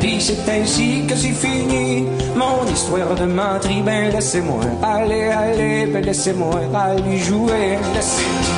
Puis 0.00 0.20
c'est 0.20 0.50
ainsi 0.50 1.06
que 1.06 1.14
c'est 1.14 1.28
fini 1.32 2.04
mon 2.34 2.66
histoire 2.66 3.14
de 3.14 3.24
menterie. 3.24 3.80
Ben 3.82 4.10
laissez-moi 4.10 4.60
aller, 4.82 5.28
aller, 5.28 5.86
ben 5.86 6.04
laissez-moi 6.04 6.62
aller 6.74 7.18
jouer. 7.18 7.78
Laissez-moi 7.94 8.55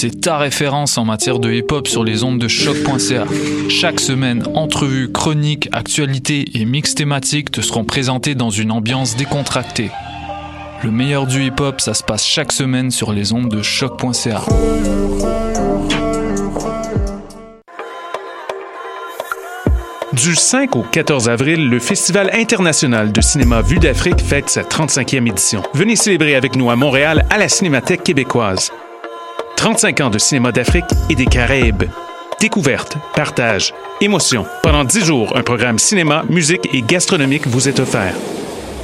c'est 0.00 0.22
ta 0.22 0.38
référence 0.38 0.96
en 0.96 1.04
matière 1.04 1.40
de 1.40 1.52
hip 1.52 1.66
hop 1.72 1.86
sur 1.86 2.04
les 2.04 2.24
ondes 2.24 2.38
de 2.38 2.48
choc.ca. 2.48 3.26
Chaque 3.68 4.00
semaine, 4.00 4.42
entrevues, 4.54 5.12
chroniques, 5.12 5.68
actualités 5.72 6.46
et 6.54 6.64
mix 6.64 6.94
thématiques 6.94 7.50
te 7.50 7.60
seront 7.60 7.84
présentés 7.84 8.34
dans 8.34 8.48
une 8.48 8.72
ambiance 8.72 9.14
décontractée. 9.14 9.90
Le 10.82 10.90
meilleur 10.90 11.26
du 11.26 11.44
hip 11.44 11.60
hop, 11.60 11.82
ça 11.82 11.92
se 11.92 12.02
passe 12.02 12.24
chaque 12.24 12.50
semaine 12.50 12.90
sur 12.90 13.12
les 13.12 13.34
ondes 13.34 13.50
de 13.50 13.60
choc.ca. 13.60 14.40
Du 20.14 20.34
5 20.34 20.76
au 20.76 20.82
14 20.82 21.28
avril, 21.28 21.68
le 21.68 21.78
Festival 21.78 22.30
international 22.32 23.12
de 23.12 23.20
cinéma 23.20 23.60
Vue 23.60 23.78
d'Afrique 23.78 24.22
fête 24.22 24.48
sa 24.48 24.62
35e 24.62 25.28
édition. 25.28 25.62
Venez 25.74 25.96
célébrer 25.96 26.36
avec 26.36 26.56
nous 26.56 26.70
à 26.70 26.76
Montréal 26.76 27.26
à 27.28 27.36
la 27.36 27.50
Cinémathèque 27.50 28.02
québécoise. 28.02 28.72
35 29.60 30.00
ans 30.00 30.08
de 30.08 30.16
cinéma 30.16 30.52
d'Afrique 30.52 30.86
et 31.10 31.14
des 31.14 31.26
Caraïbes. 31.26 31.82
Découverte, 32.40 32.96
partage, 33.14 33.74
émotion. 34.00 34.46
Pendant 34.62 34.84
10 34.84 35.04
jours, 35.04 35.36
un 35.36 35.42
programme 35.42 35.78
cinéma, 35.78 36.24
musique 36.30 36.66
et 36.72 36.80
gastronomique 36.80 37.46
vous 37.46 37.68
est 37.68 37.78
offert. 37.78 38.14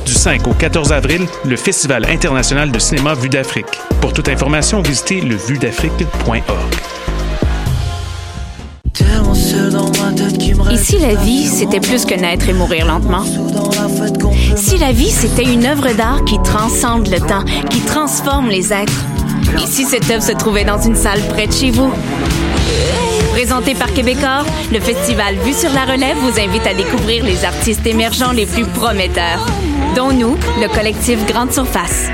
Du 0.05 0.13
5 0.13 0.47
au 0.47 0.53
14 0.53 0.93
avril, 0.93 1.27
le 1.47 1.57
Festival 1.57 2.05
international 2.05 2.71
de 2.71 2.79
cinéma 2.79 3.15
Vue 3.15 3.31
d'Afrique. 3.31 3.81
Pour 4.03 4.13
toute 4.13 4.29
information, 4.29 4.83
visitez 4.83 5.23
levuedafrique.org. 5.23 6.43
Et 10.71 10.77
si 10.77 10.99
la 10.99 11.15
vie, 11.15 11.47
c'était 11.47 11.81
plus 11.81 12.05
que 12.05 12.15
naître 12.15 12.51
et 12.51 12.53
mourir 12.53 12.85
lentement? 12.85 13.25
Si 14.57 14.77
la 14.77 14.93
vie, 14.93 15.11
c'était 15.11 15.51
une 15.51 15.65
œuvre 15.65 15.95
d'art 15.95 16.23
qui 16.27 16.37
transcende 16.43 17.09
le 17.09 17.21
temps, 17.21 17.45
qui 17.71 17.81
transforme 17.81 18.51
les 18.51 18.75
êtres? 18.75 19.07
Et 19.55 19.67
si 19.67 19.85
cette 19.85 20.11
œuvre 20.11 20.23
se 20.23 20.33
trouvait 20.33 20.65
dans 20.65 20.81
une 20.81 20.97
salle 20.97 21.21
près 21.29 21.47
de 21.47 21.53
chez 21.53 21.71
vous? 21.71 21.93
Présenté 23.31 23.75
par 23.75 23.93
Québecor, 23.93 24.45
le 24.73 24.81
festival 24.81 25.35
Vue 25.37 25.53
sur 25.53 25.71
la 25.73 25.85
relève 25.85 26.17
vous 26.17 26.41
invite 26.41 26.67
à 26.67 26.75
découvrir 26.75 27.25
les 27.25 27.45
artistes 27.45 27.87
émergents 27.87 28.33
les 28.33 28.47
plus 28.47 28.65
prometteurs, 28.65 29.47
dont 29.95 30.11
nous, 30.11 30.37
le 30.61 30.75
collectif 30.75 31.25
Grande 31.27 31.53
Surface, 31.53 32.09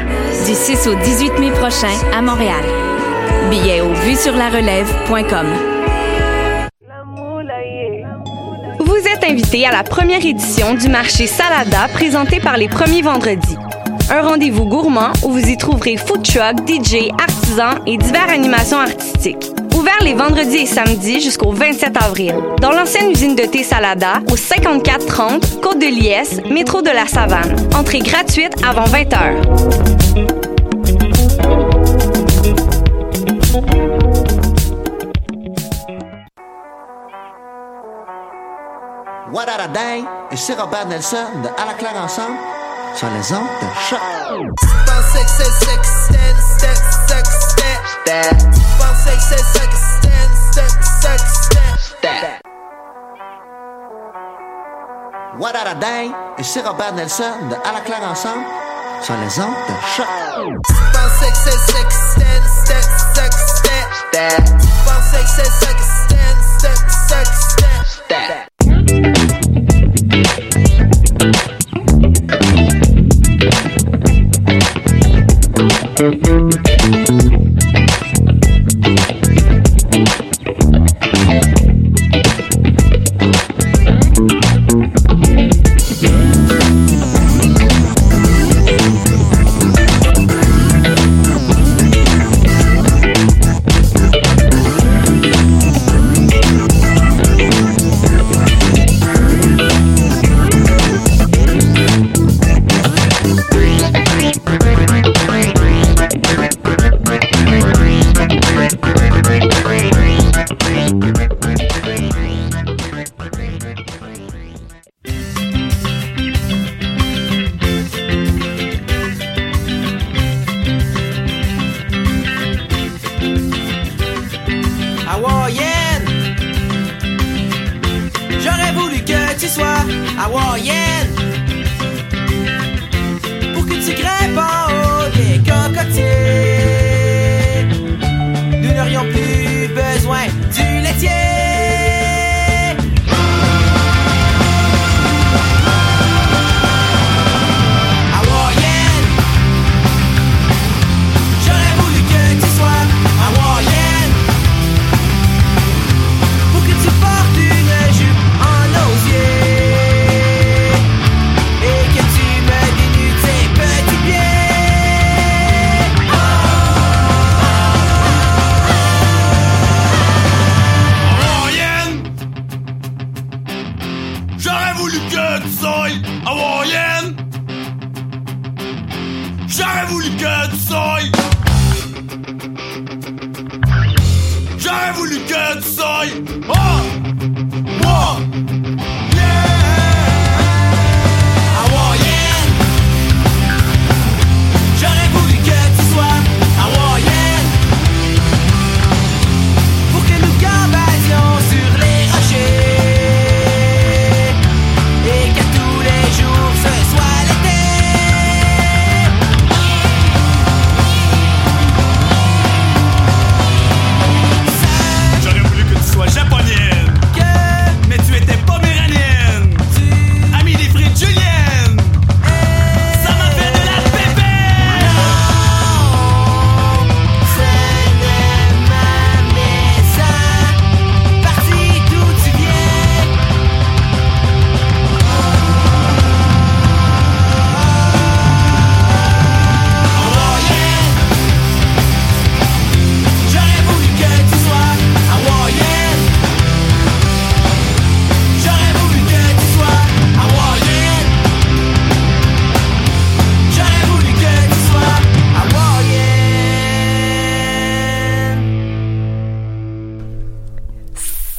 du 0.47 0.55
6 0.55 0.89
au 0.89 0.95
18 0.95 1.39
mai 1.39 1.51
prochain 1.53 1.95
à 2.13 2.23
Montréal. 2.23 2.65
Billets 3.51 3.81
au 3.81 3.93
vuesurlarelève.com. 3.93 5.47
Vous 8.81 9.09
êtes 9.09 9.25
invité 9.31 9.67
à 9.67 9.71
la 9.71 9.85
première 9.85 10.25
édition 10.25 10.75
du 10.75 10.89
marché 10.89 11.27
Salada 11.27 11.89
présenté 11.93 12.41
par 12.41 12.57
les 12.57 12.69
premiers 12.69 13.03
vendredis. 13.03 13.57
Un 14.15 14.21
rendez-vous 14.21 14.67
gourmand 14.67 15.11
où 15.23 15.31
vous 15.31 15.49
y 15.49 15.57
trouverez 15.57 15.97
food 15.97 16.23
truck, 16.23 16.69
DJ, 16.69 17.09
artisans 17.19 17.79
et 17.87 17.97
diverses 17.97 18.31
animations 18.31 18.77
artistiques. 18.77 19.51
Ouvert 19.75 20.03
les 20.03 20.13
vendredis 20.13 20.59
et 20.59 20.67
samedis 20.67 21.23
jusqu'au 21.23 21.53
27 21.53 21.97
avril. 21.97 22.35
Dans 22.61 22.73
l'ancienne 22.73 23.11
usine 23.11 23.35
de 23.35 23.45
thé 23.45 23.63
Salada, 23.63 24.21
au 24.31 24.37
5430 24.37 25.63
Côte 25.63 25.79
de 25.79 25.87
Liesse, 25.87 26.43
métro 26.51 26.83
de 26.83 26.91
la 26.91 27.07
Savane. 27.07 27.57
Entrée 27.75 28.01
gratuite 28.01 28.53
avant 28.63 28.85
20 28.85 29.03
h. 29.05 30.43
What 39.33 39.47
a 39.49 39.97
et 39.97 40.53
Robert 40.61 40.87
Nelson 40.89 41.17
de 41.43 41.49
À 41.49 41.65
la 41.67 41.73
claire 41.73 41.97
ensemble 41.97 42.37
sur 42.95 43.09
les 43.09 43.33
ondes 43.33 43.47
de 43.61 43.67
choc. 43.89 44.01
What 55.39 55.57
a 55.57 55.75
Dang 55.75 56.13
et 56.39 56.43
c'est 56.43 56.61
Robert 56.61 56.95
Nelson 56.95 57.25
de 57.51 57.55
À 57.55 57.73
la 57.73 57.81
claire 57.81 58.03
ensemble 58.03 58.45
sur 59.03 59.15
les 59.17 59.41
ondes 59.41 59.55
de 59.69 59.75
choc. 59.97 60.07
Hawaïenne. 68.93 69.32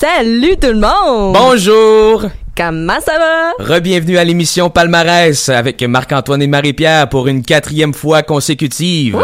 Salut 0.04 0.58
tout 0.58 0.68
le 0.68 0.82
monde! 0.82 1.34
Bonjour! 1.34 2.26
Comment 2.58 3.00
ça 3.00 3.18
va? 3.18 3.52
Rebienvenue 3.58 4.18
à 4.18 4.26
l'émission 4.26 4.70
Palmarès 4.70 5.48
avec 5.48 5.82
Marc-Antoine 5.82 6.42
et 6.42 6.48
Marie-Pierre 6.48 7.08
pour 7.08 7.30
une 7.30 7.42
quatrième 7.42 7.94
fois 7.94 8.22
consécutive. 8.22 9.18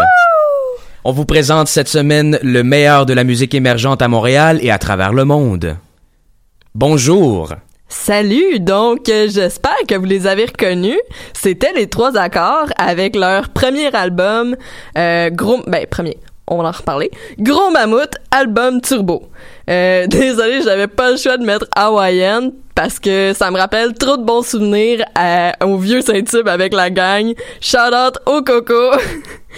On 1.04 1.12
vous 1.12 1.26
présente 1.26 1.68
cette 1.68 1.90
semaine 1.90 2.40
le 2.44 2.64
meilleur 2.64 3.06
de 3.06 3.14
la 3.14 3.26
musique 3.26 3.54
émergente 3.56 4.02
à 4.02 4.08
Montréal 4.08 4.60
et 4.62 4.72
à 4.72 4.78
travers 4.78 5.12
le 5.12 5.26
monde. 5.26 5.76
Bonjour! 6.74 7.52
Salut! 7.90 8.62
Donc, 8.62 9.10
euh, 9.10 9.28
j'espère 9.30 9.80
que 9.86 9.96
vous 9.96 10.06
les 10.06 10.28
avez 10.28 10.46
reconnus. 10.46 11.02
C'était 11.34 11.74
les 11.74 11.88
trois 11.88 12.16
accords 12.16 12.70
avec 12.78 13.18
leur 13.18 13.50
premier 13.50 13.94
album, 13.94 14.56
euh, 14.98 15.30
gros, 15.30 15.60
ben, 15.68 15.86
premier, 15.88 16.16
on 16.50 16.58
va 16.62 16.70
en 16.70 16.72
reparler. 16.72 17.12
Gros 17.38 17.70
Mammouth, 17.70 18.14
album 18.32 18.82
turbo. 18.82 19.30
Euh, 19.70 20.08
désolé, 20.08 20.62
j'avais 20.64 20.88
pas 20.88 21.12
le 21.12 21.18
choix 21.18 21.38
de 21.38 21.46
mettre 21.46 21.68
Hawaiian 21.76 22.52
parce 22.76 23.00
que 23.00 23.34
ça 23.36 23.52
me 23.52 23.58
rappelle 23.58 23.94
trop 23.94 24.18
de 24.18 24.24
bons 24.24 24.42
souvenirs 24.42 25.04
à- 25.16 25.54
au 25.66 25.78
vieux 25.78 26.02
Saint-Tube 26.02 26.48
avec 26.48 26.74
la 26.74 26.90
gang. 26.90 27.34
Shout 27.62 27.78
out 27.94 28.18
au 28.26 28.42
Coco. 28.42 28.74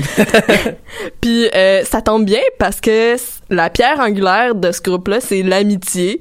Puis 1.21 1.49
euh, 1.53 1.83
ça 1.83 2.01
tombe 2.01 2.25
bien 2.25 2.41
parce 2.59 2.81
que 2.81 3.15
la 3.49 3.69
pierre 3.69 3.99
angulaire 3.99 4.55
de 4.55 4.71
ce 4.71 4.81
groupe-là, 4.81 5.19
c'est 5.21 5.43
l'amitié. 5.43 6.19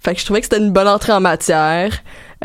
Fait 0.00 0.14
que 0.14 0.20
je 0.20 0.24
trouvais 0.24 0.40
que 0.40 0.46
c'était 0.46 0.58
une 0.62 0.72
bonne 0.72 0.88
entrée 0.88 1.12
en 1.12 1.20
matière. 1.20 1.92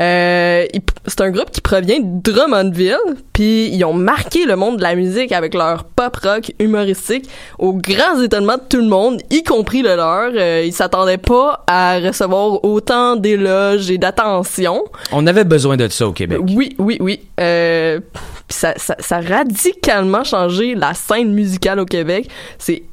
Euh, 0.00 0.66
c'est 1.06 1.20
un 1.20 1.30
groupe 1.30 1.50
qui 1.50 1.60
provient 1.60 2.00
de 2.00 2.22
Drummondville, 2.22 2.96
puis 3.32 3.68
ils 3.68 3.84
ont 3.84 3.92
marqué 3.92 4.46
le 4.46 4.56
monde 4.56 4.78
de 4.78 4.82
la 4.82 4.94
musique 4.94 5.32
avec 5.32 5.52
leur 5.54 5.84
pop 5.84 6.16
rock 6.16 6.52
humoristique 6.58 7.28
au 7.58 7.74
grand 7.74 8.20
étonnement 8.22 8.56
de 8.56 8.62
tout 8.68 8.78
le 8.78 8.88
monde, 8.88 9.20
y 9.30 9.42
compris 9.42 9.82
le 9.82 9.96
leur. 9.96 10.30
Euh, 10.34 10.62
ils 10.64 10.72
s'attendaient 10.72 11.18
pas 11.18 11.64
à 11.66 11.98
recevoir 11.98 12.64
autant 12.64 13.16
d'éloges 13.16 13.90
et 13.90 13.98
d'attention. 13.98 14.84
On 15.12 15.26
avait 15.26 15.44
besoin 15.44 15.76
de 15.76 15.88
ça 15.88 16.06
au 16.08 16.12
Québec. 16.12 16.38
Oui, 16.48 16.74
oui, 16.78 16.96
oui. 17.00 17.20
Euh, 17.38 18.00
ça, 18.48 18.72
ça, 18.76 18.96
ça 18.98 19.16
a 19.16 19.20
radicalement 19.20 20.24
changé 20.24 20.74
la 20.74 20.94
scène 20.94 21.32
musicale 21.32 21.78
au 21.78 21.86
Québec. 21.86 22.28
C'est 22.58 22.84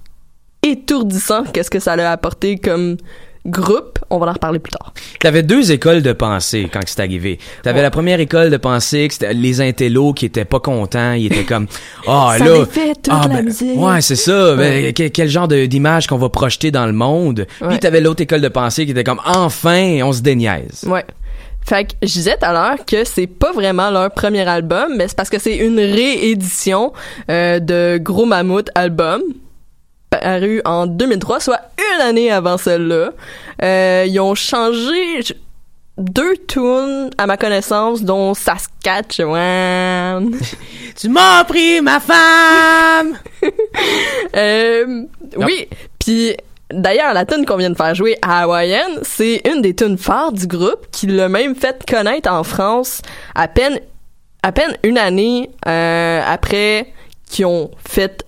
étourdissant 0.64 1.44
qu'est-ce 1.46 1.70
que 1.70 1.80
ça 1.80 1.94
a 1.94 2.12
apporté 2.12 2.58
comme 2.58 2.98
groupe. 3.48 4.00
On 4.10 4.20
va 4.20 4.28
en 4.28 4.34
reparler 4.34 4.60
plus 4.60 4.72
tard. 4.72 4.94
T'avais 5.20 5.44
deux 5.44 5.72
écoles 5.72 6.02
de 6.02 6.14
pensée 6.14 6.70
quand 6.72 6.82
c'est 6.86 7.00
arrivé. 7.00 7.40
T'avais 7.64 7.82
la 7.82 7.92
première 7.92 8.20
école 8.20 8.50
de 8.50 8.58
pensée 8.58 9.08
que 9.08 9.14
c'était 9.14 9.34
les 9.34 9.62
intellos 9.62 10.14
qui 10.14 10.26
étaient 10.26 10.46
pas 10.46 10.60
contents, 10.60 11.14
ils 11.14 11.28
étaient 11.28 11.44
comme 11.44 11.68
ah 12.08 12.36
Ça 12.38 12.46
là 12.46 12.60
défait 12.60 12.94
toute 12.96 13.14
ah, 13.14 13.28
la 13.28 13.36
ben, 13.36 13.46
musique. 13.46 13.78
Ouais, 13.78 14.02
c'est 14.02 14.16
ça. 14.16 14.56
Ben, 14.56 14.68
Ouais. 14.68 14.94
quel, 14.94 15.12
quel 15.12 15.30
genre 15.30 15.48
d'image 15.48 16.08
qu'on 16.08 16.18
va 16.18 16.30
projeter 16.30 16.72
dans 16.72 16.86
le 16.86 16.94
monde. 16.94 17.46
Ouais. 17.62 17.70
Puis 17.70 17.80
t'avais 17.80 18.02
l'autre 18.02 18.22
école 18.22 18.42
de 18.42 18.50
pensée 18.50 18.86
qui 18.86 18.92
était 18.92 19.04
comme 19.04 19.22
enfin, 19.26 20.00
on 20.04 20.12
se 20.14 20.22
déniaise. 20.22 20.84
Ouais. 20.88 21.06
Fait 21.68 21.84
que 21.86 21.94
je 22.02 22.14
disais 22.14 22.38
tout 22.38 22.46
à 22.46 22.54
l'heure 22.54 22.86
que 22.86 23.04
c'est 23.04 23.28
pas 23.28 23.52
vraiment 23.52 23.90
leur 23.92 24.12
premier 24.12 24.48
album, 24.48 24.94
mais 24.98 25.10
c'est 25.10 25.18
parce 25.18 25.30
que 25.30 25.38
c'est 25.38 25.58
une 25.58 25.80
réédition 25.80 26.94
euh, 27.30 27.60
de 27.60 28.00
Gros 28.02 28.26
Mammouth 28.26 28.70
album 28.74 29.22
paru 30.22 30.62
en 30.66 30.88
2003, 30.88 31.40
soit 31.40 31.62
une 31.78 32.02
année 32.02 32.32
avant 32.32 32.58
celle-là. 32.58 33.12
Euh, 33.64 34.06
ils 34.08 34.20
ont 34.20 34.36
changé 34.36 35.22
deux 35.98 36.38
tunes 36.48 37.10
à 37.18 37.26
ma 37.26 37.38
connaissance, 37.38 38.04
dont 38.04 38.34
Saskatchewan. 38.34 40.32
tu 40.96 41.10
m'as 41.10 41.44
pris 41.44 41.82
ma 41.82 42.00
femme. 42.00 43.18
Euh, 44.36 45.04
oui, 45.38 45.68
puis 46.00 46.36
d'ailleurs 46.72 47.14
la 47.14 47.26
tune 47.26 47.46
qu'on 47.46 47.56
vient 47.58 47.70
de 47.70 47.76
faire 47.78 47.96
jouer 47.96 48.18
à 48.22 48.44
Hawaiian, 48.44 49.00
c'est 49.04 49.42
une 49.48 49.62
des 49.62 49.74
tunes 49.74 49.98
phares 49.98 50.32
du 50.32 50.48
groupe 50.48 50.88
qui 50.92 51.08
l'a 51.08 51.30
même 51.30 51.56
fait 51.56 51.84
connaître 51.90 52.30
en 52.32 52.44
France 52.44 53.02
à 53.36 53.48
peine 53.48 53.80
à 54.44 54.52
peine 54.52 54.76
une 54.84 54.98
année 54.98 55.50
euh, 55.68 56.22
après 56.26 56.92
qu'ils 57.30 57.46
ont 57.46 57.72
fait 57.88 58.27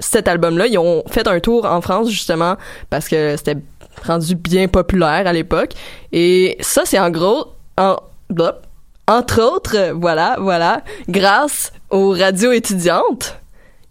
cet 0.00 0.26
album-là, 0.28 0.66
ils 0.66 0.78
ont 0.78 1.04
fait 1.08 1.26
un 1.28 1.38
tour 1.40 1.64
en 1.64 1.80
France 1.80 2.10
justement 2.10 2.56
parce 2.90 3.08
que 3.08 3.36
c'était 3.36 3.58
rendu 4.04 4.34
bien 4.34 4.66
populaire 4.68 5.26
à 5.26 5.32
l'époque 5.32 5.72
et 6.12 6.56
ça 6.60 6.82
c'est 6.84 6.98
en 6.98 7.10
gros 7.10 7.46
en 7.78 7.96
entre 9.06 9.42
autres, 9.42 9.92
voilà, 9.94 10.36
voilà, 10.38 10.82
grâce 11.08 11.72
aux 11.90 12.10
radios 12.10 12.52
étudiantes. 12.52 13.36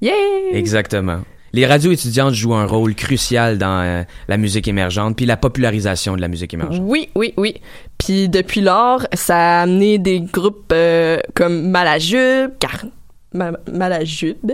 Yeah! 0.01 0.13
Exactement. 0.53 1.19
Les 1.51 1.65
radios 1.65 1.91
étudiantes 1.91 2.33
jouent 2.35 2.53
un 2.53 2.65
rôle 2.65 2.95
crucial 2.95 3.57
dans 3.57 3.81
euh, 3.81 4.03
la 4.27 4.37
musique 4.37 4.67
émergente 4.67 5.17
puis 5.17 5.25
la 5.25 5.35
popularisation 5.35 6.15
de 6.15 6.21
la 6.21 6.27
musique 6.29 6.53
émergente. 6.53 6.81
Oui, 6.85 7.09
oui, 7.15 7.33
oui. 7.37 7.55
Puis 7.97 8.29
depuis 8.29 8.61
lors, 8.61 9.05
ça 9.13 9.35
a 9.59 9.61
amené 9.63 9.97
des 9.97 10.21
groupes 10.21 10.71
euh, 10.71 11.17
comme 11.33 11.69
Malajube, 11.69 12.51
car 12.59 12.85
Ma- 13.33 13.51
Malajube, 13.71 14.51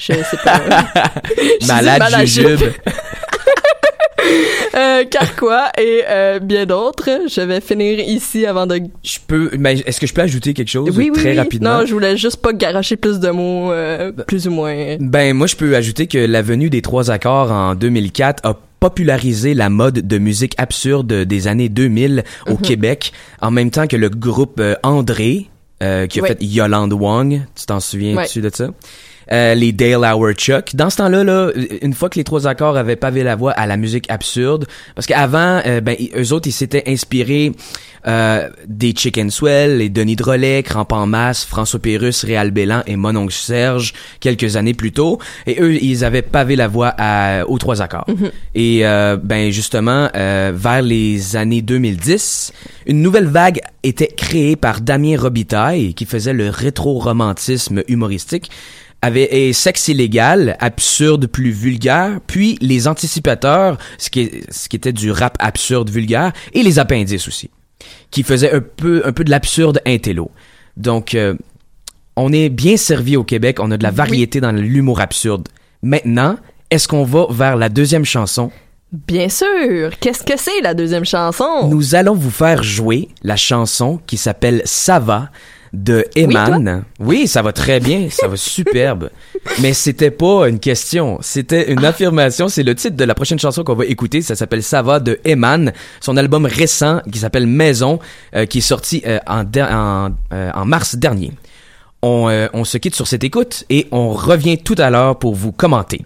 je 0.00 0.12
sais 0.14 0.36
pas. 0.44 0.60
Je 1.60 1.66
Malade 1.66 1.98
Malajube. 2.00 2.48
jujube. 2.58 2.72
euh, 4.74 5.04
Carquois 5.04 5.68
et 5.78 6.02
euh, 6.08 6.38
bien 6.38 6.66
d'autres. 6.66 7.08
Je 7.28 7.40
vais 7.40 7.60
finir 7.60 7.98
ici 8.00 8.46
avant 8.46 8.66
de. 8.66 8.80
Je 9.02 9.18
peux 9.26 9.50
mais 9.58 9.78
est-ce 9.80 10.00
que 10.00 10.06
je 10.06 10.14
peux 10.14 10.22
ajouter 10.22 10.54
quelque 10.54 10.68
chose 10.68 10.90
Oui, 10.96 11.10
oui, 11.14 11.20
très 11.20 11.32
oui. 11.32 11.38
rapidement? 11.38 11.80
Non, 11.80 11.86
je 11.86 11.92
voulais 11.92 12.16
juste 12.16 12.38
pas 12.38 12.52
garocher 12.52 12.96
plus 12.96 13.18
de 13.20 13.30
mots, 13.30 13.72
euh, 13.72 14.12
plus 14.26 14.46
ou 14.48 14.50
moins. 14.50 14.96
Ben 15.00 15.34
moi 15.34 15.46
je 15.46 15.56
peux 15.56 15.74
ajouter 15.76 16.06
que 16.06 16.18
la 16.18 16.42
venue 16.42 16.70
des 16.70 16.82
trois 16.82 17.10
accords 17.10 17.50
en 17.52 17.74
2004 17.74 18.44
a 18.46 18.56
popularisé 18.80 19.52
la 19.54 19.68
mode 19.68 20.06
de 20.06 20.18
musique 20.18 20.54
absurde 20.56 21.12
des 21.12 21.48
années 21.48 21.68
2000 21.68 22.24
au 22.46 22.52
Mhm. 22.52 22.60
Québec 22.62 23.12
en 23.42 23.50
même 23.50 23.70
temps 23.70 23.86
que 23.86 23.96
le 23.96 24.08
groupe 24.08 24.58
euh, 24.60 24.74
André 24.82 25.48
euh, 25.82 26.06
qui 26.06 26.20
a 26.20 26.24
fait 26.26 26.38
Yolande 26.42 26.92
Wong, 26.92 27.40
tu 27.54 27.66
t'en 27.66 27.80
souviens-tu 27.80 28.40
de 28.42 28.50
ça? 28.52 28.68
Euh, 29.32 29.54
les 29.54 29.70
Dale 29.70 30.04
Hour 30.04 30.32
Chuck. 30.32 30.74
Dans 30.74 30.90
ce 30.90 30.96
temps-là, 30.96 31.22
là, 31.22 31.50
une 31.82 31.94
fois 31.94 32.08
que 32.08 32.16
les 32.16 32.24
trois 32.24 32.48
accords 32.48 32.76
avaient 32.76 32.96
pavé 32.96 33.22
la 33.22 33.36
voie 33.36 33.52
à 33.52 33.66
la 33.66 33.76
musique 33.76 34.10
absurde, 34.10 34.66
parce 34.96 35.06
qu'avant, 35.06 35.60
euh, 35.66 35.80
ben, 35.80 35.96
eux 36.16 36.32
autres, 36.32 36.48
ils 36.48 36.52
s'étaient 36.52 36.82
inspirés 36.88 37.52
euh, 38.08 38.48
des 38.66 38.92
Chicken 38.92 39.30
Swell, 39.30 39.78
les 39.78 39.88
Denis 39.88 40.16
Drolet, 40.16 40.64
Cramp 40.64 40.88
en 40.90 41.06
masse, 41.06 41.44
François 41.44 41.78
Pérus, 41.78 42.24
Réal 42.24 42.50
Bélan 42.50 42.82
et 42.88 42.96
Mononcle 42.96 43.32
Serge 43.32 43.92
quelques 44.18 44.56
années 44.56 44.74
plus 44.74 44.90
tôt. 44.90 45.20
Et 45.46 45.60
eux, 45.60 45.80
ils 45.80 46.04
avaient 46.04 46.22
pavé 46.22 46.56
la 46.56 46.66
voie 46.66 46.92
à, 46.98 47.44
aux 47.46 47.58
trois 47.58 47.82
accords. 47.82 48.06
Mhm. 48.08 48.30
Et 48.56 48.84
euh, 48.84 49.16
ben 49.22 49.52
justement, 49.52 50.08
vers 50.12 50.82
les 50.82 51.36
années 51.36 51.62
2010, 51.62 52.52
une 52.86 53.00
nouvelle 53.00 53.28
vague 53.28 53.60
était 53.84 54.08
créée 54.08 54.56
par 54.56 54.80
Damien 54.80 55.16
Robitaille, 55.16 55.94
qui 55.94 56.04
faisait 56.04 56.32
le 56.32 56.48
rétro-romantisme 56.48 57.82
humoristique, 57.86 58.50
avait 59.02 59.28
et 59.48 59.52
sexe 59.52 59.88
illégal, 59.88 60.56
absurde 60.60 61.26
plus 61.26 61.50
vulgaire, 61.52 62.20
puis 62.26 62.58
les 62.60 62.86
anticipateurs, 62.88 63.78
ce 63.98 64.10
qui, 64.10 64.20
est- 64.20 64.52
ce 64.52 64.68
qui 64.68 64.76
était 64.76 64.92
du 64.92 65.10
rap 65.10 65.36
absurde 65.40 65.88
vulgaire, 65.90 66.32
et 66.52 66.62
les 66.62 66.78
appendices 66.78 67.26
aussi, 67.26 67.48
qui 68.10 68.22
faisaient 68.22 68.52
un 68.52 68.60
peu 68.60 69.02
un 69.06 69.12
peu 69.12 69.24
de 69.24 69.30
l'absurde 69.30 69.80
intello. 69.86 70.30
Donc 70.76 71.14
euh, 71.14 71.34
on 72.16 72.32
est 72.32 72.48
bien 72.50 72.76
servi 72.76 73.16
au 73.16 73.24
Québec, 73.24 73.58
on 73.60 73.70
a 73.70 73.76
de 73.78 73.82
la 73.82 73.90
variété 73.90 74.40
dans 74.40 74.52
l'humour 74.52 75.00
absurde. 75.00 75.48
Maintenant, 75.82 76.36
est-ce 76.70 76.86
qu'on 76.86 77.04
va 77.04 77.26
vers 77.30 77.56
la 77.56 77.68
deuxième 77.70 78.04
chanson? 78.04 78.50
Bien 78.92 79.28
sûr. 79.28 79.92
Qu'est-ce 80.00 80.24
que 80.24 80.36
c'est 80.36 80.60
la 80.62 80.74
deuxième 80.74 81.04
chanson? 81.04 81.68
Nous 81.68 81.94
allons 81.94 82.14
vous 82.14 82.30
faire 82.30 82.62
jouer 82.62 83.08
la 83.22 83.36
chanson 83.36 84.00
qui 84.06 84.16
s'appelle 84.16 84.62
Ça 84.64 84.98
va 84.98 85.30
de 85.72 86.04
Eman. 86.16 86.84
Oui, 86.98 87.28
ça 87.28 87.42
va 87.42 87.52
très 87.52 87.78
bien, 87.80 88.08
ça 88.10 88.26
va 88.28 88.36
superbe. 88.36 89.10
Mais 89.62 89.72
c'était 89.72 90.10
pas 90.10 90.48
une 90.48 90.58
question, 90.58 91.18
c'était 91.20 91.70
une 91.72 91.84
affirmation. 91.84 92.48
C'est 92.48 92.62
le 92.64 92.74
titre 92.74 92.96
de 92.96 93.04
la 93.04 93.14
prochaine 93.14 93.38
chanson 93.38 93.62
qu'on 93.64 93.74
va 93.76 93.84
écouter. 93.86 94.20
Ça 94.22 94.34
s'appelle 94.34 94.62
Ça 94.62 94.82
va 94.82 94.98
de 95.00 95.20
Eman. 95.24 95.72
Son 96.00 96.16
album 96.16 96.44
récent 96.46 97.00
qui 97.12 97.18
s'appelle 97.18 97.46
Maison, 97.46 97.98
euh, 98.34 98.46
qui 98.46 98.58
est 98.58 98.62
sorti 98.62 99.02
euh, 99.06 99.18
en, 99.26 99.44
der- 99.44 99.70
en, 99.72 100.10
euh, 100.32 100.50
en 100.54 100.64
mars 100.64 100.96
dernier. 100.96 101.32
On, 102.02 102.48
on 102.54 102.64
se 102.64 102.78
quitte 102.78 102.94
sur 102.94 103.06
cette 103.06 103.24
écoute 103.24 103.64
et 103.68 103.86
on 103.92 104.10
revient 104.14 104.56
tout 104.58 104.74
à 104.78 104.88
l'heure 104.88 105.18
pour 105.18 105.34
vous 105.34 105.52
commenter. 105.52 106.04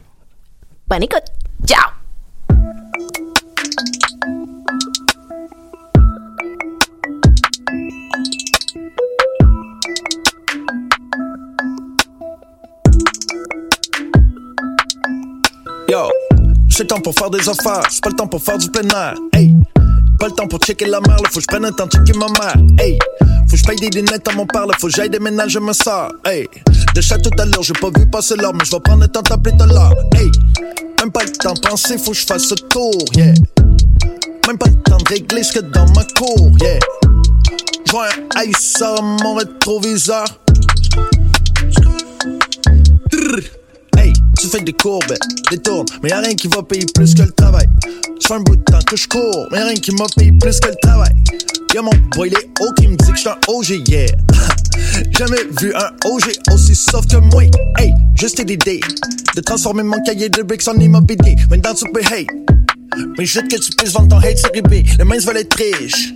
Bonne 0.89 1.05
écoute. 1.05 1.23
Ciao. 1.67 1.91
J'ai 16.77 16.83
le 16.83 16.89
temps 16.89 17.01
pour 17.01 17.15
faire 17.15 17.31
des 17.31 17.49
affaires, 17.49 17.83
c'est 17.89 18.03
pas 18.03 18.11
le 18.11 18.17
temps 18.17 18.27
pour 18.27 18.43
faire 18.43 18.59
du 18.59 18.69
plein 18.69 18.89
air. 18.89 19.15
Hey, 19.33 19.55
pas 20.19 20.27
le 20.27 20.33
temps 20.33 20.49
pour 20.49 20.59
checker 20.59 20.87
la 20.87 21.01
mer, 21.01 21.17
faut 21.31 21.35
que 21.35 21.41
je 21.41 21.47
prenne 21.47 21.65
un 21.65 21.71
temps 21.71 21.87
checker 21.87 22.19
ma 22.19 22.27
mère. 22.27 22.57
Hey, 22.81 22.99
faut 23.21 23.53
que 23.53 23.57
je 23.57 23.65
paye 23.65 23.77
des 23.77 23.91
lunettes 23.91 24.27
à 24.27 24.33
mon 24.33 24.45
père, 24.45 24.67
là, 24.67 24.75
faut 24.81 24.89
que 24.89 24.93
j'aille 24.93 25.11
déménager 25.11 25.61
ma 25.61 25.73
soeur. 25.73 26.11
Hey, 26.25 26.49
de 26.95 27.01
chat 27.01 27.19
tout 27.19 27.31
à 27.39 27.45
l'heure, 27.45 27.63
j'ai 27.63 27.75
pas 27.75 27.91
vu 27.97 28.07
passer 28.11 28.35
l'heure, 28.35 28.53
mais 28.55 28.65
je 28.65 28.73
vais 28.73 28.81
prendre 28.81 29.03
le 29.03 29.09
temps 29.09 29.23
de 29.23 29.29
tout 29.29 29.63
à 29.63 29.67
l'heure. 29.67 29.93
Hey, 30.17 30.29
même 31.01 31.13
pas 31.13 31.23
le 31.23 31.31
temps 31.31 31.55
de 31.55 31.61
penser, 31.61 31.97
faut 31.97 32.11
que 32.11 32.17
je 32.17 32.27
fasse 32.27 32.43
ce 32.43 32.55
tour, 32.55 32.93
yeah. 33.15 33.35
Même 34.49 34.59
pas 34.59 34.67
le 34.67 34.83
temps 34.83 34.99
de 34.99 35.09
régler 35.09 35.45
ce 35.45 35.53
que 35.53 35.61
dans 35.61 35.87
ma 35.91 36.03
cour, 36.19 36.51
yeah. 36.61 36.79
J'vois 37.87 38.09
un 38.37 38.43
ice 38.43 38.83
à 38.83 39.01
mon 39.01 39.37
rétroviseur. 39.37 40.25
Tu 44.45 44.51
fais 44.51 44.63
des 44.63 44.73
courbes, 44.75 45.15
des 45.51 45.59
tours, 45.59 45.87
mais 46.03 46.11
y'a 46.11 46.21
rien 46.21 46.35
qui 46.35 46.49
va 46.49 46.63
payer 46.63 46.85
plus 46.95 47.15
que 47.15 47.23
le 47.23 47.33
travail. 47.33 47.67
J'fais 48.21 48.35
un 48.35 48.41
bout 48.41 48.57
de 48.57 48.63
temps 48.63 48.79
que 48.87 48.95
je 48.95 49.09
cours, 49.09 49.49
mais 49.51 49.59
y'a 49.59 49.65
rien 49.65 49.75
qui 49.75 49.91
m'a 49.93 50.05
payé 50.15 50.33
plus 50.33 50.61
que 50.61 50.69
le 50.69 50.75
travail. 50.83 51.15
Y'a 51.75 51.81
mon 51.81 51.91
boy, 52.15 52.29
les 52.29 52.37
hauts 52.61 52.73
qui 52.75 52.89
me 52.89 52.97
dit 52.97 53.11
que 53.11 53.17
j'suis 53.17 53.31
un 53.31 53.39
OG, 53.49 53.89
yeah. 53.89 54.07
Jamais 55.19 55.45
vu 55.59 55.73
un 55.75 55.91
OG 56.11 56.53
aussi 56.53 56.75
soft 56.75 57.11
que 57.11 57.17
moi. 57.17 57.45
Hey, 57.79 57.95
juste 58.17 58.39
l'idée 58.47 58.81
de 59.35 59.41
transformer 59.41 59.83
mon 59.83 60.03
cahier 60.03 60.29
de 60.29 60.43
bricks 60.43 60.69
en 60.69 60.75
immobilier. 60.75 61.37
Maintenant 61.49 61.75
tu 61.75 61.91
peux 61.91 62.01
hate. 62.01 62.27
Mais 63.19 63.25
juste 63.25 63.49
que 63.49 63.57
tu 63.57 63.71
puisses 63.77 63.93
vendre 63.93 64.09
ton 64.09 64.19
hate 64.19 64.39
série 64.39 64.63
B. 64.63 64.87
Les 64.99 65.05
mains 65.05 65.19
veulent 65.19 65.39
être 65.39 65.57
riches. 65.57 66.13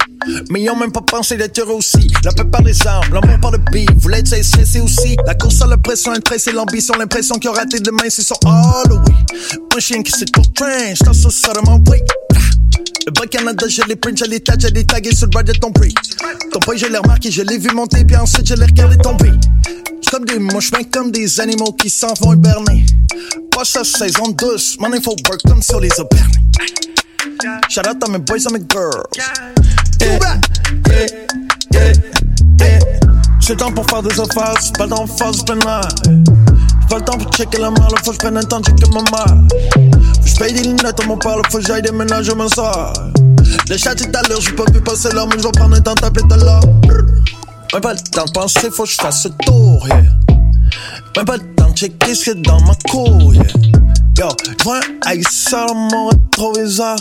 Mais 0.50 0.62
ils 0.62 0.70
ont 0.70 0.76
même 0.76 0.92
pas 0.92 1.02
pensé 1.02 1.36
d'être 1.36 1.58
heureux 1.58 1.76
aussi. 1.76 2.10
La 2.24 2.32
paix 2.32 2.44
par 2.44 2.62
les 2.62 2.86
armes, 2.86 3.12
l'amour 3.12 3.38
par 3.40 3.50
le 3.50 3.58
beat. 3.72 3.90
Voulez 3.96 4.18
être 4.18 4.44
stressé 4.44 4.80
aussi. 4.80 5.16
La 5.26 5.34
course 5.34 5.62
à 5.62 5.66
la 5.66 5.76
pression, 5.76 6.12
un 6.12 6.20
trait, 6.20 6.38
c'est 6.38 6.52
l'ambition. 6.52 6.94
L'impression 6.98 7.36
qu'ils 7.36 7.50
ont 7.50 7.54
raté 7.54 7.80
demain, 7.80 8.08
c'est 8.08 8.22
son 8.22 8.34
Halloween. 8.44 9.16
Un 9.76 9.80
chien 9.80 10.02
qui 10.02 10.12
c'est 10.12 10.32
pour 10.32 10.52
train, 10.52 10.94
j't'en 10.94 11.12
sous 11.12 11.30
ça 11.30 11.52
de 11.52 11.60
mon. 11.60 11.78
Le 13.06 13.12
bas 13.12 13.26
Canada, 13.26 13.66
je 13.68 13.80
l'ai 13.88 13.96
print, 13.96 14.18
je 14.18 14.24
l'ai 14.24 14.40
tag, 14.40 14.60
je 14.60 14.68
l'ai 14.68 14.84
tagué 14.84 15.14
sur 15.14 15.26
le 15.26 15.30
bas 15.30 15.42
de 15.42 15.52
ton 15.52 15.72
prix. 15.72 15.94
Ton 16.52 16.58
prix, 16.58 16.76
je 16.76 16.86
l'ai 16.86 16.98
remarqué, 16.98 17.30
je 17.30 17.40
l'ai 17.42 17.56
vu 17.56 17.70
monter, 17.70 18.04
puis 18.04 18.16
ensuite 18.16 18.46
je 18.46 18.54
l'ai 18.54 18.66
regardé 18.66 18.98
tomber. 18.98 19.32
Comme 20.10 20.24
des 20.26 20.38
mouches, 20.38 20.70
comme 20.92 21.10
des 21.10 21.40
animaux 21.40 21.72
qui 21.72 21.88
s'en 21.88 22.12
vont 22.20 22.34
hiberner. 22.34 22.84
Pas 23.50 23.64
sa 23.64 23.82
saison 23.84 24.28
douce, 24.28 24.76
mon 24.78 24.92
info 24.92 25.16
work 25.26 25.40
comme 25.46 25.62
sur 25.62 25.80
les 25.80 25.90
opernés. 25.98 26.32
Shout 27.68 27.86
out 27.88 28.02
à 28.02 28.10
mes 28.10 28.18
boys 28.18 28.36
et 28.38 28.52
mes 28.52 28.60
girls. 28.70 29.02
Yeah, 29.14 29.24
yeah, 30.00 30.40
yeah, 31.72 31.92
yeah. 32.60 32.78
J'ai 33.40 33.54
le 33.54 33.58
temps 33.58 33.72
pour 33.72 33.86
faire 33.86 34.02
des 34.02 34.18
affaires, 34.20 34.54
c'est 34.60 34.76
pas 34.76 34.84
le 34.84 34.90
temps 34.90 35.06
pour 35.06 35.18
faire 35.18 35.30
du. 35.30 35.38
J'ai 35.38 35.54
pas 35.54 36.98
le 36.98 37.04
temps 37.04 37.18
pour 37.18 37.30
checker 37.32 37.58
la 37.58 37.70
main, 37.70 37.88
faut 38.04 38.10
que 38.10 38.14
je 38.14 38.18
prenne 38.18 38.36
un 38.36 38.42
temps 38.42 38.60
de 38.60 38.66
checker 38.66 38.90
ma 38.92 39.02
mère. 39.02 39.26
Faut 40.14 40.22
que 40.22 40.28
je 40.28 40.36
paye 40.36 40.52
des 40.54 40.62
lunettes 40.62 41.00
à 41.00 41.06
mon 41.06 41.16
père, 41.16 41.36
faut 41.50 41.58
que 41.58 41.66
j'aille 41.66 41.82
déménager, 41.82 42.30
je 42.30 42.36
me 42.36 42.48
sors. 42.48 42.92
Le 43.68 43.76
chat 43.76 44.00
est 44.00 44.16
à 44.16 44.22
l'heure, 44.28 44.40
j'ai 44.40 44.52
pas 44.52 44.64
vu 44.72 44.80
passer 44.80 45.10
l'heure, 45.12 45.28
mais 45.28 45.38
je 45.38 45.44
vais 45.44 45.52
prendre 45.52 45.76
un 45.76 45.80
temps 45.80 45.94
de 45.94 46.00
t'appeler 46.00 46.26
tout 46.28 46.34
à 46.34 46.36
l'heure. 46.38 46.64
Même 47.72 47.82
pas 47.82 47.92
le 47.92 48.00
temps 48.00 48.24
de 48.24 48.30
penser, 48.32 48.70
faut 48.70 48.84
que 48.84 48.90
je 48.90 48.96
fasse 48.96 49.22
ce 49.22 49.28
tour, 49.44 49.86
yeah. 49.88 50.02
Même 51.16 51.24
pas 51.26 51.36
le 51.36 51.54
temps 51.54 51.70
de 51.70 51.76
checker 51.76 52.14
ce 52.14 52.30
qu'il 52.30 52.36
y 52.36 52.38
a 52.38 52.50
dans 52.50 52.60
ma 52.62 52.74
cour, 52.90 53.34
yeah. 53.34 53.44
Yo, 54.18 54.26
un 54.66 55.14
ice 55.14 55.48
sur 55.48 55.72
mon 55.76 56.08
rétroviseur. 56.08 56.96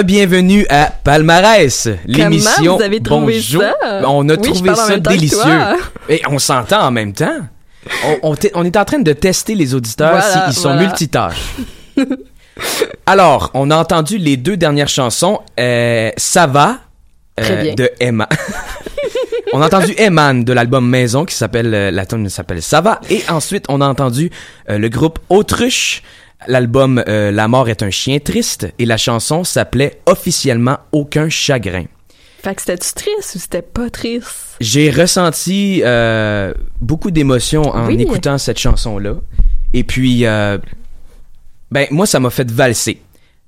Re-bienvenue 0.00 0.64
à 0.70 0.86
Palmarès, 1.04 1.86
l'émission. 2.06 2.78
vous 2.78 2.82
avez 2.82 3.00
trouvé 3.02 3.34
Bonjour. 3.34 3.60
ça? 3.62 4.00
On 4.08 4.26
a 4.30 4.34
Oui, 4.34 4.40
trouvé 4.50 4.74
ça 4.74 4.96
délicieux. 4.96 5.38
Et 6.08 6.22
on 6.30 6.38
s'entend 6.38 6.80
en 6.86 6.90
même 6.90 7.12
temps. 7.12 7.40
On, 8.06 8.30
on, 8.30 8.34
t'est- 8.34 8.50
on 8.54 8.64
est 8.64 8.78
en 8.78 8.84
train 8.86 9.00
de 9.00 9.12
tester 9.12 9.54
les 9.54 9.74
auditeurs 9.74 10.12
Voilà, 10.12 10.44
s'ils 10.46 10.54
sont 10.54 10.70
voilà. 10.72 10.86
multitâches. 10.86 11.54
Alors, 13.06 13.50
on 13.52 13.70
a 13.70 13.76
entendu 13.76 14.16
les 14.16 14.38
deux 14.38 14.56
dernières 14.56 14.88
chansons. 14.88 15.40
Euh, 15.58 16.10
ça 16.16 16.46
va 16.46 16.78
euh, 17.38 17.74
de 17.74 17.90
Emma. 18.00 18.26
on 19.52 19.60
a 19.60 19.66
entendu 19.66 19.92
Eman 19.98 20.44
de 20.44 20.52
l'album 20.54 20.88
Maison 20.88 21.26
qui 21.26 21.34
s'appelle 21.34 21.74
euh, 21.74 21.90
la 21.90 22.06
tune 22.06 22.26
s'appelle 22.30 22.62
Ça 22.62 22.80
va 22.80 23.02
et 23.10 23.22
ensuite 23.28 23.66
on 23.68 23.82
a 23.82 23.86
entendu 23.86 24.30
le 24.66 24.88
groupe 24.88 25.18
Autruche 25.28 26.02
l'album 26.46 27.02
euh, 27.08 27.30
La 27.30 27.48
mort 27.48 27.68
est 27.68 27.82
un 27.82 27.90
chien 27.90 28.18
triste 28.18 28.72
et 28.78 28.86
la 28.86 28.96
chanson 28.96 29.44
s'appelait 29.44 30.00
officiellement 30.06 30.78
Aucun 30.92 31.28
chagrin. 31.28 31.84
Fait 32.42 32.54
que 32.54 32.62
c'était-tu 32.62 32.92
triste 32.94 33.34
ou 33.34 33.38
c'était 33.38 33.60
pas 33.62 33.90
triste? 33.90 34.56
J'ai 34.60 34.90
ressenti 34.90 35.82
euh, 35.84 36.54
beaucoup 36.80 37.10
d'émotions 37.10 37.62
en 37.62 37.86
Oui. 37.86 38.00
écoutant 38.00 38.38
cette 38.38 38.58
chanson-là. 38.58 39.16
Et 39.74 39.84
puis, 39.84 40.24
euh, 40.24 40.56
ben, 41.70 41.86
moi, 41.90 42.06
ça 42.06 42.18
m'a 42.18 42.30
fait 42.30 42.50
valser. 42.50 43.02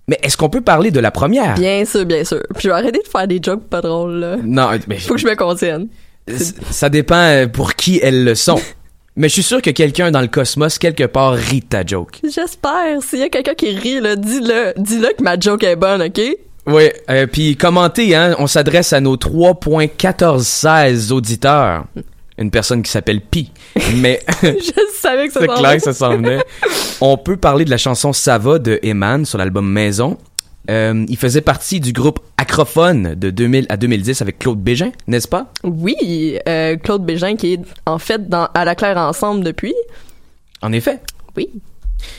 Mais 0.08 0.18
est-ce 0.22 0.36
qu'on 0.36 0.50
peut 0.50 0.60
parler 0.60 0.90
de 0.90 1.00
la 1.00 1.10
première? 1.10 1.54
Bien 1.54 1.84
sûr, 1.86 2.04
bien 2.04 2.22
sûr. 2.24 2.42
Puis 2.54 2.64
je 2.64 2.68
vais 2.68 2.74
arrêter 2.74 3.00
de 3.02 3.08
faire 3.08 3.26
des 3.26 3.40
jokes 3.42 3.66
pas 3.68 3.80
drôles, 3.80 4.14
là. 4.16 4.36
Non, 4.44 4.68
mais 4.88 4.98
Faut 4.98 5.14
que 5.14 5.20
je 5.20 5.26
me 5.26 5.36
contienne. 5.36 5.88
ça 6.70 6.88
dépend 6.90 7.46
pour 7.52 7.74
qui 7.74 7.98
elles 8.02 8.24
le 8.24 8.34
sont. 8.34 8.60
mais 9.16 9.28
je 9.28 9.34
suis 9.34 9.42
sûr 9.42 9.60
que 9.60 9.70
quelqu'un 9.70 10.10
dans 10.10 10.20
le 10.20 10.28
cosmos, 10.28 10.78
quelque 10.78 11.04
part, 11.04 11.34
rit 11.34 11.60
de 11.60 11.66
ta 11.66 11.84
joke. 11.84 12.20
J'espère. 12.24 13.02
S'il 13.02 13.18
y 13.18 13.22
a 13.22 13.28
quelqu'un 13.28 13.54
qui 13.54 13.70
rit, 13.70 14.00
là, 14.00 14.16
dis-le. 14.16 14.72
Dis-le 14.76 15.08
que 15.16 15.22
ma 15.22 15.38
joke 15.38 15.64
est 15.64 15.76
bonne, 15.76 16.02
OK? 16.02 16.20
Oui, 16.66 16.84
euh, 17.10 17.26
puis 17.26 17.56
commentez, 17.56 18.14
hein, 18.14 18.36
on 18.38 18.46
s'adresse 18.46 18.92
à 18.92 19.00
nos 19.00 19.16
3.1416 19.16 21.10
auditeurs. 21.12 21.86
Une 22.38 22.50
personne 22.50 22.82
qui 22.82 22.90
s'appelle 22.90 23.20
Pi. 23.20 23.50
Mais... 23.96 24.20
je 24.42 24.72
savais 25.00 25.26
que 25.26 25.34
ça 25.34 25.40
C'est 25.40 25.48
clair 25.48 25.74
que 25.74 25.82
ça 25.82 25.92
s'en 25.92 26.16
venait. 26.16 26.38
On 27.00 27.18
peut 27.18 27.36
parler 27.36 27.64
de 27.64 27.70
la 27.70 27.78
chanson 27.78 28.12
Ça 28.12 28.38
va 28.38 28.58
de 28.58 28.78
Eman 28.82 29.24
sur 29.24 29.38
l'album 29.38 29.68
Maison. 29.68 30.18
Euh, 30.70 31.04
il 31.08 31.16
faisait 31.16 31.40
partie 31.40 31.80
du 31.80 31.92
groupe 31.92 32.20
Acrophone 32.52 33.14
de 33.14 33.30
2000 33.30 33.64
à 33.70 33.78
2010 33.78 34.20
avec 34.20 34.38
Claude 34.38 34.60
Bégin, 34.60 34.90
n'est-ce 35.06 35.26
pas? 35.26 35.50
Oui, 35.64 36.38
euh, 36.46 36.76
Claude 36.76 37.02
Bégin 37.02 37.34
qui 37.34 37.54
est 37.54 37.60
en 37.86 37.98
fait 37.98 38.28
dans 38.28 38.46
à 38.52 38.66
la 38.66 38.74
claire 38.74 38.98
ensemble 38.98 39.42
depuis. 39.42 39.72
En 40.60 40.70
effet. 40.72 41.00
Oui. 41.34 41.48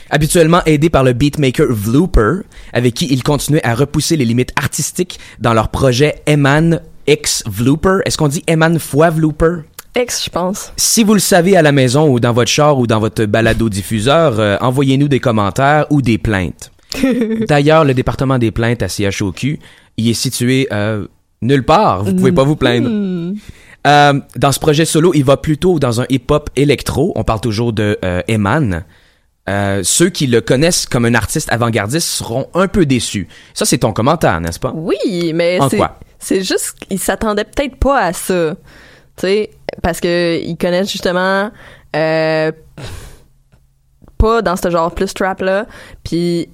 Habituellement 0.09 0.63
aidé 0.65 0.89
par 0.89 1.03
le 1.03 1.13
beatmaker 1.13 1.67
Vlooper, 1.69 2.37
avec 2.73 2.95
qui 2.95 3.13
il 3.13 3.21
continuait 3.21 3.63
à 3.63 3.75
repousser 3.75 4.17
les 4.17 4.25
limites 4.25 4.53
artistiques 4.55 5.19
dans 5.37 5.53
leur 5.53 5.69
projet 5.69 6.15
Eman 6.27 6.81
X 7.05 7.43
Vlooper. 7.45 7.99
Est-ce 8.05 8.17
qu'on 8.17 8.27
dit 8.27 8.41
Eman 8.47 8.79
fois 8.79 9.11
Vlooper? 9.11 9.57
Ex, 9.93 10.25
je 10.25 10.31
pense. 10.31 10.73
Si 10.77 11.03
vous 11.03 11.13
le 11.13 11.19
savez 11.19 11.55
à 11.55 11.61
la 11.61 11.71
maison 11.71 12.09
ou 12.09 12.19
dans 12.19 12.33
votre 12.33 12.49
char 12.49 12.79
ou 12.79 12.87
dans 12.87 12.99
votre 12.99 13.25
balado-diffuseur, 13.25 14.39
euh, 14.39 14.57
envoyez-nous 14.61 15.09
des 15.09 15.19
commentaires 15.19 15.85
ou 15.91 16.01
des 16.01 16.17
plaintes. 16.17 16.71
D'ailleurs, 17.47 17.85
le 17.85 17.93
département 17.93 18.37
des 18.37 18.51
plaintes 18.51 18.83
à 18.83 18.87
CHOQ, 18.87 19.59
il 19.97 20.10
est 20.10 20.13
situé 20.13 20.67
euh, 20.71 21.08
nulle 21.41 21.63
part. 21.63 22.03
Vous 22.03 22.15
pouvez 22.15 22.32
pas 22.32 22.43
vous 22.43 22.56
plaindre. 22.56 22.89
Hmm. 22.89 23.36
Euh, 23.86 24.19
dans 24.36 24.51
ce 24.51 24.60
projet 24.60 24.86
solo, 24.86 25.12
il 25.13 25.25
va 25.25 25.38
plutôt 25.38 25.79
dans 25.79 26.01
un 26.01 26.06
hip-hop 26.10 26.49
électro. 26.56 27.12
On 27.15 27.23
parle 27.23 27.41
toujours 27.41 27.73
de 27.73 27.97
euh, 28.03 28.21
Eman. 28.27 28.84
Euh, 29.49 29.82
ceux 29.84 30.10
qui 30.10 30.27
le 30.27 30.39
connaissent 30.39 30.86
comme 30.86 31.03
un 31.03 31.15
artiste 31.15 31.51
avant-gardiste 31.51 32.08
seront 32.08 32.47
un 32.53 32.69
peu 32.69 32.86
déçus. 32.86 33.27
Ça, 33.53 33.65
c'est 33.65 33.79
ton 33.79 33.91
commentaire, 33.91 34.39
n'est-ce 34.39 34.60
pas? 34.60 34.71
Oui, 34.73 35.34
mais 35.36 35.60
En 35.60 35.69
c'est 35.69 35.77
quoi? 35.77 35.99
c'est 36.17 36.43
juste 36.43 36.75
qu'ils 36.88 36.99
s'attendaient 36.99 37.43
peut-être 37.43 37.75
pas 37.75 37.99
à 37.99 38.13
ça. 38.13 38.56
Tu 39.17 39.21
sais, 39.21 39.51
parce 39.82 39.99
que 39.99 40.39
ils 40.41 40.56
connaissent 40.56 40.91
justement 40.91 41.51
pas 41.91 42.51
dans 44.41 44.56
ce 44.56 44.69
genre 44.71 44.95
plus 44.95 45.13
trap 45.13 45.41
là, 45.41 45.67
puis 46.03 46.47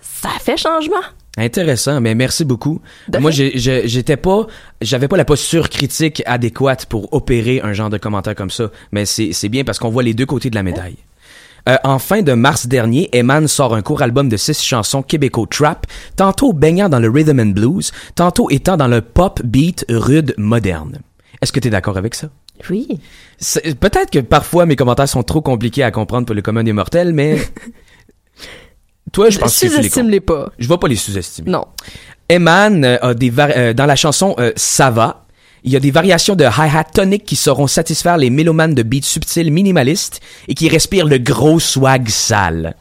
ça 0.00 0.30
fait 0.40 0.56
changement. 0.56 1.02
Intéressant, 1.36 2.00
mais 2.00 2.14
merci 2.14 2.44
beaucoup. 2.44 2.80
De 3.08 3.18
Moi, 3.18 3.30
j'étais 3.30 4.16
pas, 4.16 4.46
j'avais 4.80 5.06
pas 5.06 5.18
la 5.18 5.26
posture 5.26 5.68
critique 5.68 6.22
adéquate 6.24 6.86
pour 6.86 7.12
opérer 7.12 7.60
un 7.62 7.74
genre 7.74 7.90
de 7.90 7.98
commentaire 7.98 8.34
comme 8.34 8.50
ça, 8.50 8.70
mais 8.90 9.04
c'est 9.04 9.48
bien 9.48 9.62
parce 9.64 9.78
qu'on 9.78 9.90
voit 9.90 10.02
les 10.02 10.14
deux 10.14 10.26
côtés 10.26 10.48
de 10.48 10.54
la 10.54 10.62
médaille. 10.62 10.96
Euh, 11.68 11.76
en 11.82 11.98
fin 11.98 12.22
de 12.22 12.32
mars 12.32 12.66
dernier, 12.68 13.10
Eman 13.12 13.48
sort 13.48 13.74
un 13.74 13.82
court 13.82 14.00
album 14.00 14.28
de 14.28 14.36
six 14.36 14.62
chansons 14.62 15.02
québéco-trap, 15.02 15.86
tantôt 16.14 16.52
baignant 16.52 16.88
dans 16.88 17.00
le 17.00 17.10
rhythm 17.10 17.40
and 17.40 17.46
blues, 17.46 17.92
tantôt 18.14 18.48
étant 18.50 18.76
dans 18.76 18.86
le 18.86 19.00
pop 19.00 19.42
beat 19.42 19.84
rude 19.88 20.34
moderne. 20.38 21.00
Est-ce 21.42 21.52
que 21.52 21.60
tu 21.60 21.68
es 21.68 21.70
d'accord 21.70 21.98
avec 21.98 22.14
ça? 22.14 22.28
Oui. 22.70 23.00
Peut-être 23.80 24.10
que 24.10 24.20
parfois 24.20 24.64
mes 24.64 24.76
commentaires 24.76 25.08
sont 25.08 25.22
trop 25.22 25.42
compliqués 25.42 25.82
à 25.82 25.90
comprendre 25.90 26.24
pour 26.24 26.34
le 26.34 26.40
commun 26.40 26.64
des 26.64 26.72
mortels, 26.72 27.12
mais 27.12 27.36
toi, 29.12 29.30
je 29.30 29.38
pense 29.38 29.54
Sous-estime-les 29.54 30.20
pas. 30.20 30.52
Je 30.58 30.68
vais 30.68 30.78
pas 30.78 30.88
les 30.88 30.96
sous-estimer. 30.96 31.50
Non. 31.50 31.64
Eman 32.28 32.84
euh, 32.84 32.98
a 33.02 33.14
des 33.14 33.30
vari- 33.30 33.52
euh, 33.56 33.72
dans 33.72 33.86
la 33.86 33.96
chanson 33.96 34.34
euh, 34.38 34.52
Ça 34.56 34.90
va, 34.90 35.26
il 35.66 35.72
y 35.72 35.76
a 35.76 35.80
des 35.80 35.90
variations 35.90 36.36
de 36.36 36.44
hi-hat 36.44 36.84
tonique 36.84 37.24
qui 37.24 37.34
sauront 37.36 37.66
satisfaire 37.66 38.16
les 38.18 38.30
mélomanes 38.30 38.74
de 38.74 38.82
beats 38.82 39.02
subtils 39.02 39.50
minimalistes 39.50 40.20
et 40.48 40.54
qui 40.54 40.68
respirent 40.68 41.06
le 41.06 41.18
gros 41.18 41.58
swag 41.58 42.08
sale. 42.08 42.76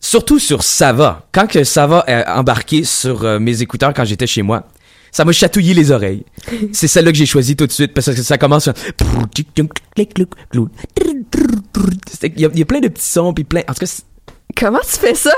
Surtout 0.00 0.38
sur 0.38 0.62
Ça 0.62 0.92
va. 0.92 1.26
Quand 1.32 1.46
que 1.46 1.64
Ça 1.64 1.86
va 1.86 2.04
euh, 2.08 2.22
embarqué 2.26 2.84
sur 2.84 3.24
euh, 3.24 3.38
mes 3.38 3.62
écouteurs 3.62 3.94
quand 3.94 4.04
j'étais 4.04 4.26
chez 4.26 4.42
moi, 4.42 4.66
ça 5.12 5.24
m'a 5.24 5.32
chatouillé 5.32 5.72
les 5.72 5.92
oreilles. 5.92 6.24
C'est 6.72 6.88
celle-là 6.88 7.12
que 7.12 7.16
j'ai 7.16 7.24
choisi 7.26 7.56
tout 7.56 7.66
de 7.66 7.72
suite 7.72 7.94
parce 7.94 8.06
que 8.12 8.22
ça 8.22 8.36
commence 8.36 8.68
Il 12.22 12.40
y, 12.40 12.62
a, 12.62 12.64
plein 12.66 12.80
de 12.80 12.88
petits 12.88 13.06
sons 13.06 13.32
puis 13.32 13.44
plein... 13.44 13.62
En 13.68 13.72
tout 13.72 13.80
cas, 13.86 14.02
Comment 14.58 14.80
tu 14.80 14.98
fais 14.98 15.14
ça? 15.14 15.34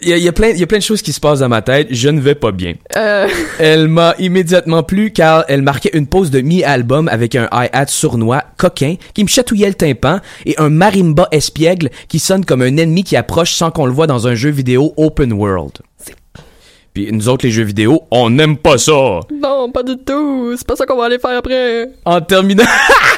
il 0.00 0.10
y, 0.10 0.12
a, 0.12 0.16
il 0.16 0.22
y 0.22 0.28
a 0.28 0.32
plein, 0.32 0.50
il 0.50 0.58
y 0.58 0.62
a 0.62 0.66
plein 0.68 0.78
de 0.78 0.82
choses 0.84 1.02
qui 1.02 1.12
se 1.12 1.18
passent 1.18 1.40
dans 1.40 1.48
ma 1.48 1.60
tête. 1.60 1.88
Je 1.90 2.08
ne 2.08 2.20
vais 2.20 2.36
pas 2.36 2.52
bien. 2.52 2.74
Euh, 2.96 3.26
Elle 3.58 3.88
m'a 3.88 4.14
immédiatement 4.20 4.84
plu 4.84 5.10
car 5.10 5.44
elle 5.48 5.62
marquait 5.62 5.90
une 5.92 6.06
pause 6.06 6.30
de 6.30 6.40
mi-album 6.40 7.08
avec 7.08 7.34
un 7.34 7.48
hi-hat 7.52 7.86
sournois, 7.88 8.44
coquin, 8.58 8.94
qui 9.12 9.24
me 9.24 9.28
chatouillait 9.28 9.66
le 9.68 9.74
tympan, 9.74 10.20
et 10.46 10.54
un 10.58 10.68
marimba 10.70 11.26
espiègle 11.32 11.90
qui 12.08 12.20
sonne 12.20 12.44
comme 12.44 12.62
un 12.62 12.76
ennemi 12.76 13.02
qui 13.02 13.16
approche 13.16 13.52
sans 13.54 13.72
qu'on 13.72 13.86
le 13.86 13.92
voit 13.92 14.06
dans 14.06 14.28
un 14.28 14.36
jeu 14.36 14.50
vidéo 14.50 14.94
open 14.96 15.32
world. 15.32 15.72
Puis 16.94 17.08
nous 17.12 17.28
autres, 17.28 17.44
les 17.46 17.52
jeux 17.52 17.64
vidéo, 17.64 18.02
on 18.12 18.30
n'aime 18.30 18.56
pas 18.56 18.78
ça. 18.78 19.20
non, 19.42 19.70
pas 19.72 19.82
du 19.82 19.96
tout. 19.96 20.54
C'est 20.56 20.66
pas 20.66 20.76
ça 20.76 20.86
qu'on 20.86 20.96
va 20.96 21.06
aller 21.06 21.18
faire 21.18 21.36
après. 21.38 21.88
En 22.04 22.20
terminant... 22.20 22.64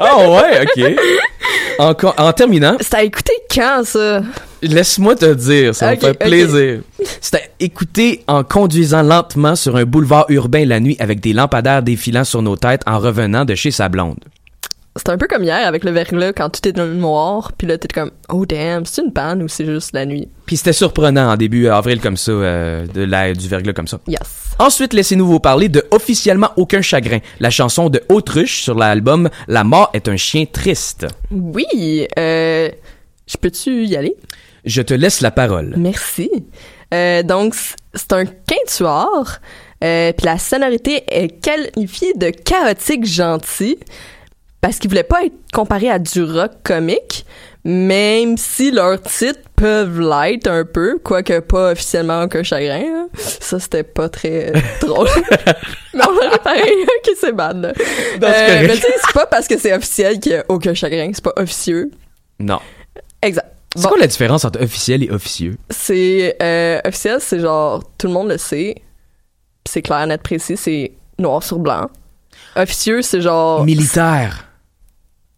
Ah 0.00 0.28
ouais, 0.28 0.62
ok. 0.62 0.96
En, 1.78 1.94
en 2.18 2.32
terminant, 2.32 2.76
C'était 2.80 2.96
à 2.96 3.02
écouter 3.02 3.32
quand, 3.52 3.82
ça? 3.84 4.22
Laisse-moi 4.62 5.16
te 5.16 5.32
dire, 5.34 5.74
ça 5.74 5.92
me 5.92 5.96
fait 5.96 6.14
plaisir. 6.14 6.80
C'était 7.20 7.50
écouter 7.58 8.22
en 8.28 8.44
conduisant 8.44 9.02
lentement 9.02 9.56
sur 9.56 9.76
un 9.76 9.84
boulevard 9.84 10.26
urbain 10.28 10.64
la 10.64 10.78
nuit 10.80 10.96
avec 11.00 11.20
des 11.20 11.32
lampadaires 11.32 11.82
défilant 11.82 12.24
sur 12.24 12.42
nos 12.42 12.56
têtes 12.56 12.82
en 12.86 12.98
revenant 12.98 13.44
de 13.44 13.54
chez 13.54 13.70
sa 13.72 13.88
blonde. 13.88 14.18
C'est 14.94 15.08
un 15.08 15.16
peu 15.16 15.26
comme 15.26 15.42
hier 15.42 15.66
avec 15.66 15.84
le 15.84 15.90
verglas 15.90 16.34
quand 16.34 16.50
tout 16.50 16.68
est 16.68 16.72
dans 16.72 16.84
le 16.84 16.94
noir, 16.94 17.52
puis 17.56 17.66
là 17.66 17.78
t'es 17.78 17.88
comme 17.88 18.10
oh 18.28 18.44
damn, 18.44 18.84
c'est 18.84 19.02
une 19.02 19.12
panne 19.12 19.42
ou 19.42 19.48
c'est 19.48 19.64
juste 19.64 19.94
la 19.94 20.04
nuit? 20.04 20.28
Puis 20.44 20.58
c'était 20.58 20.74
surprenant 20.74 21.32
en 21.32 21.36
début 21.36 21.68
avril 21.68 21.98
comme 21.98 22.18
ça, 22.18 22.32
euh, 22.32 22.86
de 22.86 23.02
la, 23.02 23.32
du 23.32 23.48
verglas 23.48 23.72
comme 23.72 23.88
ça. 23.88 24.00
Yes. 24.06 24.20
Ensuite, 24.58 24.92
laissez-nous 24.92 25.26
vous 25.26 25.40
parler 25.40 25.70
de 25.70 25.82
Officiellement 25.92 26.50
Aucun 26.56 26.82
Chagrin, 26.82 27.20
la 27.40 27.48
chanson 27.48 27.88
de 27.88 28.02
Autruche 28.10 28.62
sur 28.62 28.74
l'album 28.74 29.30
La 29.48 29.64
mort 29.64 29.90
est 29.94 30.08
un 30.08 30.16
chien 30.18 30.44
triste. 30.44 31.06
Oui, 31.30 32.06
euh, 32.18 32.68
je 33.26 33.36
peux-tu 33.38 33.86
y 33.86 33.96
aller? 33.96 34.14
Je 34.66 34.82
te 34.82 34.92
laisse 34.92 35.22
la 35.22 35.30
parole. 35.30 35.74
Merci. 35.78 36.30
Euh, 36.92 37.22
donc 37.22 37.54
c'est 37.94 38.12
un 38.12 38.26
quintuor, 38.26 39.38
euh, 39.82 40.12
puis 40.12 40.26
la 40.26 40.38
sonorité 40.38 41.02
est 41.08 41.40
qualifiée 41.40 42.12
de 42.14 42.28
chaotique 42.28 43.06
gentil 43.06 43.78
parce 44.62 44.78
qu'ils 44.78 44.88
voulaient 44.88 45.02
pas 45.02 45.24
être 45.26 45.34
comparés 45.52 45.90
à 45.90 45.98
du 45.98 46.22
rock 46.22 46.52
comique, 46.64 47.26
même 47.64 48.36
si 48.38 48.70
leurs 48.70 49.00
titres 49.02 49.40
peuvent 49.56 50.00
l'être 50.00 50.46
un 50.48 50.64
peu, 50.64 50.98
quoique 51.02 51.40
pas 51.40 51.72
officiellement 51.72 52.22
aucun 52.22 52.42
chagrin. 52.42 52.80
là. 52.80 53.06
Ça, 53.14 53.60
c'était 53.60 53.82
pas 53.82 54.08
très 54.08 54.52
drôle. 54.80 55.08
mais 55.94 56.00
on 56.08 56.16
aurait 56.16 56.38
pareil, 56.42 56.62
ok, 56.82 57.14
c'est 57.20 57.32
bad. 57.32 57.60
là. 57.60 57.68
Euh, 57.68 58.62
mais 58.62 58.74
tu 58.74 58.80
sais, 58.80 58.94
c'est 59.04 59.12
pas 59.14 59.26
parce 59.26 59.46
que 59.46 59.58
c'est 59.58 59.74
officiel 59.74 60.18
qu'il 60.18 60.32
y 60.32 60.36
a 60.36 60.44
aucun 60.48 60.72
chagrin, 60.74 61.10
c'est 61.12 61.22
pas 61.24 61.34
officieux. 61.36 61.90
Non. 62.40 62.58
Exact. 63.20 63.48
C'est 63.76 63.82
Bon. 63.82 63.88
quoi 63.90 63.98
la 63.98 64.06
différence 64.06 64.44
entre 64.44 64.60
officiel 64.62 65.02
et 65.02 65.10
officieux? 65.10 65.56
C'est 65.70 66.36
euh, 66.42 66.80
officiel, 66.84 67.18
c'est 67.20 67.40
genre 67.40 67.82
tout 67.98 68.06
le 68.06 68.12
monde 68.12 68.28
le 68.28 68.38
sait. 68.38 68.74
Puis 68.76 69.70
C'est 69.72 69.82
clair, 69.82 70.06
net, 70.06 70.22
précis, 70.22 70.56
c'est 70.56 70.92
noir 71.18 71.42
sur 71.42 71.58
blanc. 71.58 71.88
Officieux, 72.56 73.02
c'est 73.02 73.20
genre 73.22 73.64
Militaire. 73.64 74.48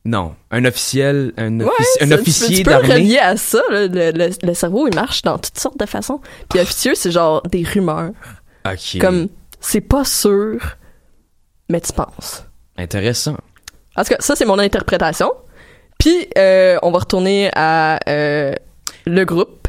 Non, 0.07 0.35
un 0.51 0.65
officiel, 0.67 1.33
un, 1.39 1.61
Ouais, 1.61 1.67
offici- 1.67 2.03
un 2.03 2.07
ça, 2.09 2.09
tu 2.09 2.09
peux- 2.09 2.21
officier 2.21 2.57
tu 2.59 2.63
peux 2.65 2.71
d'armée. 2.71 2.95
relier 2.95 3.19
à 3.19 3.37
ça. 3.39 3.63
là. 3.71 3.87
Le, 3.87 4.11
le- 4.13 4.31
le 4.47 4.55
cerveau, 4.55 4.87
il 4.87 4.95
marche 4.95 5.23
dans 5.23 5.39
toutes 5.39 5.59
sortes 5.59 5.79
de 5.79 5.87
façons. 5.87 6.21
Puis 6.51 6.61
officieux, 6.61 6.95
c'est 6.95 7.11
genre 7.11 7.43
des 7.45 7.63
rumeurs. 7.65 8.11
Ok. 8.67 8.99
Comme, 9.01 9.29
c'est 9.61 9.81
pas 9.81 10.05
sûr, 10.05 10.61
mais 11.71 11.81
tu 11.81 11.93
penses. 11.95 12.45
Intéressant. 12.77 13.37
En 13.97 14.03
tout 14.03 14.11
cas, 14.11 14.17
ça, 14.21 14.37
c'est 14.37 14.45
mon 14.45 14.59
interprétation. 14.59 15.33
Puis, 15.99 16.29
euh, 16.37 16.77
on 16.83 16.91
va 16.91 16.99
retourner 16.99 17.51
à 17.55 17.99
euh, 18.09 18.53
le 19.07 19.25
groupe, 19.25 19.69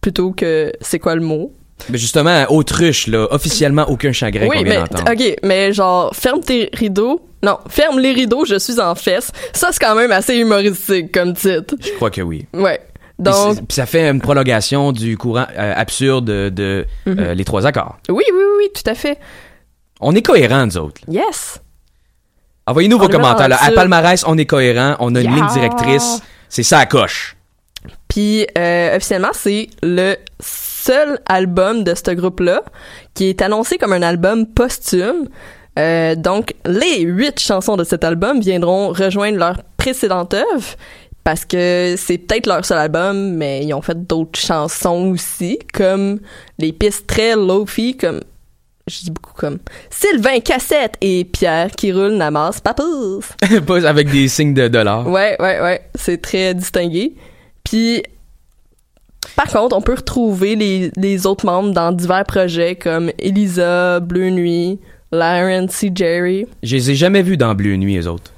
plutôt 0.00 0.32
que 0.32 0.72
c'est 0.80 0.98
quoi 0.98 1.14
le 1.14 1.20
mot. 1.20 1.54
Mais 1.90 1.98
justement, 1.98 2.44
autruche, 2.50 3.06
là, 3.06 3.26
officiellement 3.30 3.88
aucun 3.88 4.12
chagrin 4.12 4.46
oui, 4.46 4.56
qu'on 4.58 4.62
mais, 4.64 4.70
vient 4.70 4.84
d'entendre. 4.84 5.12
ok, 5.12 5.36
mais 5.42 5.72
genre, 5.72 6.14
ferme 6.14 6.40
tes 6.40 6.70
rideaux. 6.72 7.20
Non, 7.42 7.58
ferme 7.68 7.98
les 8.00 8.12
rideaux, 8.12 8.44
je 8.44 8.58
suis 8.58 8.80
en 8.80 8.94
fesse. 8.94 9.30
Ça, 9.52 9.68
c'est 9.70 9.78
quand 9.78 9.94
même 9.94 10.10
assez 10.10 10.34
humoristique 10.36 11.12
comme 11.12 11.34
titre. 11.34 11.74
Je 11.80 11.90
crois 11.92 12.10
que 12.10 12.22
oui. 12.22 12.46
Ouais. 12.54 12.80
Puis 13.22 13.32
Donc, 13.32 13.56
puis 13.58 13.74
ça 13.74 13.86
fait 13.86 14.08
une 14.08 14.20
prolongation 14.20 14.92
du 14.92 15.16
courant 15.16 15.46
euh, 15.56 15.72
absurde 15.76 16.24
de, 16.24 16.48
de, 16.48 16.86
Mhm. 17.06 17.18
euh, 17.18 17.34
les 17.34 17.44
trois 17.44 17.66
accords. 17.66 17.96
oui, 18.08 18.24
oui, 18.26 18.32
oui, 18.34 18.44
oui, 18.58 18.68
tout 18.74 18.90
à 18.90 18.94
fait. 18.94 19.18
On 20.00 20.14
est 20.14 20.22
cohérents, 20.22 20.66
nous 20.66 20.76
autres. 20.78 21.00
Yes. 21.08 21.60
Envoyez-nous 22.66 22.98
vos 22.98 23.08
commentaires. 23.08 23.48
là. 23.48 23.58
À. 23.62 23.70
Palmarès, 23.70 24.24
on 24.26 24.36
est 24.38 24.44
cohérents. 24.46 24.96
On 24.98 25.14
a 25.14 25.20
une 25.20 25.34
ligne 25.34 25.46
directrice. 25.52 26.20
C'est 26.48 26.62
ça 26.62 26.78
à 26.80 26.86
coche. 26.86 27.36
Puis 28.08 28.46
euh, 28.58 28.96
officiellement, 28.96 29.30
c'est 29.32 29.68
le 29.82 30.16
seul 30.86 31.18
album 31.26 31.82
de 31.82 31.94
ce 31.94 32.12
groupe-là 32.12 32.62
qui 33.14 33.28
est 33.28 33.42
annoncé 33.42 33.76
comme 33.76 33.92
un 33.92 34.02
album 34.02 34.46
posthume. 34.46 35.28
Euh, 35.78 36.14
donc, 36.14 36.54
les 36.64 37.00
huit 37.00 37.38
chansons 37.40 37.76
de 37.76 37.84
cet 37.84 38.04
album 38.04 38.40
viendront 38.40 38.88
rejoindre 38.88 39.38
leur 39.38 39.62
précédente 39.76 40.34
œuvre 40.34 40.76
parce 41.24 41.44
que 41.44 41.96
c'est 41.98 42.18
peut-être 42.18 42.46
leur 42.46 42.64
seul 42.64 42.78
album, 42.78 43.32
mais 43.32 43.64
ils 43.64 43.74
ont 43.74 43.82
fait 43.82 44.06
d'autres 44.06 44.38
chansons 44.38 45.10
aussi, 45.10 45.58
comme 45.74 46.20
les 46.58 46.72
pistes 46.72 47.08
très 47.08 47.34
low-fi, 47.34 47.96
comme 47.96 48.20
je 48.86 49.00
dis 49.00 49.10
beaucoup 49.10 49.32
comme 49.34 49.58
Sylvain 49.90 50.38
Cassette 50.38 50.94
et 51.00 51.24
Pierre 51.24 51.72
qui 51.72 51.92
roule 51.92 52.12
Namas 52.12 52.60
Papous. 52.62 53.24
Pas 53.66 53.88
avec 53.88 54.08
des 54.12 54.28
signes 54.28 54.54
de 54.54 54.68
dollars. 54.68 55.08
Ouais, 55.08 55.36
ouais, 55.40 55.60
ouais. 55.60 55.80
C'est 55.96 56.22
très 56.22 56.54
distingué. 56.54 57.16
Puis, 57.64 58.04
par 59.34 59.46
contre, 59.46 59.76
on 59.76 59.80
peut 59.80 59.94
retrouver 59.94 60.54
les, 60.56 60.90
les 60.96 61.26
autres 61.26 61.44
membres 61.46 61.72
dans 61.72 61.92
divers 61.92 62.24
projets 62.24 62.76
comme 62.76 63.10
Elisa, 63.18 64.00
Bleu 64.00 64.30
Nuit, 64.30 64.78
Laren 65.12 65.68
C. 65.68 65.90
Jerry. 65.94 66.46
Je 66.62 66.76
les 66.76 66.90
ai 66.90 66.94
jamais 66.94 67.22
vus 67.22 67.36
dans 67.36 67.54
Bleu 67.54 67.76
Nuit, 67.76 67.94
les 67.94 68.06
autres. 68.06 68.32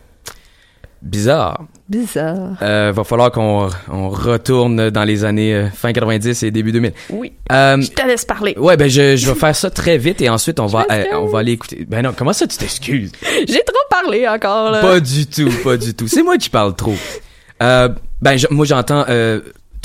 Bizarre. 1.01 1.65
Bizarre. 1.89 2.57
Euh, 2.61 2.93
va 2.93 3.05
falloir 3.05 3.31
qu'on 3.31 3.69
on 3.89 4.09
retourne 4.09 4.91
dans 4.91 5.05
les 5.05 5.25
années 5.25 5.55
euh, 5.55 5.69
fin 5.71 5.93
90 5.93 6.43
et 6.43 6.51
début 6.51 6.73
2000. 6.73 6.93
Oui. 7.11 7.33
Euh, 7.53 7.81
Je 7.81 7.91
te 7.91 8.05
laisse 8.05 8.25
parler. 8.25 8.55
ouais, 8.59 8.77
ben 8.77 8.91
je, 8.91 9.17
je 9.17 9.31
vais 9.31 9.39
faire 9.39 9.55
ça 9.55 9.71
très 9.71 9.97
vite 9.97 10.21
et 10.21 10.29
ensuite 10.29 10.59
on 10.59 10.67
va 10.67 10.87
euh, 10.91 11.05
on 11.15 11.27
va 11.27 11.39
aller 11.39 11.53
écouter. 11.53 11.87
Ben 11.89 12.03
non, 12.03 12.13
comment 12.17 12.33
ça 12.33 12.49
tu 12.49 12.57
t'excuses? 12.59 13.13
J'ai 13.49 13.63
trop 13.65 13.77
parlé 13.89 14.27
encore, 14.27 14.73
là. 14.73 14.81
Pas 14.81 14.99
du 14.99 15.27
tout, 15.27 15.49
pas 15.63 15.77
du 15.77 15.95
tout. 15.95 16.09
C'est 16.09 16.25
moi 16.25 16.37
qui 16.37 16.51
parle 16.51 16.75
trop. 16.75 16.97
Ben 17.61 18.37
je- 18.37 18.49
moi 18.51 18.67
j'entends 18.67 19.05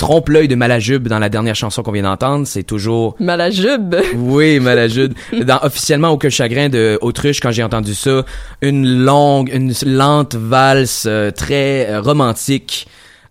trompe 0.04 0.28
l'œil 0.28 0.48
de 0.48 0.54
Malajube 0.54 1.08
dans 1.08 1.18
la 1.18 1.30
dernière 1.30 1.54
chanson 1.54 1.82
qu'on 1.82 1.92
vient 1.92 2.02
d'entendre. 2.02 2.46
C'est 2.46 2.62
toujours 2.62 3.16
Malajube. 3.20 3.94
Oui, 4.14 4.60
Malajube. 4.60 5.14
Dans 5.46 5.58
officiellement 5.62 6.10
aucun 6.10 6.28
chagrin 6.28 6.68
de 6.68 6.98
Autruche, 7.00 7.40
quand 7.40 7.50
j'ai 7.52 7.62
entendu 7.62 7.94
ça, 7.94 8.22
une 8.60 8.86
longue, 9.04 9.50
une 9.52 9.72
lente 9.86 10.34
valse 10.34 11.04
euh, 11.06 11.30
très 11.30 11.88
euh, 11.88 12.00
romantique. 12.02 12.86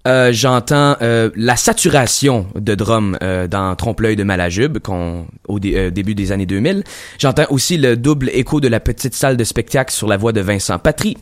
Euh, 0.08 0.32
j'entends 0.34 0.98
euh, 1.02 1.30
la 1.36 1.56
saturation 1.56 2.48
de 2.60 2.74
drum 2.76 3.18
euh, 3.22 3.48
dans 3.48 3.76
Trompe-l'œil 3.76 4.16
de 4.16 4.24
Malajube 4.24 4.80
qu'on 4.80 5.28
au 5.48 5.60
dé- 5.60 5.76
euh, 5.78 5.92
début 5.92 6.16
des 6.16 6.32
années 6.32 6.46
2000. 6.48 6.84
J'entends 7.20 7.46
aussi 7.52 7.78
le 7.78 7.96
double 7.96 8.30
écho 8.34 8.60
de 8.60 8.68
la 8.68 8.80
petite 8.80 9.14
salle 9.14 9.38
de 9.38 9.44
spectacle 9.44 9.94
sur 9.94 10.08
la 10.08 10.18
voix 10.18 10.32
de 10.34 10.42
Vincent 10.42 10.80
Patry. 10.80 11.18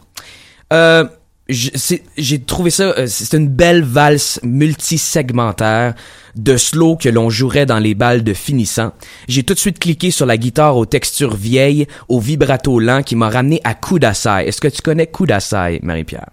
C'est- 1.52 2.04
j'ai 2.18 2.40
trouvé 2.40 2.70
ça, 2.70 2.94
euh, 2.98 3.06
c'est 3.08 3.36
une 3.38 3.48
belle 3.48 3.84
valse 3.84 4.40
multisegmentaire 4.44 5.94
de 6.36 6.58
slow 6.58 6.96
que 6.96 7.10
l'on 7.10 7.30
jouerait 7.30 7.66
dans 7.66 7.80
les 7.80 7.94
balles 7.94 8.24
de 8.24 8.34
finissant. 8.34 8.94
J'ai 9.28 9.44
tout 9.44 9.54
de 9.54 9.60
suite 9.60 9.80
cliqué 9.80 10.12
sur 10.12 10.26
la 10.26 10.38
guitare 10.38 10.78
aux 10.78 10.86
textures 10.86 11.36
vieilles, 11.36 11.88
au 12.08 12.20
vibrato 12.20 12.80
lent 12.80 13.04
qui 13.04 13.16
m'a 13.16 13.30
ramené 13.30 13.60
à 13.64 13.74
Kudasai. 13.74 14.48
Est-ce 14.48 14.62
que 14.62 14.68
tu 14.68 14.82
connais 14.82 15.08
Kudasai, 15.08 15.80
Marie-Pierre? 15.84 16.30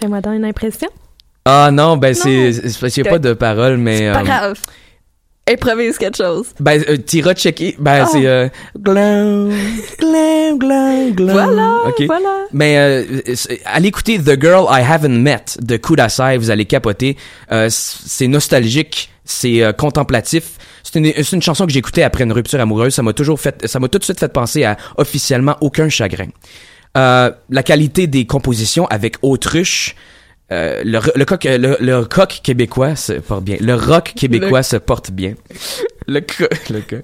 Fais-moi 0.00 0.20
dans 0.20 0.32
une 0.32 0.44
impression. 0.44 0.88
Ah 1.44 1.70
non, 1.72 1.96
ben 1.96 2.14
c'est, 2.14 2.52
c'est 2.68 3.04
pas 3.04 3.18
de 3.18 3.32
paroles, 3.32 3.78
mais... 3.78 4.12
Pas 4.12 4.20
euh, 4.20 4.24
grave. 4.24 4.58
Improvise 5.50 5.96
quelque 5.98 6.16
chose. 6.16 6.46
Ben, 6.60 6.82
euh, 6.88 6.96
t'iras 6.96 7.34
checker. 7.34 7.74
Ben, 7.78 8.02
Ah. 8.04 8.08
c'est... 8.12 8.26
Euh, 8.26 8.48
glow, 8.78 9.48
glow, 9.98 10.58
glow, 10.58 11.12
glow. 11.14 11.32
Voilà, 11.32 11.78
Ok. 11.86 12.02
voilà. 12.06 12.44
Mais 12.52 12.78
euh, 12.78 13.04
allez 13.64 13.88
écouter 13.88 14.18
The 14.18 14.40
Girl 14.40 14.66
I 14.70 14.82
Haven't 14.82 15.08
Met 15.22 15.44
de 15.60 15.76
Kudasai, 15.76 16.36
vous 16.38 16.50
allez 16.50 16.64
capoter. 16.66 17.16
Euh, 17.52 17.68
c'est 17.70 18.28
nostalgique, 18.28 19.10
c'est 19.24 19.62
euh, 19.62 19.72
contemplatif. 19.72 20.52
C'est 20.82 20.98
une, 20.98 21.12
c'est 21.12 21.32
une 21.36 21.42
chanson 21.42 21.66
que 21.66 21.72
j'écoutais 21.72 22.02
après 22.02 22.24
une 22.24 22.32
rupture 22.32 22.60
amoureuse. 22.60 22.94
Ça 22.94 23.02
m'a 23.02 23.12
toujours 23.12 23.40
fait, 23.40 23.66
ça 23.66 23.78
m'a 23.78 23.88
tout 23.88 23.98
de 23.98 24.04
suite 24.04 24.18
fait 24.20 24.32
penser 24.32 24.64
à 24.64 24.76
officiellement 24.96 25.56
aucun 25.60 25.88
chagrin. 25.88 26.28
Euh, 26.96 27.30
la 27.50 27.62
qualité 27.62 28.06
des 28.06 28.26
compositions 28.26 28.86
avec 28.86 29.16
Autruche. 29.22 29.94
Euh, 30.50 30.82
le, 30.84 31.00
le, 31.14 31.24
coq, 31.24 31.44
le, 31.44 31.76
le 31.80 32.04
coq 32.04 32.40
québécois 32.42 32.96
se 32.96 33.12
porte 33.14 33.44
bien. 33.44 33.56
Le 33.60 33.74
rock 33.74 34.14
québécois 34.16 34.60
Le- 34.60 34.62
se 34.64 34.76
porte 34.76 35.10
bien. 35.10 35.34
Le, 36.10 36.20
le 36.70 36.80
co- 36.80 36.96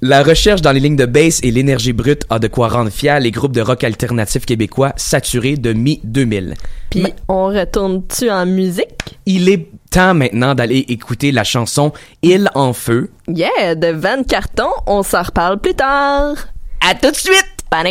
La 0.00 0.22
recherche 0.22 0.62
dans 0.62 0.70
les 0.70 0.78
lignes 0.78 0.94
de 0.94 1.06
bass 1.06 1.40
et 1.42 1.50
l'énergie 1.50 1.92
brute 1.92 2.22
a 2.30 2.38
de 2.38 2.46
quoi 2.46 2.68
rendre 2.68 2.90
fier 2.90 3.18
les 3.18 3.32
groupes 3.32 3.50
de 3.50 3.60
rock 3.60 3.82
alternatif 3.82 4.46
québécois 4.46 4.92
saturés 4.94 5.56
de 5.56 5.72
mi-2000. 5.72 6.54
Puis, 6.88 7.06
on 7.26 7.46
retourne-tu 7.46 8.30
en 8.30 8.46
musique? 8.46 9.18
Il 9.26 9.48
est 9.48 9.66
temps 9.90 10.14
maintenant 10.14 10.54
d'aller 10.54 10.84
écouter 10.88 11.32
la 11.32 11.42
chanson 11.42 11.92
Il 12.22 12.48
en 12.54 12.72
feu. 12.74 13.10
Yeah, 13.26 13.74
de 13.74 13.88
Van 13.88 14.22
Carton, 14.22 14.70
on 14.86 15.02
s'en 15.02 15.22
reparle 15.22 15.58
plus 15.58 15.74
tard. 15.74 16.36
À 16.88 16.94
tout 16.94 17.10
de 17.10 17.16
suite! 17.16 17.44
Bonne 17.72 17.86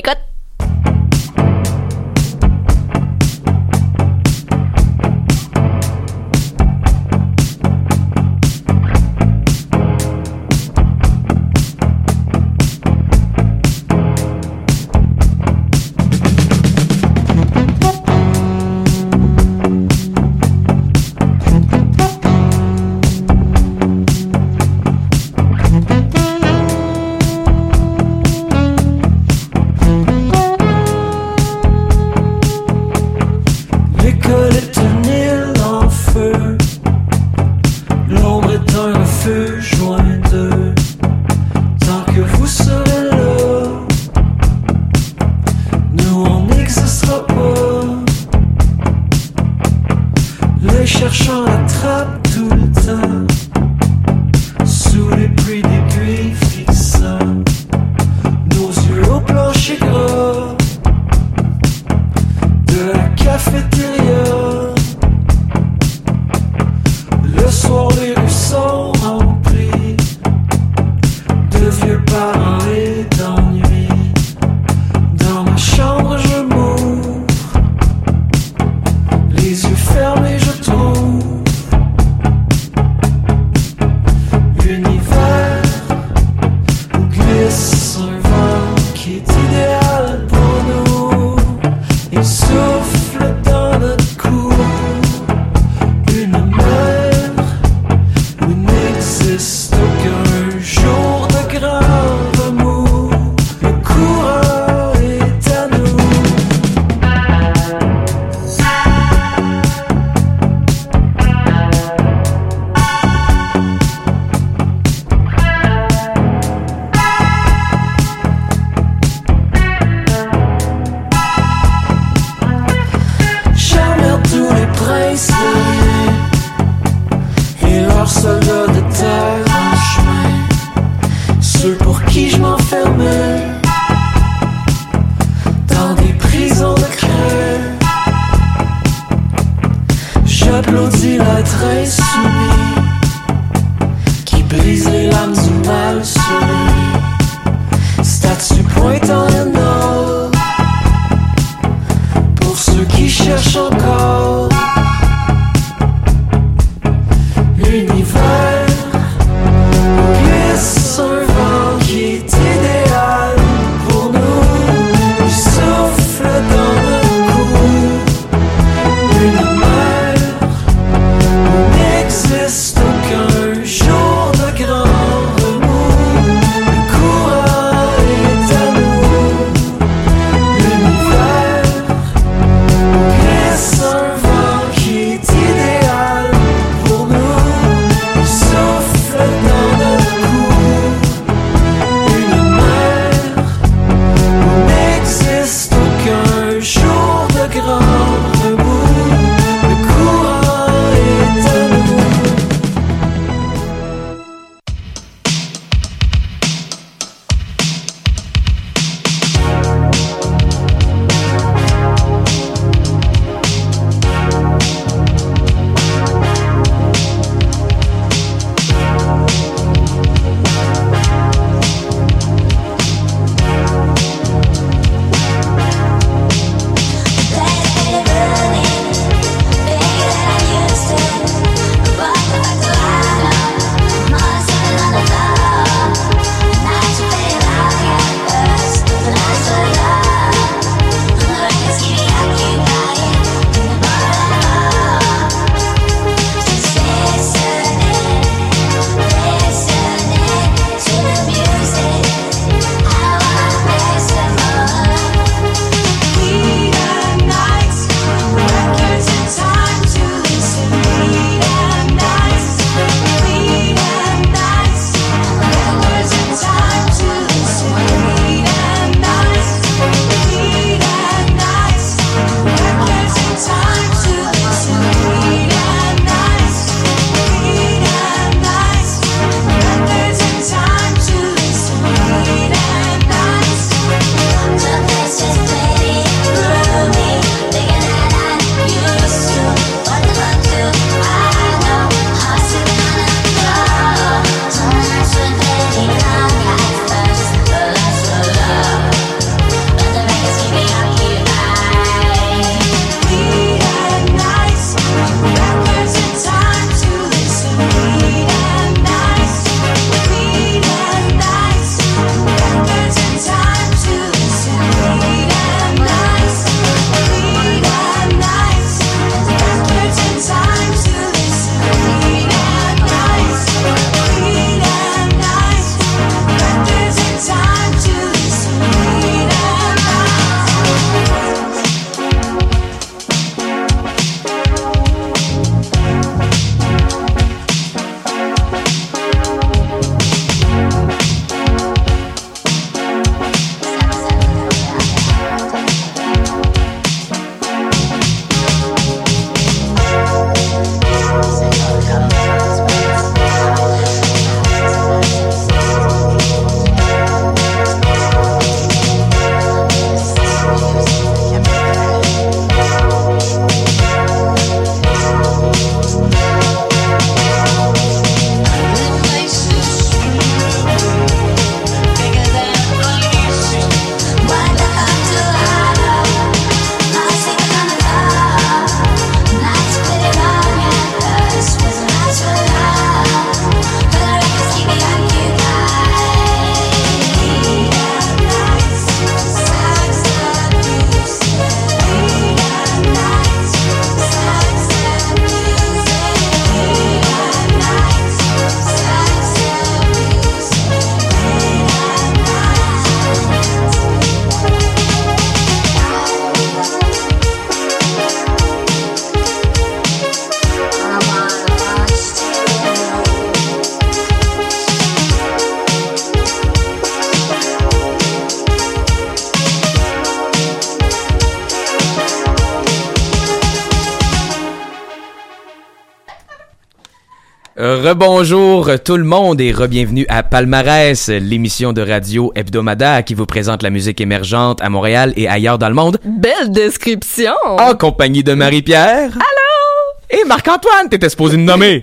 Rebonjour 427.59 428.69
tout 428.85 428.97
le 428.97 429.03
monde 429.03 429.41
et 429.41 429.51
re-bienvenue 429.51 430.05
à 430.09 430.21
Palmarès, 430.21 431.07
l'émission 431.09 431.73
de 431.73 431.81
radio 431.81 432.31
hebdomadaire 432.35 433.03
qui 433.03 433.15
vous 433.15 433.25
présente 433.25 433.63
la 433.63 433.71
musique 433.71 433.99
émergente 433.99 434.61
à 434.61 434.69
Montréal 434.69 435.11
et 435.15 435.27
ailleurs 435.27 435.57
dans 435.57 435.67
le 435.67 435.73
monde. 435.73 435.97
Belle 436.05 436.51
description! 436.51 437.33
En 437.45 437.73
compagnie 437.73 438.23
de 438.23 438.35
Marie-Pierre. 438.35 439.09
Allô! 439.11 440.21
Et 440.21 440.23
Marc-Antoine, 440.25 440.87
t'étais 440.87 441.09
supposé 441.09 441.37
me 441.37 441.45
nommer. 441.45 441.81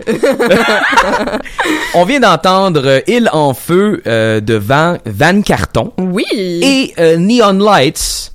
On 1.95 2.05
vient 2.05 2.21
d'entendre 2.21 3.03
Île 3.09 3.29
en 3.33 3.53
feu 3.53 4.01
euh, 4.07 4.41
de 4.41 4.55
Van, 4.55 4.99
Van 5.07 5.43
Carton. 5.43 5.93
Oui! 5.99 6.25
Et 6.63 6.95
euh, 7.01 7.17
Neon 7.17 7.59
Lights 7.59 8.33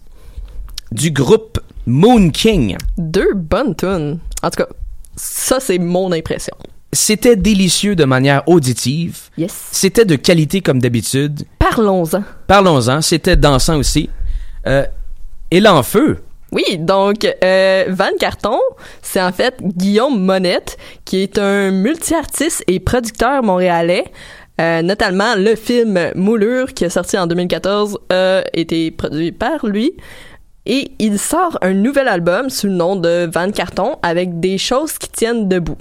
du 0.92 1.12
groupe 1.12 1.58
Moon 1.86 2.32
King. 2.32 2.76
Deux 2.98 3.34
bonnes 3.34 3.78
tunes. 3.78 4.20
En 4.44 4.50
tout 4.50 4.62
cas, 4.62 4.70
ça, 5.16 5.62
c'est 5.62 5.80
mon 5.80 6.12
impression. 6.12 6.56
C'était 6.92 7.36
délicieux 7.36 7.96
de 7.96 8.04
manière 8.06 8.42
auditive. 8.48 9.30
Yes. 9.38 9.54
C'était 9.72 10.06
de 10.06 10.16
qualité 10.16 10.62
comme 10.62 10.80
d'habitude. 10.80 11.44
Parlons-en. 11.60 12.24
Parlons-en. 12.48 13.02
C'était 13.02 13.36
dansant 13.36 13.78
aussi. 13.78 14.10
Euh, 14.66 14.86
et 15.52 15.66
en 15.68 15.84
feu. 15.84 16.18
Oui, 16.52 16.80
donc 16.80 17.28
euh, 17.44 17.86
Van 17.90 18.10
Carton, 18.20 18.58
c'est 19.04 19.22
en 19.22 19.32
fait 19.32 19.56
Guillaume 19.62 20.20
Monette, 20.20 20.78
qui 21.06 21.22
est 21.22 21.38
un 21.38 21.70
multi-artiste 21.70 22.64
et 22.68 22.80
producteur 22.80 23.44
montréalais. 23.44 24.06
Euh, 24.60 24.82
notamment, 24.82 25.36
le 25.36 25.56
film 25.56 26.12
Moulure, 26.16 26.74
qui 26.74 26.86
est 26.86 26.90
sorti 26.90 27.20
en 27.20 27.28
2014, 27.28 28.00
a 28.10 28.42
été 28.54 28.90
produit 28.90 29.32
par 29.32 29.66
lui. 29.68 29.94
Et 30.66 30.92
il 31.00 31.20
sort 31.20 31.58
un 31.62 31.74
nouvel 31.74 32.08
album 32.08 32.50
sous 32.50 32.68
le 32.68 32.74
nom 32.74 32.96
de 32.96 33.30
Van 33.32 33.52
Carton 33.52 33.98
avec 34.02 34.40
des 34.40 34.58
choses 34.58 34.98
qui 34.98 35.10
tiennent 35.10 35.48
debout. 35.48 35.78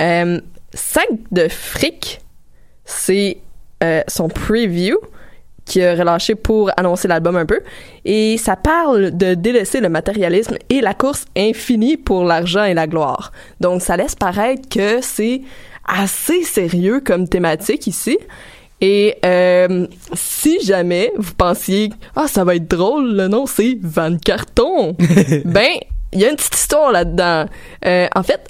Euh, 0.00 0.40
Sac 0.74 1.08
de 1.32 1.48
fric, 1.48 2.20
c'est 2.84 3.38
euh, 3.82 4.02
son 4.06 4.28
preview 4.28 4.98
qui 5.64 5.82
a 5.82 5.94
relâché 5.94 6.34
pour 6.34 6.70
annoncer 6.76 7.06
l'album 7.08 7.36
un 7.36 7.46
peu. 7.46 7.60
Et 8.04 8.36
ça 8.38 8.56
parle 8.56 9.16
de 9.16 9.34
délaisser 9.34 9.80
le 9.80 9.88
matérialisme 9.88 10.56
et 10.70 10.80
la 10.80 10.94
course 10.94 11.26
infinie 11.36 11.96
pour 11.96 12.24
l'argent 12.24 12.64
et 12.64 12.74
la 12.74 12.86
gloire. 12.86 13.32
Donc 13.60 13.82
ça 13.82 13.96
laisse 13.96 14.14
paraître 14.14 14.68
que 14.68 15.00
c'est 15.02 15.42
assez 15.86 16.42
sérieux 16.42 17.00
comme 17.00 17.28
thématique 17.28 17.86
ici. 17.86 18.18
Et 18.80 19.16
euh, 19.24 19.86
si 20.14 20.60
jamais 20.64 21.12
vous 21.16 21.34
pensiez 21.34 21.90
ah 22.14 22.28
ça 22.28 22.44
va 22.44 22.54
être 22.54 22.68
drôle 22.68 23.16
le 23.16 23.26
nom 23.26 23.44
c'est 23.44 23.76
Van 23.82 24.16
Carton 24.16 24.94
ben 25.44 25.72
il 26.12 26.20
y 26.20 26.24
a 26.24 26.30
une 26.30 26.36
petite 26.36 26.54
histoire 26.54 26.92
là-dedans 26.92 27.46
euh, 27.84 28.06
en 28.14 28.22
fait 28.22 28.40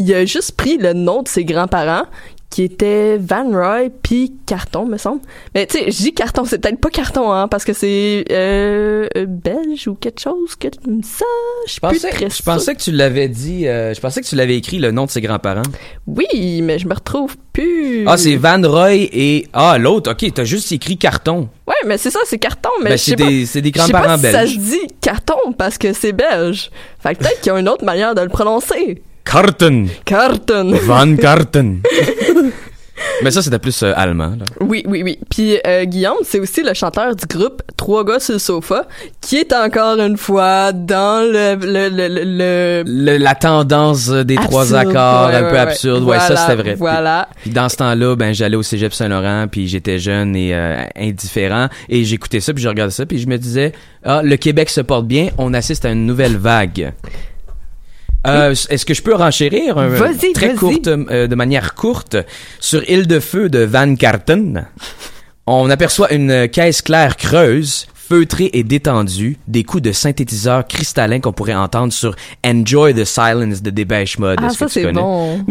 il 0.00 0.12
a 0.14 0.24
juste 0.24 0.52
pris 0.56 0.76
le 0.78 0.92
nom 0.92 1.22
de 1.22 1.28
ses 1.28 1.44
grands-parents 1.44 2.06
qui 2.50 2.64
étaient 2.64 3.16
Van 3.16 3.48
Roy 3.48 3.90
puis 4.02 4.32
Carton 4.44 4.84
me 4.84 4.96
semble 4.98 5.20
mais 5.54 5.66
tu 5.68 5.78
sais 5.78 5.84
je 5.92 5.96
dis 5.98 6.12
Carton 6.12 6.44
c'est 6.44 6.58
peut-être 6.58 6.80
pas 6.80 6.90
Carton 6.90 7.30
hein 7.32 7.46
parce 7.46 7.64
que 7.64 7.72
c'est 7.72 8.24
euh, 8.32 9.06
belge 9.28 9.86
ou 9.86 9.94
quelque 9.94 10.20
chose 10.20 10.56
comme 10.56 11.04
ça 11.04 11.24
je 11.66 11.70
suis 11.74 11.80
plus 11.80 12.00
très 12.00 12.28
je 12.28 12.42
pensais 12.42 12.74
que 12.74 12.80
tu 12.80 12.90
l'avais 12.90 13.28
dit. 13.28 13.68
euh, 13.68 13.94
je 13.94 14.00
pensais 14.00 14.20
que 14.20 14.26
tu 14.26 14.34
l'avais 14.34 14.56
écrit 14.56 14.80
le 14.80 14.90
nom 14.90 15.04
de 15.06 15.10
ses 15.12 15.20
grands-parents. 15.20 15.62
oui 16.08 16.60
mais 16.62 16.80
je 16.80 16.88
me 16.88 16.94
retrouve 16.94 17.36
plus 17.52 18.04
Ah, 18.08 18.16
c'est 18.16 18.34
Van 18.34 18.60
Roy 18.60 18.94
et 19.12 19.46
ah 19.52 19.78
l'autre. 19.78 20.10
Ok, 20.10 20.24
t'as 20.34 20.42
juste 20.44 20.72
écrit 20.72 20.96
carton. 20.98 21.48
ouais 21.68 21.74
mais 21.86 21.98
c'est 21.98 22.10
ça 22.10 22.18
c'est 22.24 22.38
Carton 22.38 22.70
mais 22.82 22.90
Ben, 22.90 22.98
c'est 22.98 23.14
des, 23.14 23.46
c'est 23.46 23.62
des 23.62 23.70
grands-parents 23.70 24.16
si 24.16 24.22
ça 24.24 24.32
belges. 24.32 24.54
se 24.54 24.58
dit 24.58 24.86
carton 25.00 25.52
parce 25.56 25.78
que 25.78 25.92
c'est 25.92 26.12
belge. 26.12 26.70
Fait 26.98 27.14
que 27.14 27.20
peut-être 27.20 27.40
qu'il 27.42 27.52
y 27.52 27.54
a 27.54 27.60
une 27.60 27.68
autre 27.68 27.84
manière 27.84 28.16
de 28.16 28.22
le 28.22 28.28
prononcer. 28.28 29.02
Carton. 29.30 29.86
Carton. 30.04 30.72
Van 30.86 31.14
Carton. 31.14 31.76
Mais 33.22 33.30
ça, 33.30 33.42
c'était 33.42 33.58
plus 33.60 33.82
euh, 33.82 33.92
allemand. 33.94 34.30
Là. 34.38 34.44
Oui, 34.60 34.82
oui, 34.88 35.02
oui. 35.04 35.18
Puis 35.30 35.56
euh, 35.66 35.84
Guillaume, 35.84 36.16
c'est 36.24 36.40
aussi 36.40 36.62
le 36.62 36.74
chanteur 36.74 37.14
du 37.14 37.26
groupe 37.26 37.62
Trois 37.76 38.04
gars 38.04 38.18
sur 38.18 38.34
le 38.34 38.38
sofa, 38.40 38.86
qui 39.20 39.36
est 39.36 39.52
encore 39.52 39.98
une 40.00 40.16
fois 40.16 40.72
dans 40.72 41.22
le 41.22 41.54
le 41.64 41.88
le 41.88 42.82
le, 42.84 43.16
la 43.18 43.34
tendance 43.34 44.08
euh, 44.10 44.24
des 44.24 44.34
trois 44.34 44.74
accords 44.74 45.28
Ouais, 45.28 45.34
un 45.36 45.42
ouais, 45.42 45.48
peu 45.48 45.54
ouais. 45.54 45.60
absurde. 45.60 46.02
Ouais, 46.04 46.18
ça 46.18 46.26
Voilà, 46.26 46.40
c'était 46.40 46.62
vrai. 46.62 46.74
Voilà. 46.74 47.28
Puis 47.42 47.50
dans 47.50 47.68
ce 47.68 47.76
temps-là, 47.76 48.16
ben 48.16 48.34
j'allais 48.34 48.56
au 48.56 48.62
Cégep 48.62 48.92
Saint-Laurent, 48.92 49.46
puis 49.50 49.68
j'étais 49.68 49.98
jeune 49.98 50.34
et 50.34 50.54
euh, 50.54 50.82
indifférent, 50.96 51.68
et 51.88 52.04
j'écoutais 52.04 52.40
ça, 52.40 52.52
puis 52.52 52.62
je 52.62 52.68
regardais 52.68 52.92
ça, 52.92 53.06
puis 53.06 53.18
je 53.18 53.28
me 53.28 53.38
disais, 53.38 53.72
ah, 54.04 54.22
le 54.24 54.36
Québec 54.36 54.68
se 54.70 54.80
porte 54.80 55.06
bien, 55.06 55.28
on 55.38 55.54
assiste 55.54 55.84
à 55.84 55.90
une 55.90 56.04
nouvelle 56.04 56.36
vague. 56.36 56.92
Euh, 58.26 58.54
Est-ce 58.68 58.84
que 58.84 58.94
je 58.94 59.02
peux 59.02 59.14
renchérir 59.14 59.78
euh, 59.78 59.98
très 60.34 60.54
courte, 60.54 60.88
euh, 60.88 61.26
de 61.26 61.34
manière 61.34 61.74
courte, 61.74 62.16
sur 62.58 62.88
Île 62.88 63.06
de 63.06 63.20
feu 63.20 63.48
de 63.48 63.60
Van 63.60 63.94
Carten? 63.94 64.66
On 65.46 65.70
aperçoit 65.70 66.12
une 66.12 66.48
caisse 66.48 66.82
claire 66.82 67.16
creuse, 67.16 67.86
feutrée 67.94 68.50
et 68.52 68.62
détendue, 68.62 69.38
des 69.48 69.64
coups 69.64 69.82
de 69.82 69.92
synthétiseur 69.92 70.66
cristallin 70.66 71.20
qu'on 71.20 71.32
pourrait 71.32 71.54
entendre 71.54 71.92
sur 71.92 72.14
Enjoy 72.44 72.92
the 72.92 73.04
Silence 73.04 73.62
de 73.62 73.70
Depeche 73.70 74.18
Mode. 74.18 74.38
Ah, 74.42 74.50
ça 74.50 74.66
c'est 74.68 74.92
bon. 74.92 75.44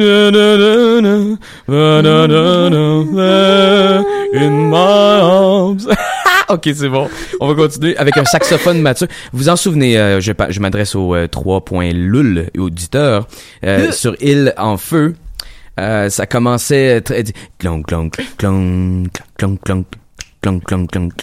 ok, 6.54 6.70
c'est 6.76 6.90
bon. 6.90 7.10
On 7.40 7.48
va 7.48 7.56
continuer 7.56 7.96
avec 7.98 8.18
un 8.18 8.26
saxophone 8.26 8.82
mature. 8.82 9.08
Vous 9.34 9.50
en 9.50 9.56
souvenez, 9.56 9.98
euh, 9.98 10.20
je, 10.22 10.32
je 10.50 10.60
m'adresse 10.60 10.96
aux 10.96 11.16
euh, 11.16 11.28
3.lul 11.28 12.50
auditeurs 12.58 13.28
euh, 13.64 13.92
sur 13.92 14.16
Île 14.22 14.54
en 14.58 14.78
feu. 14.78 15.16
Euh, 15.80 16.10
ça 16.10 16.26
commençait 16.26 17.00
très 17.02 17.24
clonk 17.58 17.86
clonk 17.88 18.18
clonk 18.38 19.08
clonk 19.38 19.60
clonk 19.64 19.86
clonk 20.42 20.64
clonk 20.66 20.92
clonk 20.92 21.14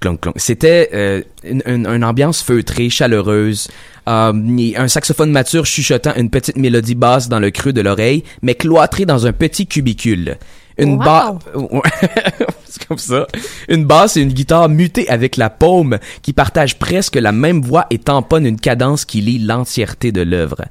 clonk 0.00 0.20
clonk. 0.20 0.34
C'était 0.36 0.90
euh, 0.92 1.22
une, 1.44 1.62
une, 1.64 1.86
une 1.86 2.04
ambiance 2.04 2.42
feutrée, 2.42 2.90
chaleureuse. 2.90 3.68
Euh, 4.08 4.32
un 4.76 4.88
saxophone 4.88 5.30
mature 5.30 5.64
chuchotant 5.64 6.12
une 6.16 6.28
petite 6.28 6.56
mélodie 6.56 6.94
basse 6.96 7.28
dans 7.28 7.38
le 7.40 7.50
creux 7.50 7.72
de 7.72 7.80
l'oreille, 7.80 8.24
mais 8.42 8.54
cloîtrée 8.54 9.06
dans 9.06 9.26
un 9.26 9.32
petit 9.32 9.66
cubicule. 9.66 10.36
Une 10.76 10.94
Wow. 10.96 10.98
basse... 11.04 11.34
C'est 12.78 12.86
comme 12.86 12.98
ça. 12.98 13.26
Une 13.68 13.84
basse 13.84 14.16
et 14.16 14.22
une 14.22 14.32
guitare 14.32 14.68
mutée 14.68 15.08
avec 15.10 15.36
la 15.36 15.50
paume 15.50 15.98
qui 16.22 16.32
partagent 16.32 16.78
presque 16.78 17.16
la 17.16 17.32
même 17.32 17.60
voix 17.60 17.86
et 17.90 17.98
tamponnent 17.98 18.46
une 18.46 18.58
cadence 18.58 19.04
qui 19.04 19.20
lie 19.20 19.38
l'entièreté 19.38 20.10
de 20.10 20.22
l'œuvre. 20.22 20.62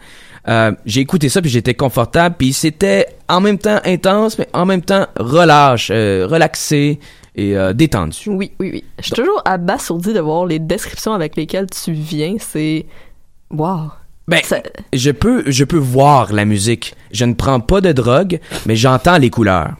Euh, 0.47 0.72
j'ai 0.88 1.02
écouté 1.02 1.30
ça 1.30 1.39
puis 1.41 1.52
j'étais 1.52 1.76
confortable 1.76 2.36
puis 2.39 2.52
c'était 2.54 3.06
en 3.30 3.41
même 3.41 3.60
temps 3.60 3.80
intense 3.86 4.39
mais 4.39 4.47
en 4.54 4.66
même 4.66 4.82
temps 4.82 5.06
relâche, 5.16 5.89
euh, 5.93 6.26
relaxé 6.28 6.99
et 7.36 7.56
euh, 7.56 7.74
détendu. 7.74 8.18
Oui, 8.26 8.52
oui, 8.60 8.72
oui. 8.74 8.84
Je 8.97 9.04
suis 9.04 9.12
toujours 9.14 9.41
abasourdi 9.45 10.14
de 10.14 10.20
voir 10.20 10.47
les 10.47 10.58
descriptions 10.58 11.14
avec 11.14 11.36
lesquelles 11.38 11.68
tu 11.70 11.91
viens. 11.93 12.38
C'est 12.39 12.88
wow. 13.52 13.91
Ben, 14.28 14.39
Ça- 14.43 14.64
je 14.93 15.12
peux 15.12 15.43
je 15.45 15.64
peux 15.64 15.78
voir 15.78 16.34
la 16.34 16.45
musique. 16.45 16.95
Je 17.12 17.26
ne 17.26 17.34
prends 17.36 17.60
pas 17.60 17.80
de 17.82 17.91
drogue, 17.91 18.39
mais 18.66 18.76
j'entends 18.76 19.18
les 19.20 19.30
couleurs. 19.30 19.76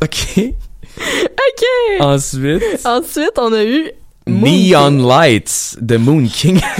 OK. 0.04 0.54
Ok. 0.98 1.64
Ensuite, 2.00 2.62
Ensuite, 2.84 3.38
on 3.38 3.52
a 3.52 3.64
eu 3.64 3.90
Moon 4.26 4.50
Neon 4.50 4.88
King. 4.98 5.06
Lights 5.06 5.76
de 5.80 5.96
Moon 5.96 6.26
King. 6.26 6.60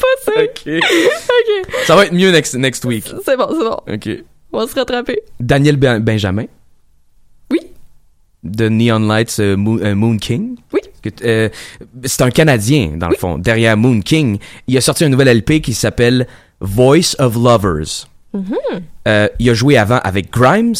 Pas 0.00 0.16
ça. 0.24 0.32
OK. 0.42 0.66
Ok. 0.66 1.74
Ça 1.86 1.96
va 1.96 2.06
être 2.06 2.12
mieux 2.12 2.30
next 2.30 2.54
next 2.54 2.84
week. 2.84 3.04
C'est 3.24 3.36
bon, 3.36 3.48
c'est 3.50 3.64
bon. 3.64 3.78
OK. 3.94 4.24
On 4.52 4.58
va 4.60 4.66
se 4.66 4.74
rattraper. 4.74 5.20
Daniel 5.38 5.76
Ben- 5.76 6.00
Benjamin. 6.00 6.46
Oui. 7.50 7.58
De 8.42 8.68
Neon 8.68 9.00
Lights 9.00 9.36
euh, 9.40 9.56
Moon, 9.56 9.78
euh, 9.82 9.94
Moon 9.94 10.16
King. 10.16 10.56
Oui. 10.72 10.80
Euh, 11.24 11.48
c'est 12.04 12.22
un 12.22 12.30
Canadien, 12.30 12.92
dans 12.96 13.08
le 13.08 13.16
fond. 13.16 13.38
Derrière 13.38 13.76
Moon 13.76 14.00
King, 14.00 14.38
il 14.66 14.76
a 14.76 14.80
sorti 14.80 15.04
un 15.04 15.08
nouvel 15.08 15.28
LP 15.38 15.60
qui 15.60 15.72
s'appelle 15.74 16.26
Voice 16.60 17.14
of 17.18 17.34
Lovers. 17.36 18.06
Euh, 19.08 19.28
il 19.38 19.50
a 19.50 19.54
joué 19.54 19.76
avant 19.76 19.98
avec 19.98 20.30
Grimes 20.30 20.74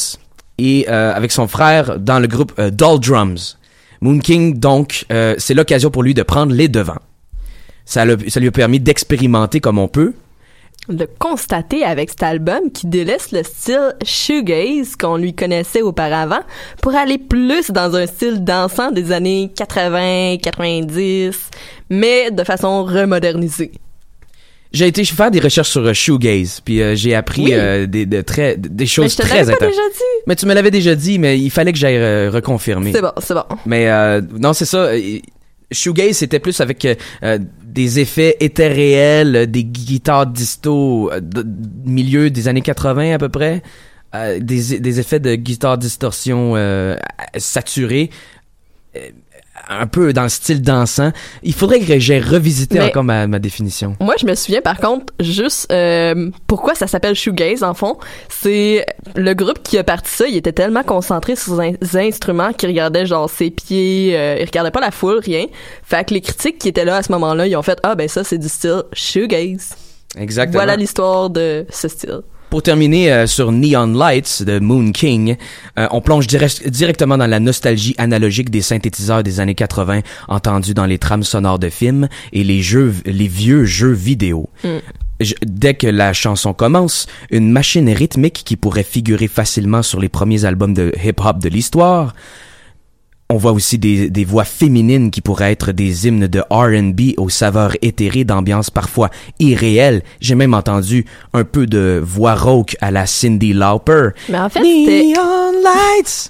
et 0.58 0.86
euh, 0.88 1.12
avec 1.14 1.32
son 1.32 1.48
frère 1.48 1.98
dans 1.98 2.18
le 2.18 2.26
groupe 2.26 2.52
euh, 2.58 2.70
Doll 2.70 3.00
Drums. 3.00 3.56
Moon 4.00 4.18
King, 4.18 4.58
donc, 4.58 5.04
c'est 5.36 5.52
l'occasion 5.52 5.90
pour 5.90 6.02
lui 6.02 6.14
de 6.14 6.22
prendre 6.22 6.54
les 6.54 6.68
devants. 6.68 7.02
Ça, 7.84 8.06
lui 8.06 8.48
a 8.48 8.50
permis 8.50 8.80
d'expérimenter 8.80 9.60
comme 9.60 9.78
on 9.78 9.88
peut, 9.88 10.14
Le 10.88 11.04
constater 11.18 11.84
avec 11.84 12.08
cet 12.08 12.22
album 12.22 12.70
qui 12.72 12.86
délaisse 12.86 13.30
le 13.30 13.42
style 13.42 13.94
shoegaze 14.02 14.96
qu'on 14.96 15.18
lui 15.18 15.34
connaissait 15.34 15.82
auparavant 15.82 16.40
pour 16.80 16.94
aller 16.94 17.18
plus 17.18 17.70
dans 17.70 17.94
un 17.94 18.06
style 18.06 18.42
dansant 18.42 18.90
des 18.90 19.12
années 19.12 19.52
80, 19.54 20.38
90, 20.42 21.50
mais 21.90 22.30
de 22.30 22.42
façon 22.42 22.84
remodernisée. 22.84 23.72
J'ai 24.72 24.86
été 24.86 25.04
faire 25.04 25.30
des 25.32 25.40
recherches 25.40 25.70
sur 25.70 25.80
euh, 25.84 25.92
shoegaze, 25.92 26.60
puis 26.64 26.80
euh, 26.80 26.94
j'ai 26.94 27.14
appris 27.14 27.42
Oui. 27.46 27.54
euh, 27.54 27.86
des, 27.86 28.06
de 28.06 28.20
très, 28.20 28.56
des 28.56 28.70
Mais 28.84 28.86
choses 28.86 29.10
je 29.12 29.16
te 29.16 29.22
très 29.22 29.44
pas 29.44 29.52
intéressantes. 29.52 29.68
déjà 29.68 29.88
dit. 29.88 30.22
Mais 30.28 30.36
tu 30.36 30.46
me 30.46 30.54
l'avais 30.54 30.70
déjà 30.70 30.94
dit, 30.94 31.18
mais 31.18 31.38
il 31.38 31.50
fallait 31.50 31.72
que 31.72 31.78
j'aille 31.78 31.96
euh, 31.96 32.30
reconfirmer. 32.32 32.92
C'est 32.92 33.02
bon, 33.02 33.10
c'est 33.20 33.34
bon. 33.34 33.42
Mais 33.66 33.88
non, 34.38 34.52
c'est 34.52 34.64
ça. 34.66 34.90
Shoegaze, 35.72 36.16
c'était 36.18 36.38
plus 36.40 36.60
avec 36.60 36.86
des 37.64 37.98
effets 38.00 38.36
éthériels, 38.40 39.50
des 39.50 39.64
guitares 39.64 40.26
disto, 40.26 41.10
de- 41.20 41.44
milieu 41.84 42.30
des 42.30 42.48
années 42.48 42.60
80 42.62 43.14
à 43.14 43.18
peu 43.18 43.28
près, 43.28 43.62
des, 44.40 44.78
des 44.80 45.00
effets 45.00 45.20
de 45.20 45.34
guitare 45.36 45.78
distorsion 45.78 46.54
saturés, 47.38 48.10
euh, 48.96 49.00
un 49.68 49.86
peu 49.86 50.12
dans 50.12 50.22
le 50.24 50.28
style 50.28 50.62
dansant. 50.62 51.12
Il 51.42 51.54
faudrait 51.54 51.80
que 51.80 51.98
j'ai 51.98 52.18
revisité 52.18 52.78
Mais- 52.78 52.86
encore 52.86 53.04
ma, 53.04 53.26
ma 53.26 53.38
définition. 53.38 53.96
Moi, 54.00 54.14
je 54.20 54.26
me 54.26 54.34
souviens 54.34 54.60
par 54.60 54.78
contre 54.78 55.12
juste 55.20 55.70
euh, 55.72 56.30
pourquoi 56.46 56.74
ça 56.74 56.86
s'appelle 56.86 57.14
shoegaze 57.14 57.62
en 57.62 57.74
fond? 57.74 57.98
C'est 58.28 58.86
le 59.16 59.34
groupe 59.34 59.62
qui 59.62 59.78
a 59.78 59.84
parti 59.84 60.10
ça, 60.10 60.26
il 60.26 60.36
était 60.36 60.52
tellement 60.52 60.82
concentré 60.82 61.36
sur 61.36 61.56
ses 61.82 61.98
instruments 61.98 62.52
qu'il 62.52 62.68
regardait 62.68 63.06
genre 63.06 63.28
ses 63.28 63.50
pieds, 63.50 64.12
euh, 64.16 64.36
il 64.40 64.44
regardait 64.44 64.70
pas 64.70 64.80
la 64.80 64.90
foule, 64.90 65.18
rien. 65.18 65.46
Fait 65.82 66.04
que 66.06 66.14
les 66.14 66.20
critiques 66.20 66.58
qui 66.58 66.68
étaient 66.68 66.84
là 66.84 66.96
à 66.96 67.02
ce 67.02 67.12
moment-là, 67.12 67.46
ils 67.46 67.56
ont 67.56 67.62
fait 67.62 67.78
ah 67.82 67.94
ben 67.94 68.08
ça 68.08 68.24
c'est 68.24 68.38
du 68.38 68.48
style 68.48 68.82
shoegaze. 68.92 69.74
Exactement. 70.18 70.58
Voilà 70.58 70.76
l'histoire 70.76 71.30
de 71.30 71.66
ce 71.70 71.86
style. 71.88 72.20
Pour 72.50 72.62
terminer 72.64 73.12
euh, 73.12 73.26
sur 73.28 73.52
Neon 73.52 73.86
Lights 73.94 74.42
de 74.42 74.58
Moon 74.58 74.90
King, 74.90 75.36
euh, 75.78 75.86
on 75.92 76.00
plonge 76.00 76.26
direct- 76.26 76.68
directement 76.68 77.16
dans 77.16 77.28
la 77.28 77.38
nostalgie 77.38 77.94
analogique 77.96 78.50
des 78.50 78.60
synthétiseurs 78.60 79.22
des 79.22 79.38
années 79.38 79.54
80 79.54 80.00
entendus 80.26 80.74
dans 80.74 80.86
les 80.86 80.98
trames 80.98 81.22
sonores 81.22 81.60
de 81.60 81.68
films 81.68 82.08
et 82.32 82.42
les 82.42 82.60
jeux, 82.60 82.92
les 83.06 83.28
vieux 83.28 83.64
jeux 83.64 83.92
vidéo. 83.92 84.48
Mm. 84.64 84.68
Je- 85.20 85.34
dès 85.46 85.74
que 85.74 85.86
la 85.86 86.12
chanson 86.12 86.52
commence, 86.52 87.06
une 87.30 87.52
machine 87.52 87.88
rythmique 87.88 88.42
qui 88.44 88.56
pourrait 88.56 88.82
figurer 88.82 89.28
facilement 89.28 89.82
sur 89.82 90.00
les 90.00 90.08
premiers 90.08 90.44
albums 90.44 90.74
de 90.74 90.92
hip-hop 91.04 91.38
de 91.38 91.48
l'histoire. 91.48 92.14
On 93.32 93.36
voit 93.36 93.52
aussi 93.52 93.78
des, 93.78 94.10
des 94.10 94.24
voix 94.24 94.44
féminines 94.44 95.12
qui 95.12 95.20
pourraient 95.20 95.52
être 95.52 95.70
des 95.70 96.08
hymnes 96.08 96.26
de 96.26 96.42
R&B 96.50 97.14
aux 97.16 97.28
saveurs 97.28 97.76
éthérées 97.80 98.24
d'ambiance 98.24 98.70
parfois 98.70 99.08
irréelles. 99.38 100.02
J'ai 100.20 100.34
même 100.34 100.52
entendu 100.52 101.06
un 101.32 101.44
peu 101.44 101.66
de 101.66 102.02
voix 102.04 102.34
rauque 102.34 102.76
à 102.80 102.90
la 102.90 103.06
Cindy 103.06 103.52
Lauper. 103.52 104.08
Mais 104.28 104.38
en 104.38 104.48
fait, 104.48 104.64
c'était 104.64 105.04
Neon 105.14 105.52
Lights! 105.62 106.28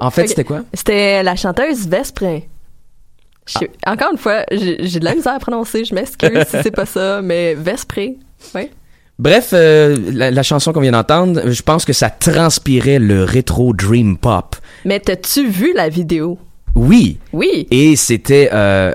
En 0.00 0.10
fait, 0.10 0.28
c'était 0.28 0.44
quoi? 0.44 0.62
C'était 0.72 1.24
la 1.24 1.34
chanteuse 1.34 1.88
Vesprin. 1.88 2.40
Je 3.46 3.58
Encore 3.86 4.12
une 4.12 4.18
fois, 4.18 4.44
j'ai 4.52 5.00
de 5.00 5.04
la 5.04 5.16
misère 5.16 5.34
à 5.34 5.38
prononcer, 5.40 5.84
je 5.84 5.94
m'excuse 5.94 6.44
si 6.48 6.56
c'est 6.62 6.70
pas 6.70 6.86
ça, 6.86 7.22
mais 7.22 7.54
Vespré. 7.54 8.16
Oui. 8.54 8.70
Bref, 9.18 9.50
euh, 9.54 9.96
la, 10.12 10.30
la 10.30 10.42
chanson 10.42 10.72
qu'on 10.72 10.80
vient 10.80 10.92
d'entendre, 10.92 11.50
je 11.50 11.62
pense 11.62 11.84
que 11.86 11.94
ça 11.94 12.10
transpirait 12.10 12.98
le 12.98 13.24
rétro 13.24 13.72
dream 13.72 14.18
pop. 14.18 14.56
Mais 14.84 15.00
t'as-tu 15.00 15.48
vu 15.48 15.72
la 15.74 15.88
vidéo? 15.88 16.38
Oui. 16.74 17.18
Oui. 17.32 17.66
Et 17.70 17.96
c'était 17.96 18.50
euh, 18.52 18.92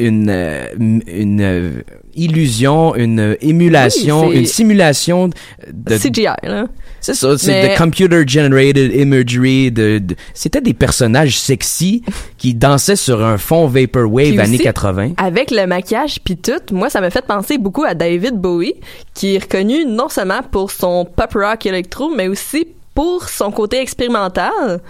une, 0.00 0.28
euh, 0.28 0.64
une 0.76 1.40
euh, 1.40 1.70
illusion, 2.14 2.94
une 2.94 3.36
émulation, 3.40 4.28
Oui, 4.28 4.38
une 4.40 4.46
simulation 4.46 5.28
de... 5.72 5.96
CGI, 5.96 6.24
là. 6.42 6.66
C'est 7.02 7.14
ça, 7.14 7.38
c'est 7.38 7.50
Mais- 7.62 7.72
de 7.72 7.78
computer 7.78 8.24
generated 8.26 8.94
imagery. 8.94 9.70
De, 9.72 9.98
de- 9.98 10.14
c'était 10.34 10.60
des 10.60 10.74
personnages 10.74 11.38
sexy 11.38 12.02
qui 12.36 12.52
dansaient 12.54 12.94
sur 12.96 13.24
un 13.24 13.38
fond 13.38 13.66
vaporwave 13.68 14.38
années 14.38 14.56
aussi, 14.56 14.58
80. 14.64 15.12
Avec 15.16 15.50
le 15.50 15.66
maquillage 15.66 16.18
puis 16.22 16.36
tout, 16.36 16.60
moi 16.72 16.90
ça 16.90 17.00
m'a 17.00 17.08
fait 17.08 17.24
penser 17.24 17.56
beaucoup 17.56 17.84
à 17.84 17.94
David 17.94 18.34
Bowie, 18.34 18.74
qui 19.14 19.34
est 19.36 19.38
reconnu 19.38 19.86
non 19.86 20.10
seulement 20.10 20.42
pour 20.50 20.70
son 20.70 21.06
pop 21.06 21.32
rock 21.34 21.64
électro, 21.64 22.10
mais 22.14 22.28
aussi 22.28 22.66
pour 22.94 23.28
son 23.30 23.50
côté 23.50 23.80
expérimental. 23.80 24.80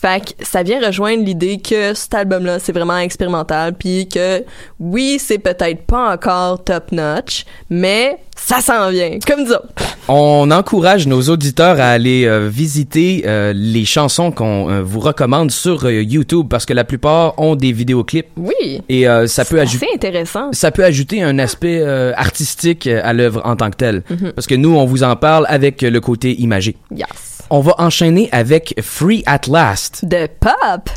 Fait 0.00 0.20
que 0.24 0.44
ça 0.46 0.62
vient 0.62 0.80
rejoindre 0.84 1.22
l'idée 1.24 1.58
que 1.58 1.92
cet 1.92 2.14
album-là, 2.14 2.58
c'est 2.58 2.72
vraiment 2.72 2.96
expérimental, 2.96 3.74
puis 3.74 4.08
que 4.08 4.42
oui, 4.78 5.18
c'est 5.20 5.38
peut-être 5.38 5.82
pas 5.82 6.14
encore 6.14 6.64
top 6.64 6.90
notch, 6.92 7.44
mais 7.68 8.16
ça 8.34 8.60
s'en 8.62 8.88
vient, 8.88 9.18
comme 9.26 9.46
ça. 9.46 9.60
On 10.08 10.50
encourage 10.50 11.06
nos 11.06 11.20
auditeurs 11.28 11.78
à 11.78 11.90
aller 11.90 12.24
euh, 12.24 12.48
visiter 12.48 13.24
euh, 13.26 13.52
les 13.54 13.84
chansons 13.84 14.32
qu'on 14.32 14.70
euh, 14.70 14.80
vous 14.82 15.00
recommande 15.00 15.50
sur 15.50 15.90
YouTube 15.90 16.46
parce 16.48 16.64
que 16.64 16.72
la 16.72 16.84
plupart 16.84 17.38
ont 17.38 17.54
des 17.54 17.72
vidéoclips 17.72 18.28
Oui. 18.38 18.80
et 18.88 19.04
ça 19.26 19.44
peut 19.44 19.56
C'est 19.56 19.60
ajouter 19.60 19.86
assez 19.86 19.94
intéressant. 19.96 20.48
ça 20.52 20.70
peut 20.70 20.84
ajouter 20.84 21.22
un 21.22 21.38
aspect 21.38 21.82
artistique 22.16 22.86
à 22.86 23.12
l'œuvre 23.12 23.42
en 23.44 23.54
tant 23.56 23.70
que 23.70 23.76
telle. 23.76 24.02
Mhm. 24.08 24.32
Parce 24.32 24.46
que 24.46 24.54
nous, 24.54 24.74
on 24.74 24.86
vous 24.86 25.02
en 25.02 25.14
parle 25.16 25.44
avec 25.48 25.82
le 25.82 26.00
côté 26.00 26.40
imagé. 26.40 26.74
Yes. 26.90 27.29
On 27.52 27.60
va 27.60 27.74
enchaîner 27.78 28.28
avec 28.30 28.76
Free 28.80 29.24
at 29.26 29.40
Last. 29.48 30.04
De 30.04 30.28
pop. 30.38 30.88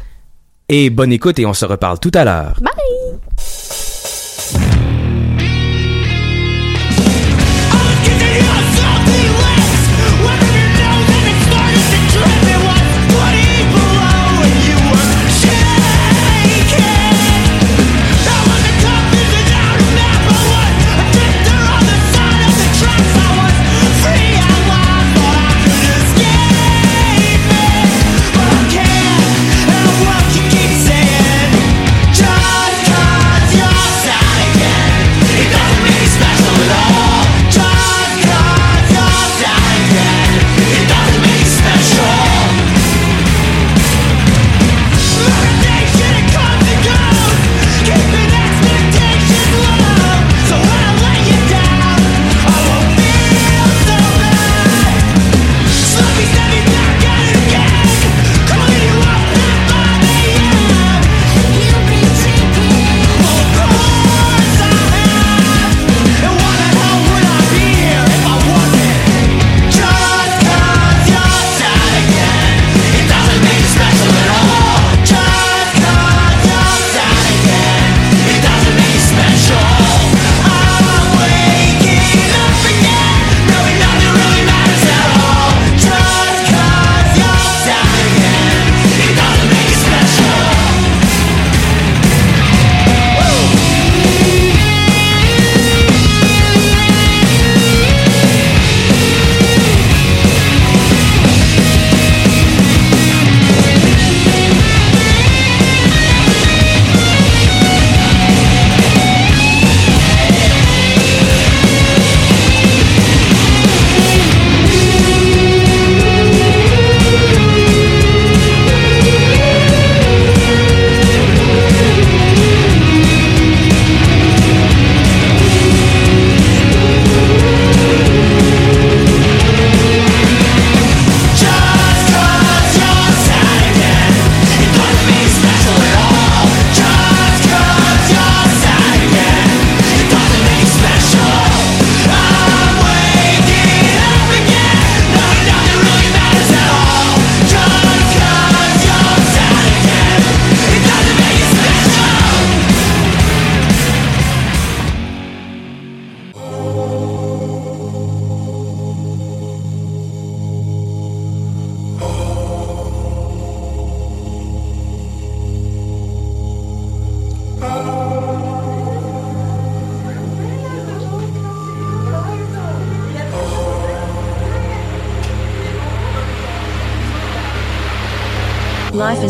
Et 0.70 0.92
bonne 0.92 1.12
écoute 1.12 1.40
et 1.40 1.48
on 1.48 1.54
se 1.56 1.66
reparle 1.66 2.00
tout 2.00 2.12
à 2.14 2.24
l'heure. 2.24 2.60
Bye. 2.62 3.20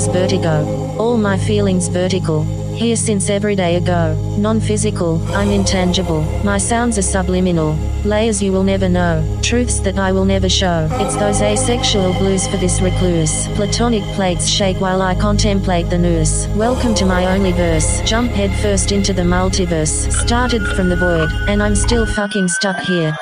Is 0.04 0.14
vertigo. 0.14 0.66
All 0.98 1.18
my 1.18 1.38
feelings 1.38 1.88
vertical. 1.88 2.44
Here 2.76 2.96
since 2.96 3.30
every 3.30 3.56
day 3.56 3.76
ago. 3.76 4.16
Non 4.38 4.60
physical, 4.60 5.22
I'm 5.34 5.50
intangible. 5.50 6.22
My 6.44 6.58
sounds 6.58 6.98
are 6.98 7.04
subliminal. 7.04 7.74
Layers 8.04 8.42
you 8.42 8.52
will 8.52 8.64
never 8.64 8.90
know. 8.90 9.24
Truths 9.42 9.80
that 9.82 9.98
I 9.98 10.12
will 10.12 10.26
never 10.26 10.50
show. 10.50 10.90
It's 10.94 11.16
those 11.16 11.42
asexual 11.42 12.14
blues 12.14 12.48
for 12.48 12.58
this 12.58 12.82
recluse. 12.82 13.48
Platonic 13.50 14.04
plates 14.16 14.48
shake 14.48 14.82
while 14.82 15.02
I 15.02 15.16
contemplate 15.16 15.90
the 15.90 15.98
news. 15.98 16.48
Welcome 16.56 16.96
to 16.96 17.06
my 17.06 17.26
only 17.28 17.52
verse. 17.52 18.02
Jump 18.02 18.32
head 18.32 18.52
first 18.62 18.92
into 18.92 19.14
the 19.14 19.22
multiverse. 19.22 20.12
Started 20.12 20.64
from 20.76 20.90
the 20.90 20.98
void, 20.98 21.30
and 21.48 21.62
I'm 21.62 21.76
still 21.76 22.06
fucking 22.06 22.48
stuck 22.48 22.80
here. 22.80 23.16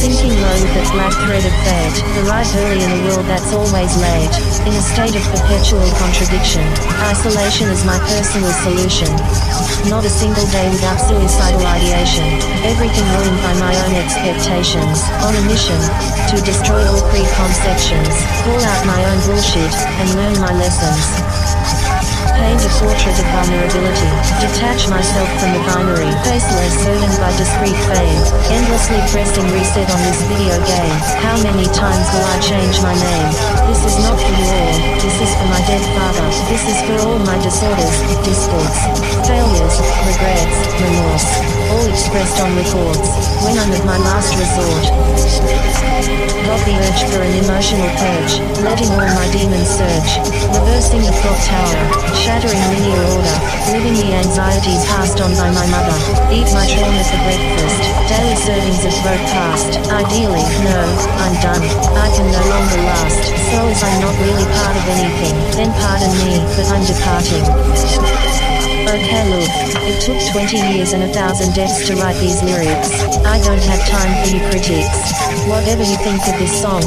Sinking 0.00 0.32
low 0.32 0.56
the 0.72 0.80
black 0.96 1.12
thread 1.12 1.44
of 1.44 1.52
fate, 1.60 2.00
arrive 2.24 2.48
early 2.56 2.80
in 2.80 2.88
a 2.88 3.00
world 3.04 3.26
that's 3.28 3.52
always 3.52 3.92
late, 4.00 4.32
in 4.64 4.72
a 4.72 4.80
state 4.80 5.12
of 5.12 5.20
perpetual 5.28 5.84
contradiction. 6.00 6.64
Isolation 7.04 7.68
is 7.68 7.84
my 7.84 8.00
personal 8.08 8.48
solution. 8.64 9.12
Not 9.92 10.08
a 10.08 10.08
single 10.08 10.48
day 10.48 10.72
without 10.72 10.96
suicidal 11.04 11.60
ideation. 11.68 12.24
Everything 12.64 13.04
ruined 13.12 13.44
by 13.44 13.52
my 13.60 13.76
own 13.76 13.92
expectations. 14.00 15.04
On 15.20 15.36
a 15.36 15.42
mission 15.44 15.76
to 16.32 16.36
destroy 16.48 16.80
all 16.80 17.04
preconceptions, 17.12 18.16
call 18.40 18.56
out 18.56 18.82
my 18.88 19.04
own 19.04 19.20
bullshit, 19.28 19.74
and 20.00 20.08
learn 20.16 20.40
my 20.40 20.52
lessons. 20.56 21.39
Portrait 22.80 23.12
of 23.12 23.28
vulnerability. 23.28 24.08
Detach 24.40 24.88
myself 24.88 25.28
from 25.36 25.52
the 25.52 25.60
binary. 25.68 26.08
Faceless 26.24 26.80
burdened 26.80 27.12
by 27.20 27.28
discrete 27.36 27.76
fame. 27.92 28.24
Endlessly 28.48 28.96
pressing 29.12 29.44
reset 29.52 29.84
on 29.92 30.00
this 30.00 30.24
video 30.24 30.56
game. 30.64 30.96
How 31.20 31.36
many 31.44 31.68
times 31.76 32.08
will 32.08 32.24
I 32.24 32.40
change 32.40 32.80
my 32.80 32.96
name? 32.96 33.28
This 33.68 33.84
is 33.84 34.00
not 34.00 34.16
for 34.16 34.32
you 34.32 34.48
all. 34.48 34.76
This 34.96 35.12
is 35.12 35.28
for 35.28 35.48
my 35.52 35.60
dead 35.68 35.84
father. 35.92 36.24
This 36.48 36.64
is 36.72 36.78
for 36.88 36.96
all 37.04 37.20
my 37.20 37.36
disorders, 37.44 38.00
discords, 38.24 38.80
failures, 39.28 39.76
regrets, 40.08 40.56
remorse. 40.80 41.28
All 41.76 41.84
expressed 41.84 42.40
on 42.40 42.56
records. 42.56 43.04
When 43.44 43.60
I'm 43.60 43.76
at 43.76 43.84
my 43.84 44.00
last 44.08 44.32
resort. 44.40 44.88
Got 46.50 46.66
the 46.66 46.74
urge 46.82 47.02
for 47.12 47.22
an 47.22 47.34
emotional 47.44 47.86
purge. 48.00 48.40
Letting 48.64 48.90
all 48.96 49.06
my 49.06 49.28
demons 49.30 49.68
surge. 49.68 50.12
Reversing 50.50 51.04
the 51.04 51.14
clock 51.22 51.38
tower. 51.46 51.84
Shattering 52.16 52.58
linear 52.70 53.02
order. 53.10 53.38
Living 53.74 53.96
the 53.98 54.14
anxieties 54.14 54.82
passed 54.86 55.20
on 55.20 55.34
by 55.34 55.50
my 55.50 55.66
mother. 55.70 55.96
Eat 56.30 56.48
my 56.54 56.66
trauma 56.66 57.02
for 57.02 57.20
breakfast. 57.26 57.78
Daily 58.06 58.36
servings 58.38 58.82
of 58.86 58.94
broke 59.02 59.26
past. 59.34 59.78
Ideally, 59.90 60.46
no, 60.62 60.78
I'm 61.22 61.34
done. 61.42 61.62
I 61.98 62.06
can 62.14 62.26
no 62.30 62.42
longer 62.46 62.80
last. 62.86 63.22
So 63.50 63.58
as 63.66 63.82
I'm 63.82 63.98
not 64.00 64.14
really 64.22 64.46
part 64.54 64.74
of 64.78 64.84
anything, 64.94 65.34
then 65.58 65.70
pardon 65.82 66.12
me, 66.22 66.38
but 66.54 66.66
I'm 66.70 66.84
departing. 66.86 68.49
Okay 68.90 69.22
look, 69.30 69.46
it 69.86 70.02
took 70.02 70.18
20 70.34 70.74
years 70.74 70.92
and 70.94 71.04
a 71.04 71.10
thousand 71.14 71.54
deaths 71.54 71.86
to 71.86 71.94
write 72.02 72.18
these 72.18 72.42
lyrics. 72.42 72.90
I 73.22 73.38
don't 73.38 73.62
have 73.62 73.82
time 73.86 74.10
for 74.18 74.34
you 74.34 74.42
critics. 74.50 74.90
Whatever 75.46 75.86
you 75.86 75.94
think 76.02 76.18
of 76.26 76.34
this 76.42 76.50
song, 76.50 76.82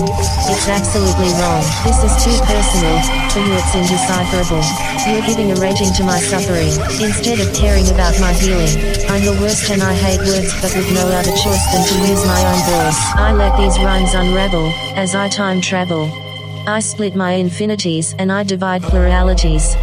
it's 0.51 0.67
absolutely 0.67 1.31
wrong. 1.39 1.63
This 1.87 2.03
is 2.03 2.11
too 2.19 2.35
personal, 2.43 2.99
for 3.31 3.39
you 3.39 3.55
it's 3.55 3.71
indecipherable. 3.71 4.59
You're 5.07 5.23
giving 5.23 5.55
a 5.55 5.57
rating 5.63 5.95
to 5.95 6.03
my 6.03 6.19
suffering, 6.19 6.75
instead 6.99 7.39
of 7.39 7.47
caring 7.55 7.87
about 7.87 8.19
my 8.19 8.35
healing. 8.35 8.75
I'm 9.07 9.23
the 9.23 9.39
worst 9.39 9.71
and 9.71 9.81
I 9.81 9.95
hate 9.95 10.19
words 10.27 10.51
but 10.59 10.75
with 10.75 10.91
no 10.91 11.07
other 11.07 11.31
choice 11.39 11.65
than 11.71 11.87
to 11.87 11.95
use 12.03 12.19
my 12.27 12.41
own 12.51 12.59
voice. 12.67 12.99
I 13.15 13.31
let 13.31 13.55
these 13.55 13.79
rhymes 13.79 14.13
unravel, 14.13 14.67
as 14.99 15.15
I 15.15 15.29
time 15.29 15.61
travel. 15.61 16.11
I 16.67 16.81
split 16.81 17.15
my 17.15 17.31
infinities 17.31 18.13
and 18.19 18.29
I 18.29 18.43
divide 18.43 18.83
pluralities. 18.83 19.75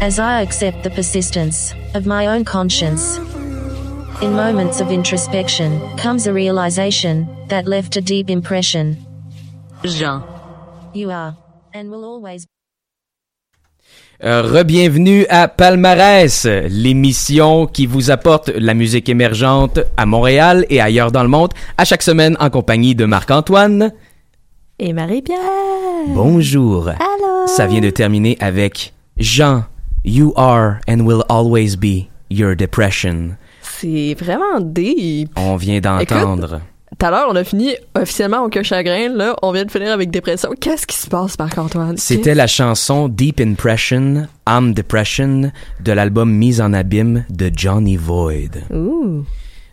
As 0.00 0.20
I 0.20 0.42
accept 0.42 0.84
the 0.84 0.90
persistence 0.90 1.74
of 1.94 2.06
my 2.06 2.26
own 2.28 2.44
conscience. 2.44 3.18
In 4.22 4.32
moments 4.32 4.80
of 4.80 4.90
introspection 4.92 5.80
comes 5.96 6.26
a 6.26 6.32
realization 6.32 7.26
that 7.48 7.66
left 7.66 7.96
a 7.96 8.00
deep 8.00 8.30
impression. 8.30 8.96
Jean. 9.84 10.22
You 10.94 11.10
are, 11.10 11.36
and 11.74 11.90
will 11.90 12.04
always 12.04 12.46
Euh, 14.24 14.42
Rebienvenue 14.42 15.26
à 15.28 15.46
Palmarès, 15.46 16.44
l'émission 16.68 17.66
qui 17.66 17.86
vous 17.86 18.10
apporte 18.10 18.48
la 18.48 18.74
musique 18.74 19.08
émergente 19.08 19.78
à 19.96 20.06
Montréal 20.06 20.66
et 20.70 20.80
ailleurs 20.80 21.12
dans 21.12 21.22
le 21.22 21.28
monde, 21.28 21.52
à 21.76 21.84
chaque 21.84 22.02
semaine 22.02 22.36
en 22.40 22.50
compagnie 22.50 22.96
de 22.96 23.04
Marc-Antoine. 23.04 23.92
Et 24.80 24.92
Marie-Pierre. 24.92 25.38
Bonjour. 26.08 26.88
Allô. 26.88 27.46
Ça 27.46 27.68
vient 27.68 27.80
de 27.80 27.90
terminer 27.90 28.36
avec 28.40 28.92
Jean, 29.16 29.64
You 30.04 30.32
are 30.36 30.78
and 30.88 31.00
will 31.06 31.22
always 31.28 31.76
be 31.76 32.08
your 32.30 32.54
depression. 32.56 33.36
C'est 33.62 34.14
vraiment 34.18 34.60
deep. 34.60 35.30
On 35.36 35.56
vient 35.56 35.80
d'entendre. 35.80 36.60
Tout 36.98 37.06
à 37.06 37.10
l'heure, 37.10 37.28
on 37.30 37.36
a 37.36 37.44
fini 37.44 37.74
officiellement 37.94 38.42
Aucun 38.44 38.62
chagrin. 38.62 39.10
Là, 39.10 39.36
on 39.42 39.52
vient 39.52 39.64
de 39.64 39.70
finir 39.70 39.92
avec 39.92 40.10
dépression. 40.10 40.50
Qu'est-ce 40.58 40.86
qui 40.86 40.96
se 40.96 41.06
passe, 41.08 41.38
Marc-Antoine? 41.38 41.96
C'était 41.96 42.34
la 42.34 42.46
chanson 42.46 43.08
Deep 43.08 43.40
Impression, 43.40 44.26
I'm 44.48 44.72
Depression 44.72 45.52
de 45.84 45.92
l'album 45.92 46.32
Mise 46.32 46.60
en 46.60 46.72
abîme 46.72 47.24
de 47.30 47.50
Johnny 47.54 47.96
Void. 47.96 48.62
Ouh. 48.72 49.24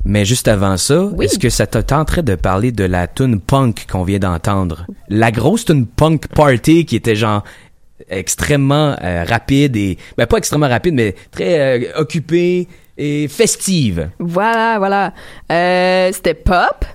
Mais 0.07 0.23
juste 0.23 0.47
avant 0.47 0.77
ça, 0.77 1.05
Oui. 1.05 1.25
est-ce 1.25 1.39
que 1.39 1.49
ça 1.49 1.65
te 1.65 1.79
tenterait 1.79 2.21
de 2.21 2.35
parler 2.35 2.71
de 2.71 2.83
la 2.83 3.07
tune 3.07 3.39
punk 3.39 3.87
qu'on 3.91 4.03
vient 4.03 4.19
d'entendre? 4.19 4.85
La 5.09 5.31
grosse 5.31 5.65
tune 5.65 5.87
punk 5.87 6.27
party 6.27 6.85
qui 6.85 6.95
était 6.95 7.15
genre 7.15 7.43
extrêmement 8.09 8.95
euh, 9.01 9.23
rapide 9.23 9.75
et 9.77 9.97
ben 10.17 10.27
pas 10.27 10.37
extrêmement 10.37 10.67
rapide 10.67 10.95
mais 10.95 11.15
très 11.31 11.59
euh, 11.59 11.99
occupée 11.99 12.67
et 12.97 13.27
festive. 13.27 14.09
Voilà, 14.19 14.77
voilà. 14.77 15.13
Euh, 15.51 16.11
C'était 16.13 16.33
Pop 16.33 16.85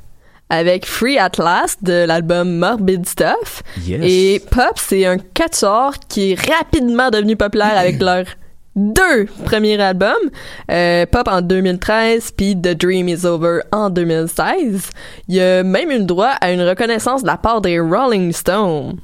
avec 0.48 0.86
Free 0.86 1.18
at 1.18 1.32
Last 1.38 1.82
de 1.82 2.05
l'album 2.07 2.59
Morbid 2.59 3.07
Stuff. 3.07 3.62
Yes. 3.86 4.01
Et 4.03 4.42
Pop, 4.51 4.76
c'est 4.76 5.07
un 5.07 5.18
quatuor 5.18 5.94
qui 6.09 6.32
est 6.32 6.51
rapidement 6.51 7.11
devenu 7.11 7.36
populaire 7.36 7.76
avec 7.76 8.01
leur 8.01 8.24
deux 8.76 9.26
premiers 9.44 9.80
albums. 9.80 10.30
Euh, 10.70 11.07
Pop 11.07 11.28
en 11.28 11.40
2013 11.42 12.32
puis 12.32 12.57
The 12.57 12.76
Dream 12.76 13.09
Is 13.09 13.26
Over 13.26 13.61
en 13.72 13.90
2016. 13.90 14.90
Il 15.28 15.34
y 15.34 15.40
a 15.40 15.62
même 15.62 15.90
eu 15.90 15.98
le 15.98 16.05
droit 16.05 16.34
à 16.40 16.51
une 16.53 16.62
reconnaissance 16.62 17.22
de 17.22 17.26
la 17.26 17.36
part 17.36 17.61
des 17.61 17.78
Rolling 17.78 18.32
Stones. 18.32 18.96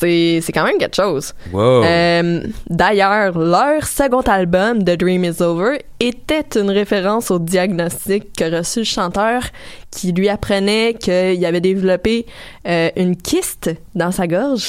C'est 0.00 0.40
c'est 0.42 0.52
quand 0.52 0.64
même 0.64 0.78
quelque 0.78 0.94
chose. 0.96 1.32
Wow. 1.52 1.82
Euh, 1.84 2.42
D'ailleurs, 2.68 3.38
leur 3.38 3.84
second 3.86 4.20
album, 4.20 4.84
The 4.84 4.96
Dream 4.98 5.24
Is 5.24 5.40
Over, 5.42 5.78
était 5.98 6.44
une 6.60 6.70
référence 6.70 7.30
au 7.30 7.38
diagnostic 7.38 8.32
que 8.36 8.56
reçut 8.58 8.80
le 8.80 8.84
chanteur 8.84 9.42
qui 9.90 10.12
lui 10.12 10.28
apprenait 10.28 10.94
qu'il 10.94 11.44
avait 11.44 11.60
développé 11.60 12.26
euh, 12.66 12.90
une 12.96 13.16
kyste 13.16 13.70
dans 13.94 14.12
sa 14.12 14.26
gorge. 14.26 14.68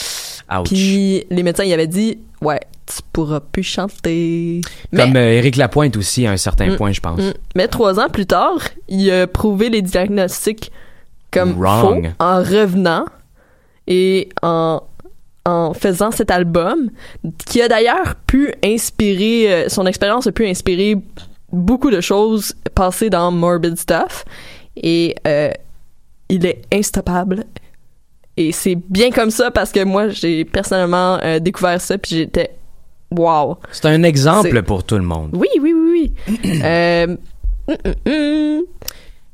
Ouch. 0.52 0.68
Puis 0.70 1.26
les 1.30 1.44
médecins 1.44 1.66
y 1.66 1.74
avaient 1.74 1.86
dit 1.88 2.20
Ouais, 2.42 2.62
tu 2.88 3.02
pourras 3.12 3.42
plus 3.42 3.64
chanter. 3.64 4.62
Comme 4.96 5.16
euh, 5.18 5.34
Éric 5.34 5.58
Lapointe 5.58 5.98
aussi 5.98 6.26
à 6.26 6.32
un 6.32 6.38
certain 6.38 6.68
Mm, 6.72 6.78
point, 6.78 6.92
je 6.94 7.02
pense. 7.02 7.20
Mm. 7.20 7.34
Mais 7.56 7.68
trois 7.68 8.00
ans 8.00 8.08
plus 8.10 8.26
tard, 8.26 8.60
il 8.88 9.12
a 9.12 9.28
prouvé 9.28 9.70
les 9.70 9.82
diagnostics 9.82 10.72
comme 11.32 11.52
Wrong. 11.60 12.06
faux 12.08 12.14
en 12.24 12.38
revenant 12.40 13.06
et 13.88 14.30
en 14.42 14.82
en 15.46 15.74
faisant 15.74 16.12
cet 16.12 16.32
album 16.32 16.90
qui 17.46 17.62
a 17.62 17.68
d'ailleurs 17.68 18.16
pu 18.28 18.54
inspirer 18.64 19.52
euh, 19.54 19.70
son 19.70 19.86
expérience 19.86 20.28
a 20.28 20.32
pu 20.32 20.46
inspirer 20.48 20.96
beaucoup 21.52 21.90
de 21.92 22.02
choses 22.02 22.54
passées 22.76 23.10
dans 23.10 23.32
Morbid 23.32 23.78
Stuff 23.78 24.26
et 24.76 25.16
euh, 25.28 25.52
il 26.30 26.46
est 26.46 26.62
instoppable 26.74 27.46
et 28.38 28.52
c'est 28.52 28.76
bien 28.90 29.12
comme 29.12 29.32
ça 29.32 29.50
parce 29.52 29.72
que 29.72 29.84
moi 29.84 30.10
j'ai 30.10 30.46
personnellement 30.46 31.20
euh, 31.24 31.40
découvert 31.40 31.82
ça 31.82 31.98
puis 31.98 32.16
j'étais 32.18 32.52
wow 33.12 33.58
C'est 33.72 33.88
un 33.88 34.04
exemple 34.04 34.62
pour 34.64 34.84
tout 34.84 34.96
le 34.96 35.02
monde. 35.04 35.32
oui 35.34 35.48
oui 35.62 35.74
oui 35.74 36.12
oui 36.28 36.62
euh, 36.64 37.08
hum, 37.68 37.78
hum, 37.86 37.94
hum. 38.06 38.62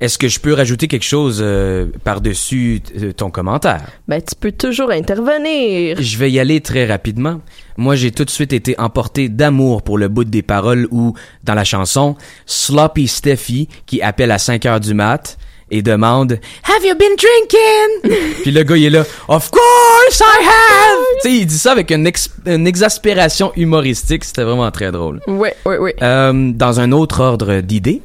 Est-ce 0.01 0.17
que 0.17 0.27
je 0.27 0.39
peux 0.41 0.53
rajouter 0.53 0.89
quelque 0.89 1.05
chose 1.05 1.39
euh, 1.41 1.85
par-dessus 2.03 2.81
euh, 3.01 3.13
ton 3.13 3.29
commentaire? 3.31 3.83
ben 4.09 4.21
tu 4.21 4.35
peux 4.35 4.51
toujours 4.51 4.91
intervenir 4.91 5.97
Je 6.01 6.17
vais 6.17 6.29
y 6.29 6.39
aller 6.39 6.59
très 6.59 6.85
rapidement. 6.85 7.39
Moi, 7.77 7.95
j'ai 7.95 8.11
tout 8.11 8.25
de 8.25 8.29
suite 8.29 8.51
été 8.51 8.77
emporté 8.79 9.29
d'amour 9.29 9.83
pour 9.83 9.97
le 9.97 10.07
bout 10.09 10.25
des 10.25 10.41
paroles 10.41 10.87
où, 10.91 11.13
dans 11.45 11.53
la 11.53 11.63
chanson, 11.63 12.15
Sloppy 12.45 13.07
Steffi, 13.07 13.69
qui 13.85 14.01
appelle 14.01 14.31
à 14.31 14.37
5 14.37 14.65
heures 14.65 14.79
du 14.81 14.93
mat 14.93 15.37
et 15.71 15.81
demande 15.81 16.33
Have 16.65 16.85
you 16.85 16.93
been 16.95 17.15
drinking? 17.15 18.33
Puis 18.43 18.51
le 18.51 18.63
gars, 18.63 18.75
il 18.77 18.85
est 18.85 18.89
là 18.89 19.03
Of 19.29 19.49
course 19.49 20.19
I 20.19 20.43
have! 20.45 21.03
tu 21.23 21.29
sais, 21.29 21.35
il 21.37 21.45
dit 21.45 21.57
ça 21.57 21.71
avec 21.71 21.89
une, 21.91 22.05
ex- 22.05 22.29
une 22.45 22.67
exaspération 22.67 23.53
humoristique. 23.55 24.25
C'était 24.25 24.43
vraiment 24.43 24.69
très 24.71 24.91
drôle. 24.91 25.21
ouais 25.27 25.55
ouais 25.65 25.77
ouais 25.77 25.95
Euh, 26.01 26.51
dans 26.53 26.79
un 26.81 26.91
autre 26.91 27.21
ordre 27.21 27.61
d'idées, 27.61 28.01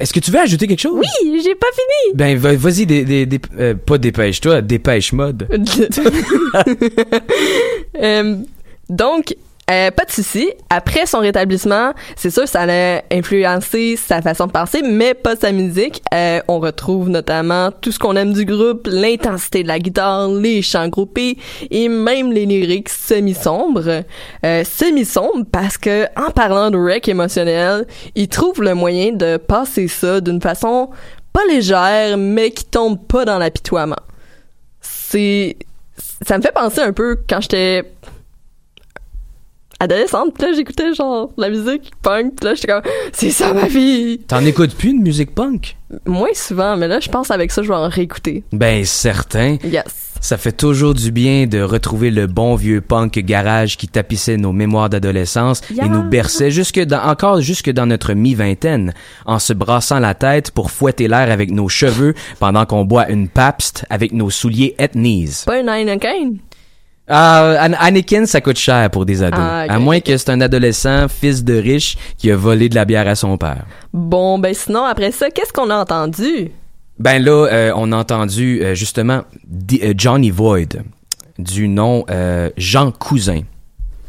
Est-ce 0.00 0.12
que 0.12 0.20
tu 0.20 0.30
veux 0.30 0.38
ajouter 0.38 0.66
quelque 0.68 0.80
chose? 0.80 0.94
Oui, 0.94 1.40
j'ai 1.42 1.54
pas 1.56 1.66
fini. 1.72 2.14
Ben, 2.14 2.38
va- 2.38 2.54
vas-y, 2.54 2.86
des, 2.86 3.04
des, 3.04 3.26
des- 3.26 3.40
euh, 3.58 3.74
pas 3.74 3.98
dépêche-toi, 3.98 4.62
dépêche 4.62 5.12
mode. 5.12 5.48
Euh, 8.00 8.36
donc, 8.88 9.34
euh, 9.70 9.90
pas 9.90 10.04
de 10.04 10.10
souci. 10.10 10.50
Après 10.70 11.04
son 11.04 11.18
rétablissement, 11.18 11.92
c'est 12.16 12.30
sûr, 12.30 12.48
ça 12.48 12.62
a 12.62 13.02
influencé 13.12 13.96
sa 13.96 14.22
façon 14.22 14.46
de 14.46 14.52
penser, 14.52 14.80
mais 14.82 15.14
pas 15.14 15.36
sa 15.36 15.52
musique. 15.52 16.02
Euh, 16.14 16.40
on 16.48 16.58
retrouve 16.58 17.10
notamment 17.10 17.70
tout 17.70 17.92
ce 17.92 17.98
qu'on 17.98 18.16
aime 18.16 18.32
du 18.32 18.44
groupe, 18.44 18.88
l'intensité 18.90 19.62
de 19.62 19.68
la 19.68 19.78
guitare, 19.78 20.28
les 20.28 20.62
chants 20.62 20.88
groupés 20.88 21.36
et 21.70 21.88
même 21.88 22.32
les 22.32 22.46
lyrics 22.46 22.88
semi-sombres. 22.88 24.04
Euh, 24.44 24.64
semi-sombres 24.64 25.44
parce 25.52 25.76
que, 25.76 26.06
en 26.16 26.30
parlant 26.30 26.70
de 26.70 26.78
wreck 26.78 27.08
émotionnel, 27.08 27.86
il 28.14 28.28
trouve 28.28 28.62
le 28.62 28.74
moyen 28.74 29.12
de 29.12 29.36
passer 29.36 29.86
ça 29.88 30.20
d'une 30.20 30.40
façon 30.40 30.88
pas 31.32 31.44
légère, 31.46 32.16
mais 32.16 32.50
qui 32.50 32.64
tombe 32.64 33.06
pas 33.06 33.26
dans 33.26 33.38
l'apitoiement. 33.38 34.00
C'est 34.80 35.56
ça 36.22 36.38
me 36.38 36.42
fait 36.42 36.52
penser 36.52 36.80
un 36.80 36.92
peu 36.92 37.18
quand 37.28 37.40
j'étais 37.40 37.84
adolescente, 39.80 40.34
pis 40.36 40.42
là 40.42 40.52
j'écoutais 40.54 40.92
genre 40.94 41.30
la 41.36 41.50
musique 41.50 41.92
punk, 42.02 42.36
pis 42.40 42.44
là 42.44 42.54
j'étais 42.54 42.68
comme 42.68 42.82
c'est 43.12 43.30
ça 43.30 43.52
ma 43.52 43.66
vie. 43.66 44.18
T'en 44.26 44.44
écoutes 44.44 44.74
plus 44.74 44.92
de 44.92 45.02
musique 45.02 45.34
punk? 45.34 45.76
Moins 46.06 46.34
souvent, 46.34 46.76
mais 46.76 46.88
là 46.88 47.00
je 47.00 47.08
pense 47.08 47.30
avec 47.30 47.50
ça 47.52 47.62
je 47.62 47.68
vais 47.68 47.74
en 47.74 47.88
réécouter. 47.88 48.42
Ben, 48.52 48.84
certain. 48.84 49.56
Yes. 49.64 49.84
Ça 50.20 50.36
fait 50.36 50.50
toujours 50.52 50.94
du 50.94 51.12
bien 51.12 51.46
de 51.46 51.60
retrouver 51.62 52.10
le 52.10 52.26
bon 52.26 52.56
vieux 52.56 52.80
punk 52.80 53.20
garage 53.20 53.76
qui 53.76 53.86
tapissait 53.86 54.36
nos 54.36 54.52
mémoires 54.52 54.90
d'adolescence 54.90 55.60
Yeah. 55.70 55.84
et 55.86 55.88
nous 55.88 56.02
berçait 56.02 56.50
jusque 56.50 56.80
dans, 56.80 57.02
encore 57.04 57.40
jusque 57.40 57.70
dans 57.70 57.86
notre 57.86 58.14
mi-vingtaine, 58.14 58.94
en 59.26 59.38
se 59.38 59.52
brassant 59.52 60.00
la 60.00 60.14
tête 60.14 60.50
pour 60.50 60.72
fouetter 60.72 61.06
l'air 61.06 61.30
avec 61.30 61.52
nos 61.52 61.68
cheveux 61.68 62.14
pendant 62.40 62.66
qu'on 62.66 62.84
boit 62.84 63.08
une 63.10 63.28
Pabst 63.28 63.84
avec 63.90 64.12
nos 64.12 64.30
souliers 64.30 64.74
Etnies. 64.78 65.44
Pas 65.46 65.58
un 65.62 65.68
Heineken? 65.68 66.38
Ah, 67.08 67.66
An- 67.66 67.72
Anakin, 67.78 68.26
ça 68.26 68.40
coûte 68.40 68.58
cher 68.58 68.90
pour 68.90 69.06
des 69.06 69.22
ados. 69.22 69.38
Ah, 69.42 69.60
à 69.68 69.78
moins 69.78 70.00
que 70.00 70.16
c'est 70.16 70.30
un 70.30 70.40
adolescent, 70.40 71.08
fils 71.08 71.42
de 71.44 71.54
riche, 71.54 71.96
qui 72.18 72.30
a 72.30 72.36
volé 72.36 72.68
de 72.68 72.74
la 72.74 72.84
bière 72.84 73.08
à 73.08 73.14
son 73.14 73.38
père. 73.38 73.64
Bon 73.92 74.38
ben 74.38 74.52
sinon 74.54 74.84
après 74.84 75.10
ça, 75.12 75.30
qu'est-ce 75.30 75.52
qu'on 75.52 75.70
a 75.70 75.76
entendu? 75.76 76.50
Ben 76.98 77.22
là, 77.22 77.46
euh, 77.46 77.72
on 77.76 77.92
a 77.92 77.96
entendu 77.96 78.60
euh, 78.62 78.74
justement 78.74 79.22
D- 79.46 79.80
euh, 79.84 79.94
Johnny 79.96 80.30
Void, 80.30 80.82
du 81.38 81.68
nom 81.68 82.04
Jean 82.56 82.90
Cousin. 82.90 83.42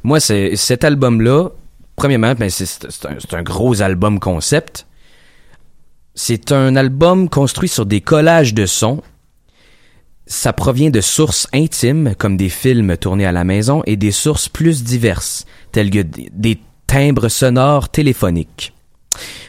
Moi, 0.03 0.19
c'est 0.19 0.55
cet 0.55 0.83
album-là, 0.83 1.49
premièrement, 1.95 2.33
ben 2.33 2.49
c'est 2.49 2.65
un, 3.05 3.15
c'est 3.19 3.33
un 3.33 3.43
gros 3.43 3.81
album 3.81 4.19
concept. 4.19 4.85
C'est 6.15 6.51
un 6.51 6.75
album 6.75 7.29
construit 7.29 7.69
sur 7.69 7.85
des 7.85 8.01
collages 8.01 8.53
de 8.53 8.65
sons. 8.65 9.01
Ça 10.31 10.53
provient 10.53 10.91
de 10.91 11.01
sources 11.01 11.47
intimes, 11.53 12.13
comme 12.15 12.37
des 12.37 12.49
films 12.49 12.95
tournés 12.97 13.25
à 13.25 13.31
la 13.31 13.43
maison, 13.43 13.81
et 13.87 13.95
des 13.97 14.11
sources 14.11 14.47
plus 14.47 14.83
diverses, 14.83 15.45
telles 15.71 15.89
que 15.89 16.03
des- 16.03 16.59
timbres 16.85 17.29
sonores 17.29 17.89
téléphoniques. 17.89 18.73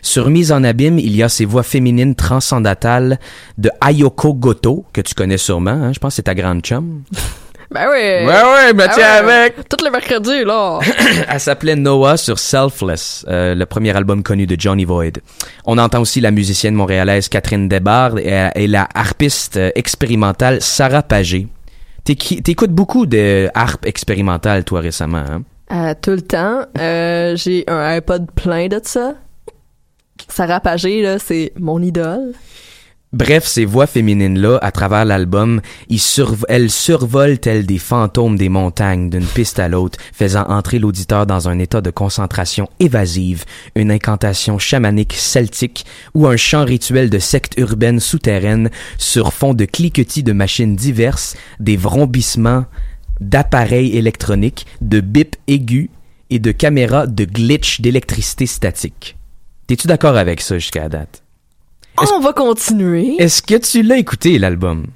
Sur 0.02 0.28
Mise 0.30 0.52
en 0.52 0.64
abîme, 0.64 0.98
il 0.98 1.14
y 1.14 1.22
a 1.22 1.28
ces 1.28 1.44
voix 1.44 1.62
féminines 1.62 2.14
transcendantales 2.14 3.18
de 3.58 3.70
Ayoko 3.80 4.34
Goto, 4.34 4.84
que 4.92 5.00
tu 5.02 5.14
connais 5.14 5.38
sûrement, 5.38 5.70
hein, 5.70 5.92
je 5.92 5.98
pense 5.98 6.12
que 6.12 6.16
c'est 6.16 6.22
ta 6.24 6.34
grande 6.34 6.62
chum. 6.62 7.02
Ben 7.72 7.86
oui. 7.88 8.26
Ouais, 8.26 8.26
ouais, 8.26 8.72
me 8.72 8.82
Ah 8.82 8.88
tiens 8.92 9.24
ouais. 9.24 9.32
avec. 9.32 9.68
Tous 9.68 9.84
les 9.84 9.90
mercredis 9.90 10.44
là. 10.44 10.80
Elle 11.28 11.38
s'appelait 11.40 11.76
Noah 11.76 12.16
sur 12.16 12.38
Selfless, 12.38 13.24
euh, 13.28 13.54
le 13.54 13.64
premier 13.64 13.96
album 13.96 14.24
connu 14.24 14.46
de 14.46 14.56
Johnny 14.58 14.84
Void. 14.84 15.20
On 15.64 15.78
entend 15.78 16.00
aussi 16.00 16.20
la 16.20 16.32
musicienne 16.32 16.74
montréalaise 16.74 17.28
Catherine 17.28 17.68
Desbardes 17.68 18.18
et, 18.18 18.48
et 18.56 18.66
la 18.66 18.88
harpiste 18.94 19.58
expérimentale 19.76 20.60
Sarah 20.60 21.02
Pagé. 21.04 21.46
T'écoutes 22.04 22.72
beaucoup 22.72 23.06
de 23.06 23.48
harpe 23.54 23.86
expérimentale, 23.86 24.64
toi, 24.64 24.80
récemment, 24.80 25.18
hein? 25.18 25.42
Euh, 25.70 25.94
tout 26.02 26.10
le 26.10 26.22
temps. 26.22 26.62
Euh, 26.78 27.36
j'ai 27.36 27.62
un 27.68 27.96
iPod 27.98 28.32
plein 28.34 28.66
de 28.66 28.80
ça. 28.82 29.14
Sarah 30.28 30.58
Pagé, 30.58 31.02
là, 31.02 31.20
c'est 31.20 31.52
mon 31.56 31.80
idole. 31.80 32.32
Bref, 33.12 33.44
ces 33.44 33.64
voix 33.64 33.88
féminines-là, 33.88 34.60
à 34.62 34.70
travers 34.70 35.04
l'album, 35.04 35.60
elles 36.48 36.70
survolent 36.70 37.40
telles 37.40 37.66
des 37.66 37.78
fantômes 37.78 38.36
des 38.36 38.48
montagnes 38.48 39.10
d'une 39.10 39.26
piste 39.26 39.58
à 39.58 39.68
l'autre, 39.68 39.98
faisant 40.12 40.44
entrer 40.48 40.78
l'auditeur 40.78 41.26
dans 41.26 41.48
un 41.48 41.58
état 41.58 41.80
de 41.80 41.90
concentration 41.90 42.68
évasive, 42.78 43.44
une 43.74 43.90
incantation 43.90 44.60
chamanique 44.60 45.14
celtique 45.14 45.86
ou 46.14 46.28
un 46.28 46.36
chant 46.36 46.64
rituel 46.64 47.10
de 47.10 47.18
secte 47.18 47.54
urbaine 47.58 47.98
souterraine 47.98 48.70
sur 48.96 49.32
fond 49.32 49.54
de 49.54 49.64
cliquetis 49.64 50.22
de 50.22 50.32
machines 50.32 50.76
diverses, 50.76 51.36
des 51.58 51.76
vrombissements 51.76 52.66
d'appareils 53.18 53.96
électroniques, 53.96 54.66
de 54.82 55.00
bips 55.00 55.36
aigus 55.48 55.88
et 56.30 56.38
de 56.38 56.52
caméras 56.52 57.08
de 57.08 57.24
glitch 57.24 57.80
d'électricité 57.80 58.46
statique. 58.46 59.16
T'es-tu 59.66 59.88
d'accord 59.88 60.16
avec 60.16 60.40
ça 60.40 60.58
jusqu'à 60.58 60.88
date? 60.88 61.24
On 62.14 62.20
va 62.20 62.32
continuer. 62.32 63.16
Est-ce 63.18 63.42
que 63.42 63.54
tu 63.56 63.82
l'as 63.82 63.96
écouté, 63.98 64.38
l'album? 64.38 64.86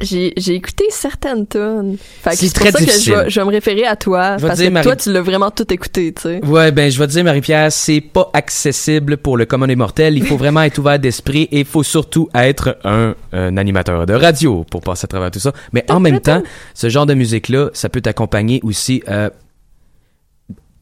J'ai, 0.00 0.32
j'ai 0.36 0.54
écouté 0.56 0.84
certaines 0.90 1.46
tunes. 1.46 1.98
C'est 2.32 2.52
très 2.52 2.72
ça 2.72 2.80
que 2.80 2.90
je 2.90 3.12
vais, 3.14 3.30
je 3.30 3.38
vais 3.40 3.46
me 3.46 3.50
référer 3.52 3.86
à 3.86 3.94
toi. 3.94 4.36
Parce 4.40 4.58
que 4.60 4.68
Marie- 4.68 4.84
toi, 4.84 4.96
tu 4.96 5.12
l'as 5.12 5.22
vraiment 5.22 5.52
tout 5.52 5.72
écouté, 5.72 6.12
tu 6.12 6.22
sais. 6.22 6.44
Ouais, 6.44 6.72
ben 6.72 6.90
je 6.90 6.98
vais 6.98 7.06
te 7.06 7.12
dire, 7.12 7.22
Marie-Pierre, 7.22 7.70
c'est 7.70 8.00
pas 8.00 8.28
accessible 8.32 9.16
pour 9.18 9.36
le 9.36 9.46
commun 9.46 9.68
des 9.68 9.76
mortels. 9.76 10.18
Il 10.18 10.26
faut 10.26 10.36
vraiment 10.36 10.62
être 10.62 10.78
ouvert 10.78 10.98
d'esprit 10.98 11.42
et 11.52 11.60
il 11.60 11.64
faut 11.64 11.84
surtout 11.84 12.28
être 12.34 12.76
un, 12.82 13.14
un 13.32 13.56
animateur 13.56 14.04
de 14.04 14.14
radio 14.14 14.64
pour 14.68 14.80
passer 14.80 15.04
à 15.04 15.08
travers 15.08 15.30
tout 15.30 15.38
ça. 15.38 15.52
Mais 15.72 15.88
en 15.88 16.00
même 16.00 16.18
temps, 16.20 16.42
ce 16.74 16.88
genre 16.88 17.06
de 17.06 17.14
musique-là, 17.14 17.70
ça 17.72 17.88
peut 17.88 18.00
t'accompagner 18.00 18.60
aussi... 18.64 19.02
Euh, 19.08 19.30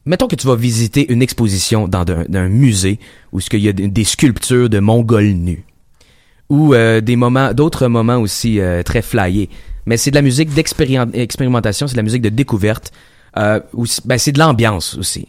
mettons 0.05 0.27
que 0.27 0.35
tu 0.35 0.47
vas 0.47 0.55
visiter 0.55 1.11
une 1.11 1.21
exposition 1.21 1.87
dans 1.87 2.03
d'un 2.03 2.49
musée 2.49 2.99
où 3.31 3.39
il 3.39 3.59
y 3.59 3.69
a 3.69 3.73
des 3.73 4.03
sculptures 4.03 4.69
de 4.69 4.79
Mongols 4.79 5.33
nus. 5.33 5.65
Ou 6.49 6.73
euh, 6.73 7.01
des 7.01 7.15
moments, 7.15 7.53
d'autres 7.53 7.87
moments 7.87 8.17
aussi 8.17 8.59
euh, 8.59 8.83
très 8.83 9.01
flyés. 9.01 9.49
Mais 9.85 9.97
c'est 9.97 10.11
de 10.11 10.15
la 10.15 10.21
musique 10.21 10.53
d'expérimentation, 10.53 11.87
c'est 11.87 11.93
de 11.93 11.97
la 11.97 12.03
musique 12.03 12.21
de 12.21 12.29
découverte. 12.29 12.91
Euh, 13.37 13.59
ben, 14.05 14.17
c'est 14.17 14.31
de 14.31 14.39
l'ambiance 14.39 14.95
aussi. 14.97 15.27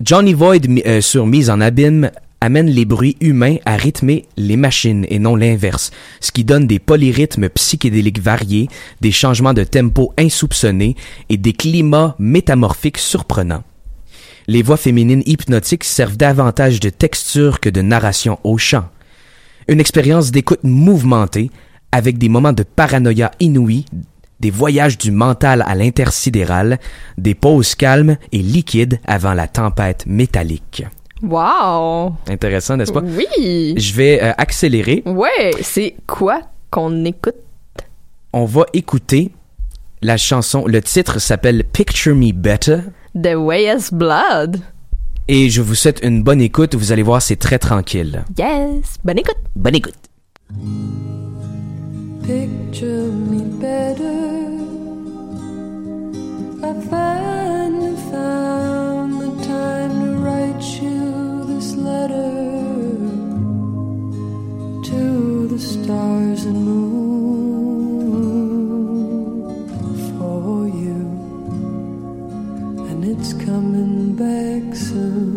Johnny 0.00 0.32
Void 0.32 0.60
euh, 0.86 1.00
sur 1.00 1.26
Mise 1.26 1.50
en 1.50 1.60
abîme 1.60 2.10
amène 2.40 2.68
les 2.68 2.84
bruits 2.84 3.16
humains 3.20 3.56
à 3.64 3.76
rythmer 3.76 4.26
les 4.36 4.56
machines 4.56 5.06
et 5.08 5.18
non 5.18 5.36
l'inverse, 5.36 5.90
ce 6.20 6.32
qui 6.32 6.44
donne 6.44 6.66
des 6.66 6.78
polyrythmes 6.78 7.48
psychédéliques 7.48 8.20
variés, 8.20 8.68
des 9.00 9.12
changements 9.12 9.54
de 9.54 9.64
tempo 9.64 10.12
insoupçonnés 10.18 10.96
et 11.28 11.36
des 11.36 11.52
climats 11.52 12.14
métamorphiques 12.18 12.98
surprenants. 12.98 13.64
Les 14.46 14.62
voix 14.62 14.76
féminines 14.76 15.22
hypnotiques 15.26 15.84
servent 15.84 16.16
davantage 16.16 16.80
de 16.80 16.88
texture 16.88 17.60
que 17.60 17.68
de 17.68 17.82
narration 17.82 18.38
au 18.44 18.56
chant. 18.56 18.88
Une 19.68 19.80
expérience 19.80 20.30
d'écoute 20.30 20.64
mouvementée, 20.64 21.50
avec 21.92 22.16
des 22.16 22.30
moments 22.30 22.54
de 22.54 22.62
paranoïa 22.62 23.30
inouïs, 23.40 23.84
des 24.40 24.50
voyages 24.50 24.96
du 24.96 25.10
mental 25.10 25.62
à 25.66 25.74
l'intersidéral, 25.74 26.78
des 27.18 27.34
pauses 27.34 27.74
calmes 27.74 28.16
et 28.32 28.38
liquides 28.38 29.00
avant 29.04 29.34
la 29.34 29.48
tempête 29.48 30.06
métallique. 30.06 30.84
Wow! 31.22 32.14
Intéressant, 32.28 32.76
n'est-ce 32.76 32.92
pas? 32.92 33.02
Oui! 33.02 33.74
Je 33.76 33.92
vais 33.94 34.22
euh, 34.22 34.32
accélérer. 34.38 35.02
Ouais, 35.04 35.50
c'est 35.62 35.96
quoi 36.06 36.42
qu'on 36.70 37.04
écoute? 37.04 37.34
On 38.32 38.44
va 38.44 38.66
écouter 38.72 39.32
la 40.02 40.16
chanson. 40.16 40.64
Le 40.66 40.80
titre 40.80 41.18
s'appelle 41.18 41.64
Picture 41.64 42.14
Me 42.14 42.32
Better. 42.32 42.78
The 43.20 43.34
Way 43.34 43.76
Blood. 43.92 44.60
Et 45.26 45.50
je 45.50 45.60
vous 45.60 45.74
souhaite 45.74 46.00
une 46.02 46.22
bonne 46.22 46.40
écoute. 46.40 46.74
Vous 46.74 46.92
allez 46.92 47.02
voir, 47.02 47.20
c'est 47.20 47.36
très 47.36 47.58
tranquille. 47.58 48.24
Yes! 48.38 48.96
Bonne 49.04 49.18
écoute! 49.18 49.38
Bonne 49.56 49.74
écoute. 49.74 49.94
Picture 52.22 53.12
me 53.12 53.42
better. 53.58 54.56
I 56.60 56.72
finally 56.90 57.96
found 58.10 59.20
the 59.20 59.30
time 59.46 59.92
to 60.04 60.10
write 60.18 60.62
you 60.82 60.90
this 60.90 60.97
to 64.88 65.48
the 65.48 65.58
stars 65.58 66.44
and 66.44 66.64
moon 66.64 66.98
for 70.18 70.68
you, 70.82 71.00
and 72.88 73.04
it's 73.04 73.32
coming 73.32 74.14
back 74.16 74.64
soon. 74.74 75.36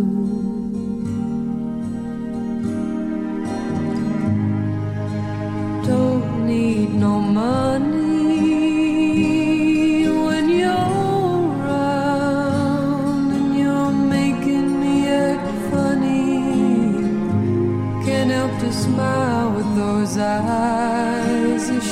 Don't 5.85 6.47
need 6.47 6.89
no 6.93 7.19
money 7.19 7.90
smile 18.71 19.51
with 19.51 19.75
those 19.75 20.17
eyes. 20.17 21.90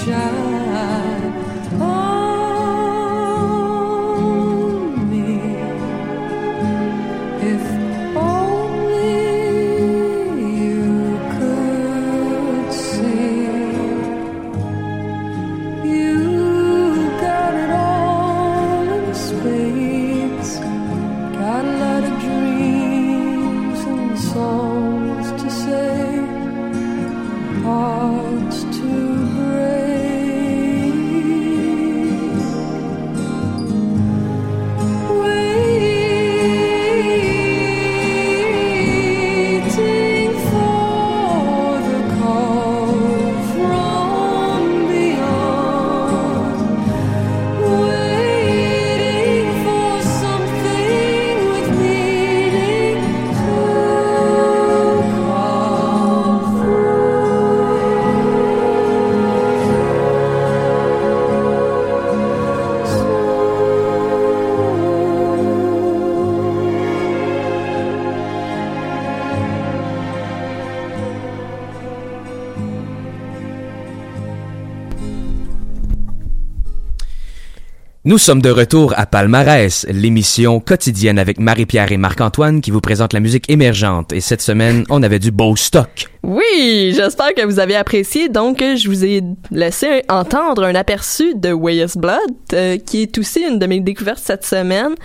Nous 78.10 78.18
sommes 78.18 78.42
de 78.42 78.50
retour 78.50 78.96
à 78.98 79.06
Palmarès, 79.06 79.86
l'émission 79.88 80.60
quotidienne 80.60 81.20
avec 81.20 81.40
Marie-Pierre 81.40 81.92
et 81.92 81.98
Marc-Antoine 81.98 82.60
qui 82.60 82.72
vous 82.72 82.82
présente 82.82 83.14
la 83.14 83.20
musique 83.20 83.48
émergente. 83.52 84.14
Et 84.14 84.20
cette 84.20 84.42
semaine, 84.42 84.84
on 84.90 85.04
avait 85.04 85.20
du 85.20 85.30
beau 85.30 85.56
stock. 85.56 86.10
Oui, 86.52 86.94
j'espère 86.96 87.34
que 87.34 87.46
vous 87.46 87.60
avez 87.60 87.76
apprécié. 87.76 88.30
Donc, 88.30 88.60
je 88.60 88.88
vous 88.88 89.06
ai 89.06 89.22
laissé 89.52 90.04
entendre 90.10 90.64
un 90.64 90.76
aperçu 90.76 91.36
de 91.36 91.52
Way's 91.52 91.98
Blood, 91.98 92.20
euh, 92.54 92.78
qui 92.78 93.04
est 93.04 93.18
aussi 93.18 93.42
une 93.42 93.60
de 93.60 93.66
mes 93.66 93.80
découvertes 93.80 94.22
cette 94.24 94.46
semaine. 94.46 94.96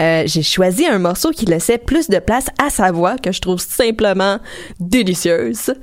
Euh, 0.00 0.22
J'ai 0.26 0.42
choisi 0.42 0.86
un 0.86 0.98
morceau 0.98 1.30
qui 1.30 1.46
laissait 1.46 1.78
plus 1.78 2.08
de 2.08 2.18
place 2.18 2.46
à 2.62 2.70
sa 2.70 2.90
voix, 2.90 3.16
que 3.16 3.32
je 3.32 3.40
trouve 3.40 3.60
simplement 3.60 4.38
délicieuse. 4.80 5.74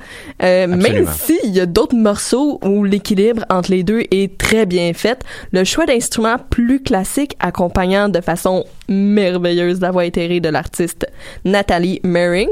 Euh, 0.42 0.68
même 0.68 1.08
s'il 1.08 1.52
y 1.52 1.60
a 1.60 1.66
d'autres 1.66 1.96
morceaux 1.96 2.60
où 2.64 2.84
l'équilibre 2.84 3.46
entre 3.50 3.72
les 3.72 3.84
deux 3.84 4.04
est 4.12 4.38
très 4.38 4.66
bien 4.66 4.94
fait, 4.94 5.22
le 5.52 5.64
choix 5.64 5.86
d'instruments 5.86 6.38
plus 6.50 6.82
classiques 6.82 7.36
accompagnant 7.40 8.10
de 8.10 8.22
façon 8.22 8.66
merveilleuse 8.88 9.80
la 9.82 9.92
voix 9.92 10.06
éthérée 10.06 10.40
de 10.40 10.50
l'artiste 10.50 11.08
Nathalie 11.44 12.00
Mering, 12.04 12.50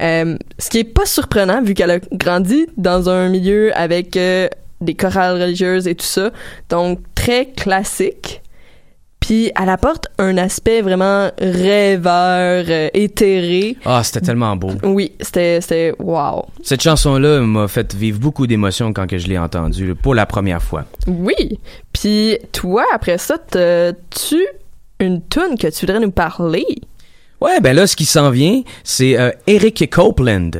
euh, 0.00 0.36
ce 0.58 0.70
qui 0.70 0.78
est 0.78 0.84
pas 0.84 1.06
surprenant 1.06 1.62
vu 1.62 1.74
qu'elle 1.74 1.90
a 1.90 1.98
grandi 2.12 2.66
dans 2.76 3.08
un 3.08 3.28
milieu 3.28 3.76
avec 3.76 4.16
euh, 4.16 4.48
des 4.80 4.94
chorales 4.94 5.40
religieuses 5.40 5.86
et 5.86 5.94
tout 5.94 6.06
ça, 6.06 6.30
donc 6.68 7.00
très 7.14 7.46
classique. 7.46 8.42
Puis 9.20 9.52
elle 9.60 9.68
apporte 9.68 10.08
un 10.18 10.38
aspect 10.38 10.80
vraiment 10.80 11.30
rêveur, 11.38 12.64
euh, 12.68 12.88
éthéré. 12.94 13.76
Ah, 13.84 14.02
c'était 14.02 14.22
tellement 14.22 14.56
beau. 14.56 14.72
Oui, 14.82 15.12
c'était 15.20 15.60
c'était 15.60 15.94
wow. 15.98 16.46
Cette 16.62 16.82
chanson-là 16.82 17.40
m'a 17.40 17.68
fait 17.68 17.94
vivre 17.94 18.18
beaucoup 18.18 18.46
d'émotions 18.46 18.92
quand 18.94 19.06
que 19.06 19.18
je 19.18 19.28
l'ai 19.28 19.38
entendue, 19.38 19.88
là, 19.88 19.94
pour 19.94 20.14
la 20.14 20.24
première 20.24 20.62
fois. 20.62 20.84
Oui. 21.06 21.60
Puis 21.92 22.38
toi, 22.52 22.84
après 22.94 23.18
ça, 23.18 23.36
t'as-tu 23.38 24.42
une 25.00 25.20
tune 25.28 25.56
que 25.58 25.66
tu 25.68 25.86
voudrais 25.86 26.00
nous 26.00 26.10
parler? 26.10 26.64
Ouais, 27.40 27.60
ben 27.60 27.74
là, 27.74 27.86
ce 27.86 27.96
qui 27.96 28.04
s'en 28.04 28.30
vient, 28.30 28.62
c'est 28.84 29.18
euh, 29.18 29.30
Eric 29.46 29.88
Copeland, 29.90 30.50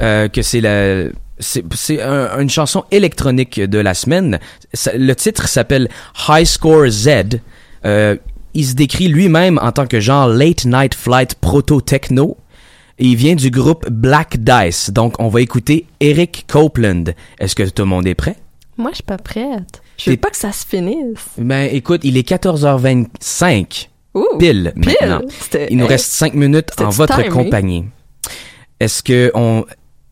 euh, 0.00 0.28
que 0.28 0.42
c'est 0.42 0.60
la... 0.60 1.10
C'est 1.38 1.62
c'est 1.74 2.00
un- 2.00 2.38
une 2.40 2.48
chanson 2.48 2.84
électronique 2.90 3.60
de 3.60 3.78
la 3.78 3.92
semaine. 3.92 4.38
Ça- 4.72 4.96
le 4.96 5.14
titre 5.14 5.46
s'appelle 5.48 5.90
High 6.28 6.46
Score 6.46 6.88
Z. 6.88 7.08
Euh, 7.84 8.16
il 8.54 8.64
se 8.64 8.72
décrit 8.74 9.08
lui-même 9.08 9.58
en 9.60 9.70
tant 9.70 9.86
que 9.86 10.00
genre 10.00 10.28
late 10.28 10.64
night 10.64 10.94
flight 10.94 11.34
proto-techno. 11.34 12.38
Et 12.98 13.04
il 13.08 13.16
vient 13.16 13.34
du 13.34 13.50
groupe 13.50 13.86
Black 13.90 14.38
Dice. 14.38 14.88
Donc, 14.90 15.16
on 15.18 15.28
va 15.28 15.42
écouter 15.42 15.84
Eric 16.00 16.46
Copeland. 16.48 17.04
Est-ce 17.38 17.54
que 17.54 17.64
tout 17.64 17.82
le 17.82 17.88
monde 17.88 18.06
est 18.06 18.14
prêt? 18.14 18.36
Moi, 18.78 18.92
je 18.92 18.96
suis 18.96 19.04
pas 19.04 19.18
prête. 19.18 19.82
Je 19.98 20.10
veux 20.10 20.16
pas 20.16 20.30
que 20.30 20.36
ça 20.36 20.52
se 20.52 20.66
finisse. 20.66 21.26
Ben, 21.38 21.68
écoute, 21.72 22.02
il 22.04 22.16
est 22.16 22.28
14h25. 22.28 23.88
Ouh, 24.14 24.24
pile, 24.38 24.72
pile. 24.80 24.94
maintenant. 25.00 25.20
Il 25.70 25.76
nous 25.76 25.86
reste 25.86 26.10
5 26.12 26.34
minutes 26.34 26.70
en 26.80 26.88
votre 26.88 27.16
timé. 27.16 27.28
compagnie. 27.28 27.84
Est-ce 28.80 29.02
que 29.02 29.30
on... 29.34 29.64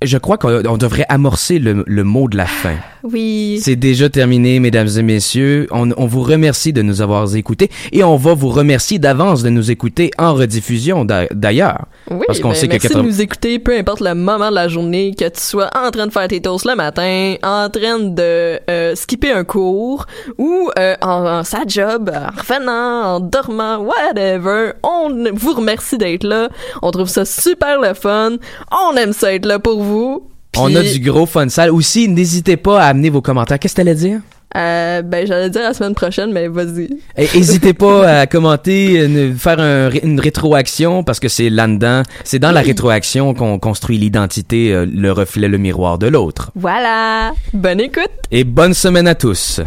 Je 0.02 0.18
crois 0.18 0.36
qu'on 0.36 0.62
on 0.66 0.76
devrait 0.76 1.06
amorcer 1.08 1.58
le, 1.58 1.84
le 1.86 2.04
mot 2.04 2.28
de 2.28 2.36
la 2.36 2.46
fin. 2.46 2.76
Oui. 3.04 3.60
C'est 3.62 3.76
déjà 3.76 4.08
terminé, 4.08 4.60
mesdames 4.60 4.88
et 4.96 5.02
messieurs. 5.02 5.66
On, 5.70 5.90
on 5.96 6.06
vous 6.06 6.22
remercie 6.22 6.72
de 6.72 6.80
nous 6.80 7.02
avoir 7.02 7.34
écoutés 7.36 7.70
et 7.92 8.02
on 8.02 8.16
va 8.16 8.32
vous 8.34 8.48
remercier 8.48 8.98
d'avance 8.98 9.42
de 9.42 9.50
nous 9.50 9.70
écouter 9.70 10.10
en 10.18 10.32
rediffusion 10.34 11.04
d'a- 11.04 11.26
d'ailleurs. 11.30 11.84
Oui, 12.10 12.24
Parce 12.26 12.40
qu'on 12.40 12.48
ben, 12.48 12.54
sait 12.54 12.66
que 12.66 12.72
merci 12.72 12.88
80 12.88 13.02
de 13.02 13.06
nous 13.08 13.20
écouter, 13.20 13.58
peu 13.58 13.76
importe 13.76 14.00
le 14.00 14.14
moment 14.14 14.48
de 14.48 14.54
la 14.54 14.68
journée, 14.68 15.14
que 15.14 15.24
tu 15.26 15.40
sois 15.40 15.68
en 15.76 15.90
train 15.90 16.06
de 16.06 16.12
faire 16.12 16.28
tes 16.28 16.40
toasts 16.40 16.64
le 16.66 16.74
matin, 16.76 17.34
en 17.42 17.68
train 17.68 17.98
de 17.98 18.58
euh, 18.70 18.94
skipper 18.94 19.32
un 19.32 19.44
cours, 19.44 20.06
ou 20.38 20.70
euh, 20.78 20.94
en, 21.02 21.26
en 21.40 21.44
sa 21.44 21.60
job, 21.66 22.10
en 22.14 22.30
revenant, 22.40 23.16
en 23.16 23.20
dormant, 23.20 23.78
whatever. 23.78 24.72
On 24.82 25.24
vous 25.34 25.52
remercie 25.52 25.98
d'être 25.98 26.24
là. 26.24 26.48
On 26.82 26.90
trouve 26.90 27.08
ça 27.08 27.24
super 27.26 27.80
le 27.80 27.92
fun. 27.94 28.36
On 28.72 28.96
aime 28.96 29.12
ça 29.12 29.34
être 29.34 29.44
là 29.46 29.58
pour 29.58 29.82
vous. 29.82 30.26
On 30.58 30.74
a 30.74 30.82
du 30.82 31.00
gros 31.00 31.26
fun 31.26 31.48
sale. 31.48 31.70
Aussi, 31.70 32.08
n'hésitez 32.08 32.56
pas 32.56 32.80
à 32.82 32.86
amener 32.86 33.10
vos 33.10 33.22
commentaires. 33.22 33.58
Qu'est-ce 33.58 33.74
que 33.74 33.76
t'allais 33.82 33.94
dire? 33.94 34.20
euh, 34.56 35.02
ben, 35.02 35.26
j'allais 35.26 35.50
dire 35.50 35.62
la 35.62 35.74
semaine 35.74 35.94
prochaine, 35.94 36.32
mais 36.32 36.48
vas-y. 36.48 36.88
N'hésitez 37.18 37.72
pas 37.74 38.20
à 38.20 38.26
commenter, 38.26 39.32
faire 39.36 39.58
un 39.58 39.90
une 39.90 40.20
rétroaction 40.20 41.02
parce 41.02 41.20
que 41.20 41.28
c'est 41.28 41.50
là-dedans, 41.50 42.02
c'est 42.24 42.38
dans 42.38 42.52
la 42.52 42.60
rétroaction 42.60 43.34
qu'on 43.34 43.58
construit 43.58 43.98
l'identité, 43.98 44.72
euh, 44.72 44.86
le 44.86 45.12
reflet, 45.12 45.48
le 45.48 45.58
miroir 45.58 45.98
de 45.98 46.06
l'autre. 46.06 46.50
Voilà. 46.54 47.32
Bonne 47.52 47.80
écoute. 47.80 48.10
Et 48.30 48.44
bonne 48.44 48.74
semaine 48.74 49.08
à 49.08 49.14
tous. 49.14 49.60